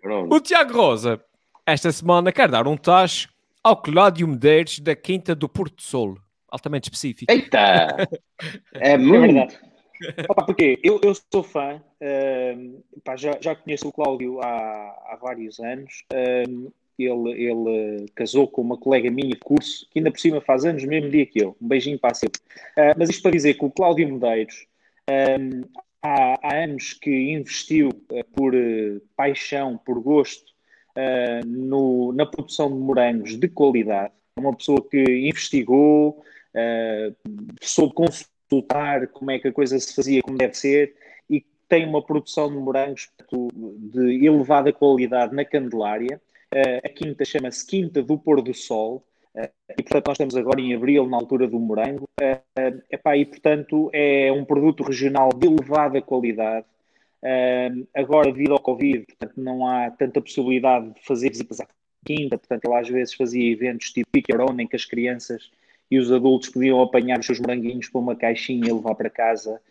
Pronto. 0.02 0.36
O 0.36 0.40
Tiago 0.40 0.74
Rosa, 0.78 1.20
esta 1.66 1.92
semana, 1.92 2.32
quer 2.32 2.48
dar 2.50 2.68
um 2.68 2.78
tacho 2.78 3.28
ao 3.66 3.76
Cláudio 3.82 4.28
Medeiros 4.28 4.78
da 4.78 4.96
Quinta 4.96 5.34
do 5.34 5.50
Porto 5.50 5.82
Sol. 5.82 6.20
Altamente 6.48 6.84
específico. 6.84 7.32
Eita! 7.32 8.08
É 8.76 8.94
É 8.94 8.98
muito. 8.98 9.22
verdade. 9.22 9.58
Opa, 10.30 10.46
porque 10.46 10.80
eu, 10.84 11.00
eu 11.04 11.16
sou 11.16 11.42
fã, 11.42 11.82
ehm, 12.00 12.76
pá, 13.04 13.16
já, 13.16 13.36
já 13.42 13.56
conheço 13.56 13.88
o 13.88 13.92
Cláudio 13.92 14.40
há, 14.40 14.46
há 14.46 15.18
vários 15.20 15.60
anos. 15.60 16.04
ehm, 16.14 16.68
ele, 16.98 17.32
ele 17.32 18.06
casou 18.14 18.48
com 18.48 18.62
uma 18.62 18.78
colega 18.78 19.10
minha 19.10 19.32
de 19.32 19.40
curso, 19.40 19.88
que 19.90 19.98
ainda 20.00 20.12
por 20.12 20.20
cima 20.20 20.40
faz 20.42 20.64
anos, 20.64 20.84
no 20.84 20.90
mesmo 20.90 21.10
dia 21.10 21.26
que 21.26 21.42
eu. 21.42 21.58
Um 21.60 21.68
beijinho 21.68 21.98
para 22.00 22.12
a 22.12 22.14
Silvia. 22.14 22.40
Ah, 22.78 22.94
mas 22.98 23.10
isto 23.10 23.24
para 23.24 23.32
dizer 23.32 23.56
que 23.56 23.66
o 23.66 23.72
Cláudio 23.72 24.08
Medeiros 24.14 24.68
ehm, 25.08 25.62
há, 26.04 26.38
há 26.42 26.64
anos 26.64 26.94
que 26.94 27.10
investiu 27.34 27.90
eh, 28.12 28.24
por 28.36 28.54
eh, 28.54 29.02
paixão, 29.18 29.78
por 29.78 30.00
gosto, 30.00 30.54
eh, 30.96 31.42
no- 31.46 32.12
na 32.14 32.26
produção 32.26 32.70
de 32.70 32.78
morangos 32.78 33.36
de 33.38 33.48
qualidade. 33.48 34.14
É 34.38 34.40
uma 34.40 34.54
pessoa 34.56 34.82
que 34.90 34.98
investigou, 35.28 36.24
eh, 36.54 37.12
soube 37.62 37.94
consultar 37.94 39.08
como 39.08 39.32
é 39.32 39.40
que 39.40 39.48
a 39.48 39.52
coisa 39.54 39.80
se 39.80 39.94
fazia 39.96 40.22
como 40.22 40.38
deve 40.38 40.54
ser 40.56 40.96
e 41.30 41.44
tem 41.68 41.86
uma 41.86 42.02
produção 42.02 42.50
de 42.50 42.58
morangos 42.58 43.10
de 43.32 44.26
elevada 44.26 44.72
qualidade 44.74 45.34
na 45.36 45.44
Candelária. 45.46 46.22
Eh, 46.52 46.82
a 46.86 46.90
quinta 46.90 47.26
chama-se 47.26 47.66
Quinta 47.66 48.02
do 48.02 48.18
Pôr 48.18 48.42
do 48.42 48.54
Sol. 48.54 49.04
eh, 49.38 49.52
e 49.78 49.84
portanto 49.84 50.08
nós 50.08 50.16
estamos 50.16 50.36
agora 50.38 50.62
em 50.62 50.74
abril, 50.74 51.06
na 51.08 51.18
altura 51.18 51.46
do 51.48 51.60
morango. 51.60 52.08
Eh, 52.22 52.40
epá, 52.90 53.18
e 53.18 53.26
portanto 53.26 53.90
é 53.94 54.32
um 54.32 54.46
produto 54.46 54.82
regional 54.84 55.30
de 55.30 55.48
elevada 55.48 56.02
qualidade. 56.02 56.66
Agora, 57.94 58.32
devido 58.32 58.54
ao 58.54 58.60
Covid, 58.60 59.06
portanto, 59.06 59.34
não 59.38 59.68
há 59.68 59.90
tanta 59.92 60.22
possibilidade 60.22 60.92
de 60.94 61.04
fazer 61.04 61.30
visitas 61.30 61.60
à 61.60 61.68
quinta, 62.06 62.38
portanto, 62.38 62.66
ele 62.66 62.76
às 62.76 62.88
vezes 62.88 63.14
fazia 63.14 63.52
eventos 63.52 63.92
tipo 63.92 64.10
Own, 64.40 64.60
em 64.60 64.68
que 64.68 64.76
as 64.76 64.86
crianças 64.86 65.50
e 65.90 65.98
os 65.98 66.12
adultos 66.12 66.50
podiam 66.50 66.82
apanhar 66.82 67.20
os 67.20 67.26
seus 67.26 67.40
moranguinhos 67.40 67.90
para 67.90 68.02
uma 68.02 68.16
caixinha 68.16 68.68
e 68.68 68.74
levar 68.74 68.96
para 68.96 69.10
casa. 69.10 69.62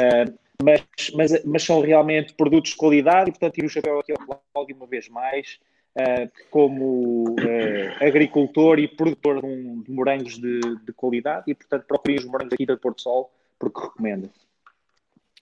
Uh, 0.00 0.38
mas, 0.62 0.82
mas, 1.14 1.44
mas 1.44 1.62
são 1.62 1.80
realmente 1.80 2.34
produtos 2.34 2.72
de 2.72 2.76
qualidade 2.76 3.30
e, 3.30 3.32
portanto, 3.32 3.54
tiro 3.54 3.66
o 3.66 3.70
chapéu 3.70 3.98
aqui 3.98 4.12
ao 4.12 4.40
Cláudio 4.52 4.76
uma 4.76 4.86
vez 4.86 5.08
mais, 5.08 5.58
uh, 5.96 6.30
como 6.50 7.30
uh, 7.30 8.04
agricultor 8.04 8.78
e 8.78 8.86
produtor 8.86 9.40
de, 9.40 9.46
um, 9.46 9.80
de 9.80 9.90
morangos 9.90 10.38
de, 10.38 10.60
de, 10.60 10.92
qualidade 10.92 11.44
e, 11.48 11.54
portanto, 11.54 11.84
procurem 11.86 12.18
os 12.18 12.24
morangos 12.24 12.52
aqui 12.52 12.66
da 12.66 12.76
Porto 12.76 13.02
Sol, 13.02 13.32
porque 13.58 13.80
recomendo. 13.80 14.30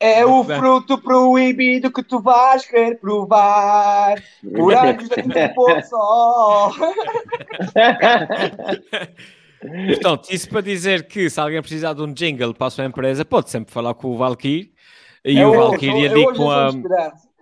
É 0.00 0.24
o 0.24 0.42
fruto 0.42 0.96
proibido 0.96 1.92
que 1.92 2.02
tu 2.02 2.20
vais 2.20 2.64
querer 2.66 2.98
provar. 2.98 4.14
Da 4.42 4.94
Quinta 4.94 5.22
do 5.48 5.54
Porto 5.54 5.86
Sol. 5.86 6.72
Portanto, 9.88 10.28
isso 10.32 10.48
para 10.48 10.62
dizer 10.62 11.06
que 11.06 11.28
se 11.28 11.38
alguém 11.38 11.60
precisar 11.60 11.92
de 11.92 12.00
um 12.00 12.12
jingle 12.12 12.54
para 12.54 12.68
a 12.68 12.70
sua 12.70 12.86
empresa, 12.86 13.26
pode 13.26 13.50
sempre 13.50 13.72
falar 13.72 13.92
com 13.92 14.08
o 14.08 14.16
Valkyrie 14.16 14.72
e 15.22 15.38
É 15.38 15.46
o 15.46 15.52
Valkyrie 15.52 16.06
é 16.06 16.08
ali 16.08 16.24
com 16.34 16.50
a, 16.50 16.70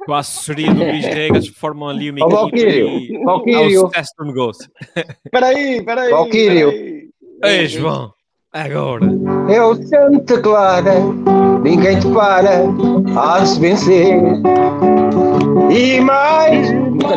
com 0.05 0.13
a 0.13 0.19
assessoria 0.19 0.75
do 0.75 0.83
Luís 0.83 1.07
Regas 1.07 1.47
formam 1.47 1.89
ali 1.89 2.11
uma 2.11 2.19
Ó, 2.25 2.27
equipa 2.27 2.41
Valquírio, 2.41 2.89
e 2.89 3.25
Valquírio. 3.25 3.59
há 3.59 3.63
o 3.63 3.71
sucesso 3.87 4.11
do 4.19 4.25
negócio. 4.25 4.69
Espera 5.25 5.47
aí, 5.47 5.77
espera 5.77 6.01
aí. 6.03 6.13
Aí. 6.13 7.09
Ei, 7.45 7.69
João, 7.69 8.13
agora. 8.53 9.07
É 9.51 9.63
o 9.63 9.75
Santa 9.87 10.41
Clara, 10.41 10.95
ninguém 11.63 11.99
te 11.99 12.09
para, 12.13 12.63
há 13.21 13.41
de 13.41 13.49
se 13.49 13.61
vencer. 13.61 14.21
E 15.71 16.01
mais. 16.01 16.69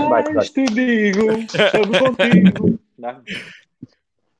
Mais, 0.09 0.49
te 0.49 0.65
digo, 0.65 1.31
estamos 1.41 1.99
contigo. 1.99 2.79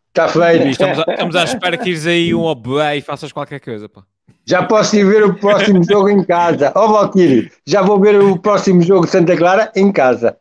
Está 0.10 0.28
feito. 0.28 0.68
Estamos, 0.68 1.00
a- 1.00 1.06
estamos 1.12 1.36
à 1.36 1.44
espera 1.46 1.78
que 1.78 1.90
ires 1.90 2.06
aí 2.06 2.34
um 2.36 2.42
oboé 2.44 2.98
e 2.98 3.02
faças 3.02 3.32
qualquer 3.32 3.60
coisa, 3.60 3.88
pá. 3.88 4.04
Já 4.46 4.64
posso 4.64 4.96
ir 4.98 5.06
ver 5.06 5.24
o 5.24 5.36
próximo 5.36 5.84
jogo 5.84 6.10
em 6.10 6.24
casa. 6.24 6.72
Ó, 6.76 6.88
Valquírio, 6.92 7.50
já 7.66 7.82
vou 7.82 8.00
ver 8.00 8.20
o 8.20 8.38
próximo 8.40 8.82
jogo 8.82 9.06
de 9.06 9.12
Santa 9.12 9.38
Clara 9.38 9.72
em 9.76 9.92
casa. 9.92 10.36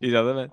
Exatamente. 0.00 0.52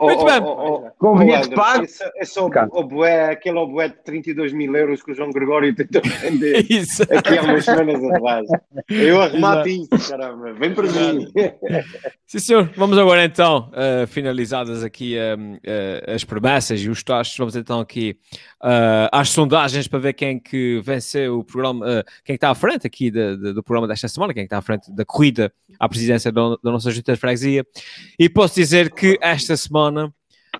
Muito 0.00 0.22
oh, 0.22 0.24
bem. 0.24 0.40
oh, 0.42 0.86
oh, 0.86 0.90
Com 0.98 1.18
bilhete 1.18 1.50
pago. 1.50 1.84
Esse, 1.84 2.02
esse 2.16 2.40
oboé, 2.40 3.30
aquele 3.30 3.58
oboé 3.58 3.88
de 3.88 4.02
32 4.02 4.52
mil 4.52 4.74
euros 4.74 5.02
que 5.02 5.12
o 5.12 5.14
João 5.14 5.30
Gregório 5.30 5.74
tentou 5.74 6.00
vender 6.20 6.64
Isso. 6.70 7.02
aqui 7.02 7.36
há 7.36 7.42
umas 7.42 7.64
semanas 7.64 8.02
atrás. 8.04 8.46
Eu 8.88 9.20
arremato 9.20 9.68
isso, 9.68 9.88
caramba. 10.08 10.52
Vem 10.54 10.74
para 10.74 10.84
mim. 10.90 11.28
Sim, 12.26 12.38
senhor. 12.38 12.70
Vamos 12.76 12.96
agora 12.96 13.24
então, 13.24 13.70
uh, 13.72 14.06
finalizadas 14.06 14.82
aqui 14.84 15.16
um, 15.38 15.54
uh, 15.54 16.14
as 16.14 16.24
promessas 16.24 16.80
e 16.80 16.88
os 16.88 17.02
taxos, 17.02 17.36
vamos 17.36 17.56
então 17.56 17.80
aqui 17.80 18.16
uh, 18.62 19.08
às 19.12 19.28
sondagens 19.30 19.86
para 19.88 19.98
ver 19.98 20.12
quem 20.14 20.38
que 20.38 20.80
venceu 20.82 21.40
o 21.40 21.44
programa, 21.44 21.84
uh, 21.84 22.04
quem 22.24 22.34
que 22.34 22.38
está 22.38 22.50
à 22.50 22.54
frente 22.54 22.86
aqui 22.86 23.10
de- 23.10 23.36
de- 23.36 23.52
do 23.52 23.62
programa 23.62 23.88
desta 23.88 24.08
semana, 24.08 24.32
quem 24.32 24.44
que 24.44 24.46
está 24.46 24.58
à 24.58 24.62
frente 24.62 24.90
da 24.94 25.04
corrida 25.04 25.52
à 25.78 25.88
presidência 25.88 26.30
da, 26.30 26.56
da 26.62 26.70
nossa 26.70 26.90
junta 26.90 27.12
de 27.12 27.18
freguesia. 27.18 27.64
E 28.18 28.28
posso 28.28 28.54
dizer 28.54 28.90
que 28.92 29.18
esta 29.20 29.56
semana 29.56 29.89
uh, 29.98 30.12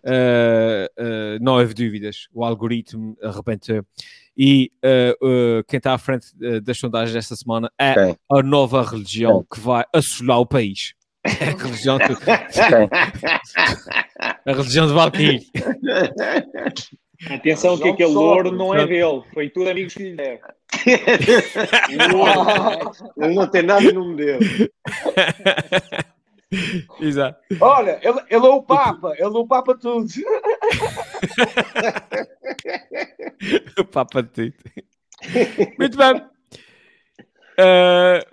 uh, 0.04 1.38
não 1.40 1.54
houve 1.58 1.74
dúvidas, 1.74 2.26
o 2.32 2.44
algoritmo 2.44 3.16
arrebentou. 3.22 3.84
E 4.36 4.70
uh, 4.84 5.26
uh, 5.26 5.64
quem 5.68 5.78
está 5.78 5.92
à 5.92 5.98
frente 5.98 6.28
uh, 6.40 6.60
das 6.60 6.78
sondagens 6.78 7.12
desta 7.12 7.36
semana 7.36 7.70
é 7.78 8.16
a 8.30 8.42
nova 8.42 8.82
religião 8.82 9.44
que 9.52 9.60
vai 9.60 9.84
assolar 9.92 10.38
o 10.40 10.46
país. 10.46 10.94
É 11.24 11.50
a 11.50 11.56
religião, 11.56 11.98
de- 11.98 12.04
a 14.46 14.52
religião 14.52 14.86
de 14.86 14.92
Valkyrie. 14.94 15.46
Atenção 17.28 17.76
que 17.76 17.82
João 17.82 17.92
aquele 17.94 18.12
Só. 18.14 18.20
ouro 18.20 18.50
não 18.50 18.74
é 18.74 18.86
dele, 18.86 19.22
foi 19.34 19.50
tudo 19.50 19.68
amigos 19.68 19.92
que 19.92 20.04
lhe 20.04 20.16
deram. 20.16 20.40
Ele 23.18 23.34
não 23.34 23.46
tem 23.46 23.62
nada 23.62 23.92
no 23.92 24.08
modelo. 24.08 24.40
Exato. 27.00 27.38
Olha, 27.60 28.00
ele, 28.02 28.20
ele 28.28 28.46
é 28.46 28.50
o 28.50 28.62
Papa. 28.62 29.12
Ele 29.14 29.22
é 29.22 29.28
o 29.28 29.46
Papa 29.46 29.76
tudo. 29.76 30.06
O 33.78 33.84
Papa 33.84 34.22
de 34.22 34.28
Tito. 34.28 34.64
Muito 35.78 35.96
bem. 35.96 36.22
Eh, 37.58 38.26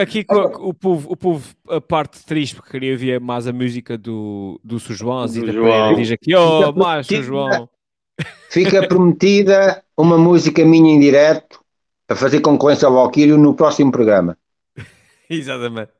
aqui 0.00 0.26
o 0.28 0.74
povo, 0.74 1.12
o 1.12 1.16
povo, 1.16 1.54
a 1.68 1.80
parte 1.80 2.24
triste, 2.24 2.56
porque 2.56 2.70
queria 2.70 2.96
ver 2.96 3.20
mais 3.20 3.46
a 3.46 3.52
música 3.52 3.96
do, 3.96 4.60
do 4.62 4.78
Sr. 4.78 4.94
João. 4.94 5.18
A 5.20 5.26
Zita 5.26 5.52
João. 5.52 5.70
Pereira 5.70 5.96
diz 5.96 6.10
aqui, 6.12 6.34
oh, 6.34 6.58
Fica 6.58 6.72
mais 6.72 7.06
Sr. 7.06 7.24
prometida. 7.24 7.26
João. 7.26 7.68
Fica 8.50 8.88
prometida 8.88 9.84
uma 9.96 10.18
música 10.18 10.64
minha 10.64 10.94
em 10.94 11.00
direto 11.00 11.60
a 12.08 12.14
fazer 12.14 12.40
concorrência 12.40 12.86
ao 12.86 12.94
Valkyrio 12.94 13.38
no 13.38 13.54
próximo 13.54 13.90
programa. 13.90 14.36
Exatamente. 15.28 15.92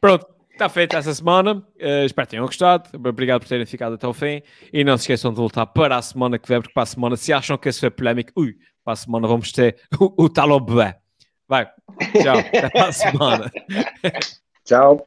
Pronto, 0.00 0.26
está 0.54 0.68
feita 0.68 0.96
essa 0.96 1.12
semana. 1.12 1.62
Eh, 1.78 2.04
espero 2.04 2.26
que 2.26 2.30
tenham 2.32 2.46
gostado. 2.46 2.88
Obrigado 2.94 3.42
por 3.42 3.48
terem 3.48 3.66
ficado 3.66 3.94
até 3.94 4.06
o 4.06 4.12
fim. 4.12 4.42
E 4.72 4.82
não 4.82 4.96
se 4.96 5.02
esqueçam 5.02 5.30
de 5.30 5.36
voltar 5.36 5.66
para 5.66 5.96
a 5.96 6.02
semana 6.02 6.38
que 6.38 6.48
vem, 6.48 6.60
porque 6.60 6.72
para 6.72 6.84
a 6.84 6.86
semana, 6.86 7.16
se 7.16 7.32
acham 7.32 7.58
que 7.58 7.68
isso 7.68 7.80
foi 7.80 7.90
polémico, 7.90 8.32
ui, 8.36 8.56
para 8.82 8.94
a 8.94 8.96
semana 8.96 9.28
vamos 9.28 9.52
ter 9.52 9.76
o, 10.00 10.24
o 10.24 10.28
tal 10.28 10.52
ao 10.52 10.60
bebê. 10.60 10.94
Vai, 11.46 11.66
tchau, 12.22 12.38
até 12.38 12.70
para 12.70 12.88
a 12.88 12.92
semana. 12.92 13.52
Tchau. 14.64 15.06